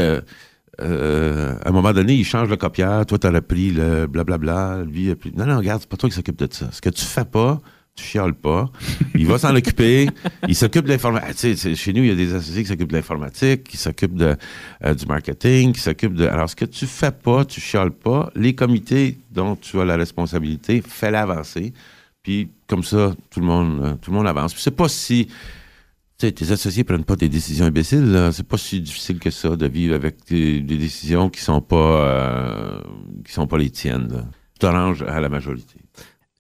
euh, 0.79 1.55
à 1.63 1.69
un 1.69 1.71
moment 1.71 1.91
donné, 1.93 2.13
il 2.13 2.23
change 2.25 2.49
le 2.49 2.57
copieur, 2.57 3.05
toi, 3.05 3.17
t'aurais 3.17 3.41
pris 3.41 3.71
le 3.71 4.05
blablabla, 4.07 4.83
lui, 4.83 5.09
a 5.11 5.15
pris... 5.15 5.31
Non, 5.35 5.45
non, 5.45 5.57
regarde, 5.57 5.81
c'est 5.81 5.89
pas 5.89 5.97
toi 5.97 6.09
qui 6.09 6.15
s'occupe 6.15 6.37
de 6.37 6.47
ça. 6.51 6.69
Ce 6.71 6.81
que 6.81 6.89
tu 6.89 7.03
fais 7.05 7.25
pas, 7.25 7.59
tu 8.01 8.07
chiales 8.07 8.33
pas. 8.33 8.69
Il 9.15 9.27
va 9.27 9.37
s'en 9.37 9.55
occuper. 9.55 10.07
Il 10.47 10.55
s'occupe 10.55 10.85
de 10.85 10.89
l'informatique. 10.89 11.57
Sais, 11.57 11.75
chez 11.75 11.93
nous, 11.93 12.03
il 12.03 12.09
y 12.09 12.11
a 12.11 12.15
des 12.15 12.33
associés 12.33 12.63
qui 12.63 12.69
s'occupent 12.69 12.91
de 12.91 12.97
l'informatique, 12.97 13.63
qui 13.63 13.77
s'occupent 13.77 14.15
de, 14.15 14.35
euh, 14.83 14.93
du 14.93 15.05
marketing, 15.05 15.73
qui 15.73 15.79
s'occupent 15.79 16.15
de... 16.15 16.27
Alors, 16.27 16.49
ce 16.49 16.55
que 16.55 16.65
tu 16.65 16.85
fais 16.87 17.11
pas, 17.11 17.45
tu 17.45 17.61
chiales 17.61 17.91
pas. 17.91 18.31
Les 18.35 18.55
comités 18.55 19.17
dont 19.31 19.55
tu 19.55 19.79
as 19.79 19.85
la 19.85 19.95
responsabilité, 19.95 20.81
fais 20.85 21.11
l'avancer. 21.11 21.73
Puis, 22.23 22.49
comme 22.67 22.83
ça, 22.83 23.13
tout 23.29 23.39
le 23.39 23.45
monde, 23.45 23.81
euh, 23.83 23.93
tout 24.01 24.11
le 24.11 24.17
monde 24.17 24.27
avance. 24.27 24.53
Puis, 24.53 24.63
c'est 24.63 24.75
pas 24.75 24.89
si... 24.89 25.27
Tes 26.17 26.51
associés 26.51 26.83
prennent 26.83 27.03
pas 27.03 27.15
des 27.15 27.29
décisions 27.29 27.65
imbéciles. 27.65 28.29
C'est 28.31 28.47
pas 28.47 28.57
si 28.57 28.79
difficile 28.79 29.17
que 29.17 29.31
ça 29.31 29.55
de 29.55 29.67
vivre 29.67 29.95
avec 29.95 30.17
des, 30.29 30.61
décisions 30.61 31.31
qui 31.31 31.41
sont 31.41 31.61
pas 31.61 31.75
euh, 31.75 32.79
qui 33.25 33.33
sont 33.33 33.47
pas 33.47 33.57
les 33.57 33.71
tiennes. 33.71 34.27
Tu 34.53 34.59
t'arranges 34.59 35.01
à 35.01 35.19
la 35.19 35.29
majorité. 35.29 35.80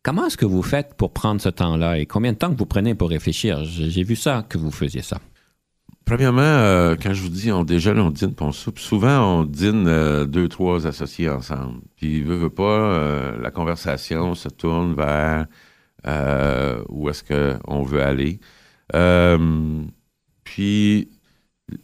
Comment 0.03 0.25
est-ce 0.25 0.37
que 0.37 0.45
vous 0.45 0.63
faites 0.63 0.95
pour 0.95 1.13
prendre 1.13 1.39
ce 1.39 1.49
temps-là 1.49 1.99
et 1.99 2.07
combien 2.07 2.33
de 2.33 2.37
temps 2.37 2.51
que 2.51 2.57
vous 2.57 2.65
prenez 2.65 2.95
pour 2.95 3.09
réfléchir? 3.09 3.63
J'ai 3.65 4.03
vu 4.03 4.15
ça, 4.15 4.43
que 4.49 4.57
vous 4.57 4.71
faisiez 4.71 5.03
ça. 5.03 5.19
Premièrement, 6.05 6.41
euh, 6.41 6.95
quand 7.01 7.13
je 7.13 7.21
vous 7.21 7.29
dis 7.29 7.51
on 7.51 7.63
déjeune, 7.63 7.99
on 7.99 8.09
dîne, 8.09 8.33
on 8.41 8.51
soupe, 8.51 8.79
souvent 8.79 9.41
on 9.41 9.43
dîne 9.43 9.87
euh, 9.87 10.25
deux, 10.25 10.49
trois 10.49 10.87
associés 10.87 11.29
ensemble. 11.29 11.81
Puis, 11.95 12.23
veut, 12.23 12.35
veut 12.35 12.49
pas, 12.49 12.63
euh, 12.63 13.39
la 13.39 13.51
conversation 13.51 14.33
se 14.33 14.49
tourne 14.49 14.95
vers 14.95 15.45
où 16.89 17.07
est-ce 17.09 17.23
qu'on 17.23 17.83
veut 17.83 18.01
aller. 18.01 18.39
Puis, 20.43 21.09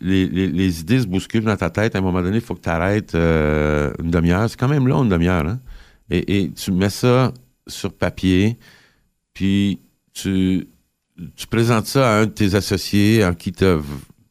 les, 0.01 0.79
idées 0.81 1.01
se 1.01 1.07
bousculent 1.07 1.43
dans 1.45 1.55
ta 1.55 1.69
tête. 1.69 1.95
À 1.95 1.99
un 1.99 2.01
moment 2.01 2.23
donné, 2.23 2.37
il 2.37 2.43
faut 2.43 2.55
que 2.55 2.61
tu 2.61 2.69
arrêtes 2.69 3.13
une 3.13 4.09
demi-heure. 4.09 4.49
C'est 4.49 4.59
quand 4.59 4.67
même 4.67 4.87
long, 4.87 5.03
une 5.03 5.09
demi-heure. 5.09 5.45
Hein? 5.45 5.59
Et 6.09 6.51
tu 6.55 6.71
mets 6.71 6.89
ça 6.89 7.31
sur 7.67 7.93
papier, 7.93 8.57
puis 9.33 9.79
tu, 10.13 10.67
tu 11.35 11.47
présentes 11.47 11.85
ça 11.87 12.09
à 12.09 12.21
un 12.21 12.25
de 12.25 12.31
tes 12.31 12.55
associés 12.55 13.23
en 13.25 13.33
qui 13.33 13.51
t'as... 13.51 13.77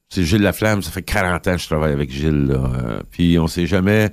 C'est 0.08 0.24
Gilles 0.24 0.42
Laflamme, 0.42 0.82
ça 0.82 0.90
fait 0.92 1.02
40 1.02 1.48
ans 1.48 1.52
que 1.56 1.60
je 1.60 1.66
travaille 1.66 1.92
avec 1.92 2.10
Gilles. 2.10 2.48
Euh, 2.50 3.00
puis 3.10 3.38
on 3.38 3.46
s'est 3.48 3.66
jamais... 3.66 4.10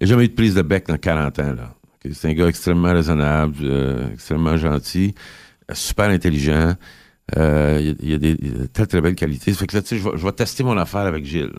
Il 0.00 0.06
jamais 0.06 0.24
eu 0.24 0.28
de 0.28 0.34
prise 0.34 0.54
de 0.54 0.62
bec 0.62 0.86
dans 0.88 0.96
40 0.96 1.38
ans. 1.38 1.52
Là. 1.54 1.74
C'est 2.12 2.28
un 2.30 2.32
gars 2.32 2.48
extrêmement 2.48 2.92
raisonnable, 2.92 3.56
euh, 3.62 4.10
extrêmement 4.12 4.56
gentil, 4.56 5.14
euh, 5.70 5.74
super 5.74 6.08
intelligent. 6.08 6.74
Il 7.36 7.38
a- 8.14 8.18
des 8.18 8.36
très, 8.72 8.86
très 8.86 9.00
belles 9.00 9.14
qualités. 9.14 9.52
Ça 9.52 9.60
fait 9.60 9.66
que 9.66 9.76
là, 9.76 9.82
tu 9.82 9.98
sais, 9.98 10.02
je 10.16 10.24
vais 10.24 10.32
tester 10.32 10.64
mon 10.64 10.76
affaire 10.76 11.02
avec 11.02 11.24
Gilles. 11.24 11.52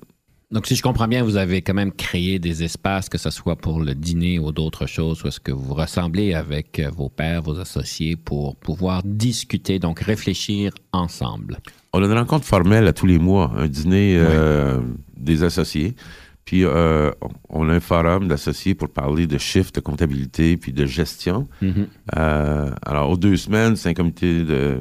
Donc, 0.54 0.68
si 0.68 0.76
je 0.76 0.84
comprends 0.84 1.08
bien, 1.08 1.24
vous 1.24 1.38
avez 1.38 1.64
quand 1.64 1.74
même 1.74 1.91
créé 1.91 2.38
des 2.38 2.64
espaces, 2.64 3.10
que 3.10 3.18
ce 3.18 3.32
soit 3.32 3.56
pour 3.56 3.82
le 3.82 3.95
dîner 3.95 4.38
ou 4.38 4.51
d'autres 4.51 4.86
choses, 4.86 5.24
où 5.24 5.28
est-ce 5.28 5.39
que 5.39 5.51
vous 5.51 5.74
ressemblez 5.74 6.36
avec 6.36 6.78
euh, 6.78 6.91
vos 6.95 7.10
pairs, 7.10 7.41
vos 7.41 7.60
associés, 7.60 8.16
pour 8.16 8.56
pouvoir 8.58 9.01
discuter, 9.04 9.80
donc 9.80 9.99
réfléchir 9.99 10.72
ensemble? 10.91 11.58
On 11.91 12.04
a 12.04 12.06
une 12.06 12.14
rencontre 12.14 12.45
formelle 12.45 12.88
à 12.88 12.93
tous 12.93 13.08
les 13.08 13.18
mois, 13.18 13.51
un 13.58 13.68
dîner 13.68 14.16
euh, 14.20 14.80
des 15.18 15.41
associés. 15.41 15.95
Puis 16.45 16.66
euh, 16.66 17.10
on 17.49 17.68
a 17.68 17.74
un 17.74 17.80
forum 17.80 18.28
d'associés 18.28 18.76
pour 18.76 18.89
parler 18.89 19.26
de 19.26 19.39
chiffres, 19.39 19.72
de 19.74 19.80
comptabilité, 19.80 20.56
puis 20.58 20.72
de 20.72 20.86
gestion. 20.86 21.47
Mhm. 21.64 21.88
Euh, 22.16 22.70
alors, 22.86 23.10
aux 23.10 23.18
deux 23.18 23.38
semaines, 23.38 23.76
c'est 23.76 23.89
un 23.89 23.93
comité 23.95 24.43
de 24.43 24.78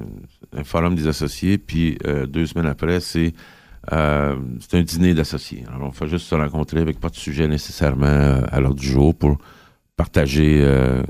un 0.54 0.64
forum 0.64 0.94
des 0.94 1.06
associés, 1.06 1.56
puis 1.56 1.96
deux 2.28 2.44
semaines 2.44 2.66
après, 2.66 3.00
c'est 3.00 3.32
euh, 3.92 4.36
c'est 4.60 4.78
un 4.78 4.82
dîner 4.82 5.14
d'associés. 5.14 5.64
Alors, 5.74 5.88
on 5.88 5.92
fait 5.92 6.06
juste 6.08 6.26
se 6.26 6.34
rencontrer 6.34 6.80
avec 6.80 7.00
pas 7.00 7.08
de 7.08 7.16
sujet 7.16 7.48
nécessairement 7.48 8.06
euh, 8.06 8.42
à 8.50 8.60
l'ordre 8.60 8.78
du 8.78 8.86
jour 8.86 9.14
pour 9.14 9.38
partager 9.96 10.60
euh, 10.62 11.02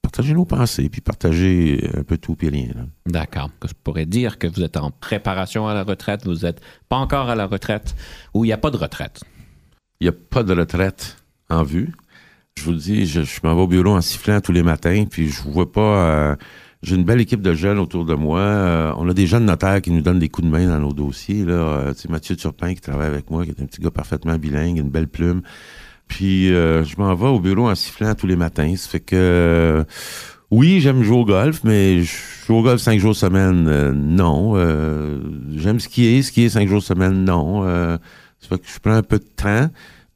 partager 0.00 0.32
nos 0.32 0.44
pensées, 0.44 0.88
puis 0.88 1.00
partager 1.00 1.90
un 1.96 2.02
peu 2.02 2.16
tout 2.16 2.34
puis 2.34 2.48
rien. 2.48 2.68
D'accord. 3.06 3.50
Je 3.66 3.72
pourrais 3.84 4.06
dire 4.06 4.38
que 4.38 4.46
vous 4.46 4.62
êtes 4.62 4.76
en 4.76 4.90
préparation 4.90 5.68
à 5.68 5.74
la 5.74 5.82
retraite, 5.82 6.24
vous 6.24 6.46
n'êtes 6.46 6.60
pas 6.88 6.96
encore 6.96 7.28
à 7.28 7.34
la 7.34 7.46
retraite, 7.46 7.94
ou 8.32 8.44
il 8.44 8.48
n'y 8.48 8.52
a 8.52 8.58
pas 8.58 8.70
de 8.70 8.76
retraite? 8.76 9.22
Il 10.00 10.04
n'y 10.04 10.08
a 10.08 10.12
pas 10.12 10.42
de 10.42 10.54
retraite 10.54 11.16
en 11.50 11.62
vue. 11.62 11.92
Je 12.56 12.64
vous 12.64 12.70
le 12.72 12.78
dis, 12.78 13.06
je, 13.06 13.22
je 13.22 13.40
m'en 13.42 13.54
vais 13.54 13.62
au 13.62 13.66
bureau 13.66 13.90
en 13.96 14.00
sifflant 14.00 14.40
tous 14.40 14.52
les 14.52 14.62
matins, 14.62 15.04
puis 15.10 15.28
je 15.28 15.42
vois 15.42 15.70
pas. 15.70 15.80
euh, 15.80 16.36
j'ai 16.82 16.96
une 16.96 17.04
belle 17.04 17.20
équipe 17.20 17.42
de 17.42 17.54
jeunes 17.54 17.78
autour 17.78 18.04
de 18.04 18.14
moi. 18.14 18.40
Euh, 18.40 18.92
on 18.96 19.08
a 19.08 19.14
des 19.14 19.26
jeunes 19.26 19.46
notaires 19.46 19.80
qui 19.80 19.90
nous 19.90 20.02
donnent 20.02 20.18
des 20.18 20.28
coups 20.28 20.46
de 20.46 20.52
main 20.52 20.66
dans 20.66 20.78
nos 20.78 20.92
dossiers. 20.92 21.44
Là. 21.44 21.54
Euh, 21.54 21.94
tu 21.94 22.02
sais, 22.02 22.08
Mathieu 22.08 22.36
Turpin 22.36 22.74
qui 22.74 22.80
travaille 22.80 23.08
avec 23.08 23.30
moi, 23.30 23.44
qui 23.44 23.50
est 23.50 23.60
un 23.60 23.66
petit 23.66 23.80
gars 23.80 23.90
parfaitement 23.90 24.36
bilingue, 24.36 24.78
une 24.78 24.90
belle 24.90 25.08
plume. 25.08 25.42
Puis 26.06 26.52
euh, 26.52 26.84
je 26.84 26.96
m'en 26.98 27.14
vais 27.14 27.26
au 27.26 27.40
bureau 27.40 27.68
en 27.68 27.74
sifflant 27.74 28.14
tous 28.14 28.26
les 28.26 28.36
matins. 28.36 28.74
Ça 28.76 28.88
fait 28.88 29.00
que 29.00 29.16
euh, 29.16 29.84
oui, 30.50 30.80
j'aime 30.80 31.02
jouer 31.02 31.16
au 31.16 31.24
golf, 31.24 31.62
mais 31.64 32.02
je 32.02 32.14
joue 32.46 32.54
au 32.54 32.62
golf 32.62 32.80
cinq 32.80 33.00
jours 33.00 33.16
semaine, 33.16 33.90
non. 33.90 34.54
J'aime 35.56 35.80
skier, 35.80 36.22
skier 36.22 36.48
cinq 36.48 36.68
jours 36.68 36.82
semaine, 36.82 37.24
non. 37.24 37.64
Ça 37.64 38.48
fait 38.48 38.58
que 38.58 38.68
je 38.72 38.78
prends 38.78 38.92
un 38.92 39.02
peu 39.02 39.18
de 39.18 39.24
temps, 39.24 39.68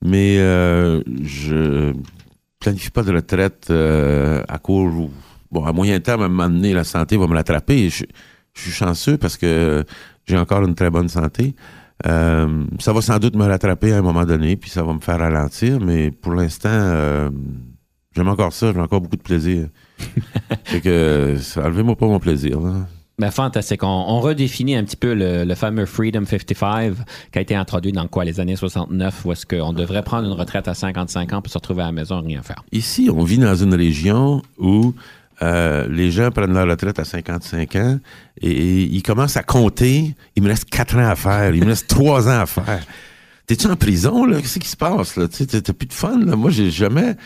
mais 0.05 0.37
je 0.37 1.93
planifie 2.61 2.93
pas 2.93 3.03
de 3.03 3.13
retraite 3.13 3.73
à 3.73 4.59
court 4.59 4.87
ou 4.87 5.11
bon 5.51 5.65
à 5.65 5.73
moyen 5.73 6.01
terme. 6.01 6.23
À 6.23 6.25
un 6.27 6.29
moment 6.29 6.49
donné, 6.49 6.73
la 6.73 6.85
santé 6.85 7.17
va 7.17 7.27
me 7.27 7.35
rattraper. 7.35 7.89
Je, 7.91 8.05
je 8.55 8.61
suis 8.63 8.71
chanceux 8.73 9.17
parce 9.17 9.37
que 9.37 9.85
j'ai 10.27 10.37
encore 10.39 10.63
une 10.65 10.75
très 10.75 10.91
bonne 10.91 11.09
santé. 11.09 11.55
Euh, 12.07 12.65
ça 12.79 12.93
va 12.93 13.03
sans 13.03 13.19
doute 13.19 13.37
me 13.37 13.45
rattraper 13.45 13.93
à 13.93 13.99
un 13.99 14.03
moment 14.03 14.25
donné, 14.25 14.57
puis 14.57 14.71
ça 14.71 14.83
va 14.83 14.95
me 14.95 15.01
faire 15.01 15.19
ralentir, 15.19 15.81
mais 15.81 16.11
pour 16.11 16.33
l'instant, 16.33 16.71
euh, 16.73 17.29
j'aime 18.17 18.29
encore 18.29 18.53
ça, 18.55 18.73
j'ai 18.73 18.81
encore 18.81 19.03
beaucoup 19.03 19.17
de 19.19 19.23
plaisir. 19.23 19.69
fait 20.65 20.81
que, 20.81 21.37
ça- 21.41 21.65
enlevez-moi 21.67 21.97
pas 21.97 22.07
mon 22.07 22.19
plaisir. 22.19 22.59
là. 22.61 22.87
Ben, 23.19 23.31
fantastique. 23.31 23.83
On, 23.83 23.87
on 23.87 24.21
redéfinit 24.21 24.77
un 24.77 24.85
petit 24.85 24.97
peu 24.97 25.13
le, 25.13 25.45
le 25.45 25.55
fameux 25.55 25.85
Freedom 25.85 26.25
55 26.25 26.95
qui 27.31 27.39
a 27.39 27.43
été 27.43 27.55
introduit 27.55 27.93
dans 27.93 28.09
quoi, 28.09 28.25
les 28.25 28.41
années 28.41 28.57
69, 28.57 29.27
où 29.27 29.33
est-ce 29.33 29.45
qu'on 29.45 29.75
devrait 29.75 30.03
prendre 30.03 30.27
une 30.27 30.33
retraite 30.33 30.69
à 30.69 30.73
55 30.75 31.35
ans 31.35 31.43
pour 31.43 31.53
se 31.53 31.59
retrouver 31.59 31.83
à 31.83 31.87
la 31.87 31.93
maison 31.93 32.23
et 32.23 32.27
rien 32.29 32.41
faire. 32.43 32.65
Ici, 32.73 33.11
on 33.15 33.23
vit 33.25 33.37
dans 33.37 33.55
une 33.55 33.75
région 33.75 34.41
où 34.59 34.95
euh, 35.43 35.87
les 35.89 36.11
gens 36.11 36.31
prennent 36.31 36.53
leur 36.53 36.69
retraite 36.69 36.99
à 36.99 37.05
55 37.05 37.77
ans 37.77 37.99
et, 38.41 38.83
ils 38.83 39.03
commencent 39.03 39.37
à 39.37 39.43
compter. 39.43 40.15
Il 40.37 40.43
me 40.43 40.49
reste 40.49 40.69
4 40.69 40.97
ans 40.97 41.09
à 41.09 41.17
faire. 41.17 41.55
Il 41.55 41.63
me 41.63 41.69
reste 41.69 41.89
3 41.89 42.29
ans 42.29 42.41
à 42.41 42.47
faire. 42.47 42.85
T'es-tu 43.47 43.67
en 43.67 43.77
prison, 43.77 44.27
là? 44.27 44.41
Qu'est-ce 44.41 44.59
qui 44.59 44.69
se 44.69 44.77
passe, 44.77 45.17
là? 45.17 45.27
T'as 45.29 45.73
plus 45.73 45.87
de 45.87 45.93
fun, 45.93 46.19
là? 46.25 46.37
Moi, 46.37 46.51
j'ai 46.51 46.71
jamais 46.71 47.17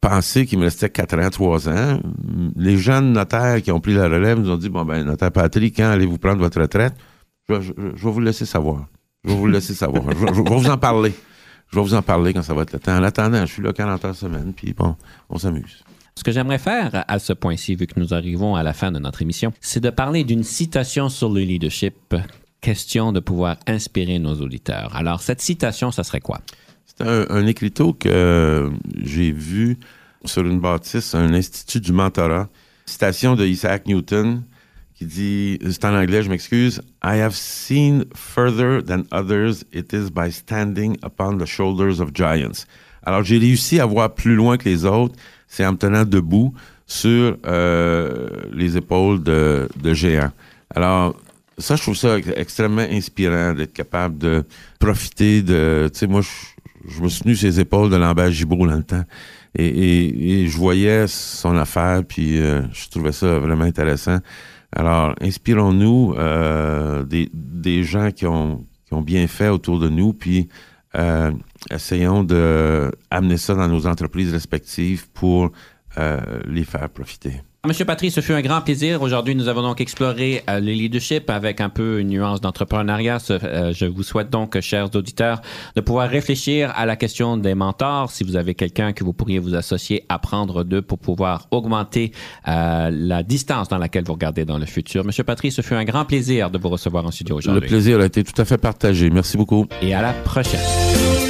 pensé 0.00 0.46
qu'il 0.46 0.58
me 0.58 0.64
restait 0.64 0.90
4 0.90 1.18
ans, 1.18 1.30
3 1.30 1.68
ans. 1.68 2.00
Les 2.56 2.76
jeunes 2.76 3.12
notaires 3.12 3.62
qui 3.62 3.70
ont 3.70 3.80
pris 3.80 3.94
la 3.94 4.08
relève 4.08 4.38
nous 4.38 4.50
ont 4.50 4.56
dit, 4.56 4.68
bon, 4.68 4.84
ben, 4.84 5.04
notaire 5.04 5.30
Patrick, 5.30 5.76
quand 5.76 5.90
allez-vous 5.90 6.18
prendre 6.18 6.40
votre 6.40 6.60
retraite? 6.60 6.94
Je, 7.48 7.54
vais- 7.54 7.94
vous 7.96 8.20
laisser 8.20 8.46
savoir. 8.46 8.86
Je 9.24 9.30
vais 9.30 9.36
vous 9.36 9.46
laisser 9.46 9.74
savoir. 9.74 10.04
Je, 10.10 10.18
je 10.34 10.42
vais 10.42 10.56
vous 10.56 10.70
en 10.70 10.78
parler. 10.78 11.12
Je 11.72 11.76
vais 11.76 11.82
vous 11.82 11.94
en 11.94 12.02
parler 12.02 12.34
quand 12.34 12.42
ça 12.42 12.54
va 12.54 12.62
être 12.62 12.72
le 12.72 12.78
temps. 12.78 12.96
En 12.96 13.02
attendant, 13.02 13.40
je 13.46 13.52
suis 13.52 13.62
là 13.62 13.72
40 13.72 14.04
heures 14.04 14.14
semaine, 14.14 14.52
puis 14.54 14.72
bon, 14.72 14.96
on 15.28 15.38
s'amuse. 15.38 15.84
Ce 16.16 16.22
que 16.22 16.32
j'aimerais 16.32 16.58
faire 16.58 17.04
à 17.08 17.18
ce 17.18 17.32
point-ci, 17.32 17.74
vu 17.76 17.86
que 17.86 17.98
nous 17.98 18.12
arrivons 18.12 18.54
à 18.54 18.62
la 18.62 18.72
fin 18.72 18.92
de 18.92 18.98
notre 18.98 19.22
émission, 19.22 19.52
c'est 19.60 19.80
de 19.80 19.90
parler 19.90 20.24
d'une 20.24 20.42
citation 20.42 21.08
sur 21.08 21.30
le 21.30 21.40
leadership, 21.40 22.14
question 22.60 23.12
de 23.12 23.20
pouvoir 23.20 23.56
inspirer 23.66 24.18
nos 24.18 24.34
auditeurs. 24.34 24.94
Alors, 24.94 25.22
cette 25.22 25.40
citation, 25.40 25.90
ça 25.90 26.04
serait 26.04 26.20
quoi? 26.20 26.40
C'est 26.84 27.06
un, 27.06 27.26
un 27.30 27.52
que 27.52 28.08
euh, 28.08 28.70
j'ai 29.02 29.32
vu 29.32 29.78
sur 30.24 30.44
une 30.44 30.60
bâtisse, 30.60 31.14
un 31.14 31.32
institut 31.32 31.80
du 31.80 31.92
mentorat. 31.92 32.48
Citation 32.84 33.36
de 33.36 33.46
Isaac 33.46 33.86
Newton 33.86 34.42
qui 35.00 35.06
dit, 35.06 35.58
c'est 35.62 35.86
en 35.86 35.94
anglais, 35.94 36.22
je 36.22 36.28
m'excuse, 36.28 36.82
I 37.02 37.20
have 37.20 37.34
seen 37.34 38.04
further 38.14 38.82
than 38.84 39.04
others, 39.10 39.64
it 39.72 39.94
is 39.94 40.10
by 40.10 40.30
standing 40.30 40.98
upon 41.02 41.38
the 41.38 41.46
shoulders 41.46 42.00
of 42.00 42.12
giants. 42.12 42.66
Alors, 43.04 43.22
j'ai 43.22 43.38
réussi 43.38 43.80
à 43.80 43.86
voir 43.86 44.14
plus 44.14 44.34
loin 44.34 44.56
que 44.56 44.68
les 44.68 44.84
autres, 44.84 45.14
c'est 45.48 45.64
en 45.64 45.72
me 45.72 45.76
tenant 45.76 46.04
debout 46.04 46.54
sur 46.86 47.36
euh, 47.46 48.28
les 48.52 48.76
épaules 48.76 49.22
de, 49.22 49.68
géants. 49.92 50.32
Alors, 50.74 51.16
ça, 51.58 51.76
je 51.76 51.82
trouve 51.82 51.96
ça 51.96 52.18
ex- 52.18 52.32
extrêmement 52.36 52.82
inspirant 52.82 53.54
d'être 53.54 53.72
capable 53.72 54.18
de 54.18 54.44
profiter 54.78 55.42
de. 55.42 55.88
Tu 55.92 56.00
sais, 56.00 56.06
moi, 56.06 56.20
je, 56.88 57.02
me 57.02 57.08
suis 57.08 57.22
tenu 57.22 57.36
sur 57.36 57.46
les 57.46 57.60
épaules 57.60 57.90
de 57.90 57.96
Lambert 57.96 58.30
Gibault 58.30 58.66
dans 58.66 58.76
le 58.76 58.82
temps. 58.82 59.04
Et 59.56 60.46
je 60.48 60.56
voyais 60.56 61.06
son 61.08 61.56
affaire, 61.56 62.04
puis 62.06 62.38
euh, 62.38 62.62
je 62.72 62.88
trouvais 62.88 63.10
ça 63.10 63.40
vraiment 63.40 63.64
intéressant. 63.64 64.18
Alors, 64.72 65.14
inspirons-nous 65.20 66.14
euh, 66.16 67.02
des, 67.04 67.28
des 67.32 67.82
gens 67.82 68.10
qui 68.10 68.26
ont, 68.26 68.64
qui 68.86 68.94
ont 68.94 69.02
bien 69.02 69.26
fait 69.26 69.48
autour 69.48 69.80
de 69.80 69.88
nous, 69.88 70.12
puis 70.12 70.48
euh, 70.96 71.32
essayons 71.70 72.24
de 72.24 72.90
amener 73.10 73.36
ça 73.36 73.54
dans 73.54 73.68
nos 73.68 73.86
entreprises 73.86 74.32
respectives 74.32 75.08
pour 75.10 75.52
euh, 75.98 76.20
les 76.46 76.64
faire 76.64 76.88
profiter. 76.88 77.42
Monsieur 77.66 77.84
Patrice, 77.84 78.14
ce 78.14 78.22
fut 78.22 78.32
un 78.32 78.40
grand 78.40 78.62
plaisir. 78.62 79.02
Aujourd'hui, 79.02 79.34
nous 79.34 79.48
avons 79.48 79.60
donc 79.60 79.82
exploré 79.82 80.42
euh, 80.48 80.60
le 80.60 80.72
leadership 80.72 81.28
avec 81.28 81.60
un 81.60 81.68
peu 81.68 82.00
une 82.00 82.08
nuance 82.08 82.40
d'entrepreneuriat. 82.40 83.18
Euh, 83.28 83.74
je 83.74 83.84
vous 83.84 84.02
souhaite 84.02 84.30
donc, 84.30 84.58
chers 84.60 84.96
auditeurs, 84.96 85.42
de 85.76 85.82
pouvoir 85.82 86.08
réfléchir 86.08 86.72
à 86.74 86.86
la 86.86 86.96
question 86.96 87.36
des 87.36 87.54
mentors. 87.54 88.10
Si 88.12 88.24
vous 88.24 88.36
avez 88.36 88.54
quelqu'un 88.54 88.94
que 88.94 89.04
vous 89.04 89.12
pourriez 89.12 89.38
vous 89.38 89.54
associer, 89.54 90.06
apprendre 90.08 90.64
d'eux 90.64 90.80
pour 90.80 90.98
pouvoir 90.98 91.48
augmenter 91.50 92.12
euh, 92.48 92.88
la 92.90 93.22
distance 93.22 93.68
dans 93.68 93.78
laquelle 93.78 94.04
vous 94.04 94.14
regardez 94.14 94.46
dans 94.46 94.58
le 94.58 94.64
futur. 94.64 95.04
Monsieur 95.04 95.24
Patrice, 95.24 95.56
ce 95.56 95.60
fut 95.60 95.74
un 95.74 95.84
grand 95.84 96.06
plaisir 96.06 96.50
de 96.50 96.56
vous 96.56 96.70
recevoir 96.70 97.04
en 97.04 97.10
studio 97.10 97.34
Le 97.34 97.38
aujourd'hui. 97.40 97.68
plaisir 97.68 98.00
a 98.00 98.06
été 98.06 98.24
tout 98.24 98.40
à 98.40 98.46
fait 98.46 98.56
partagé. 98.56 99.10
Merci 99.10 99.36
beaucoup. 99.36 99.66
Et 99.82 99.92
à 99.92 100.00
la 100.00 100.14
prochaine. 100.14 101.29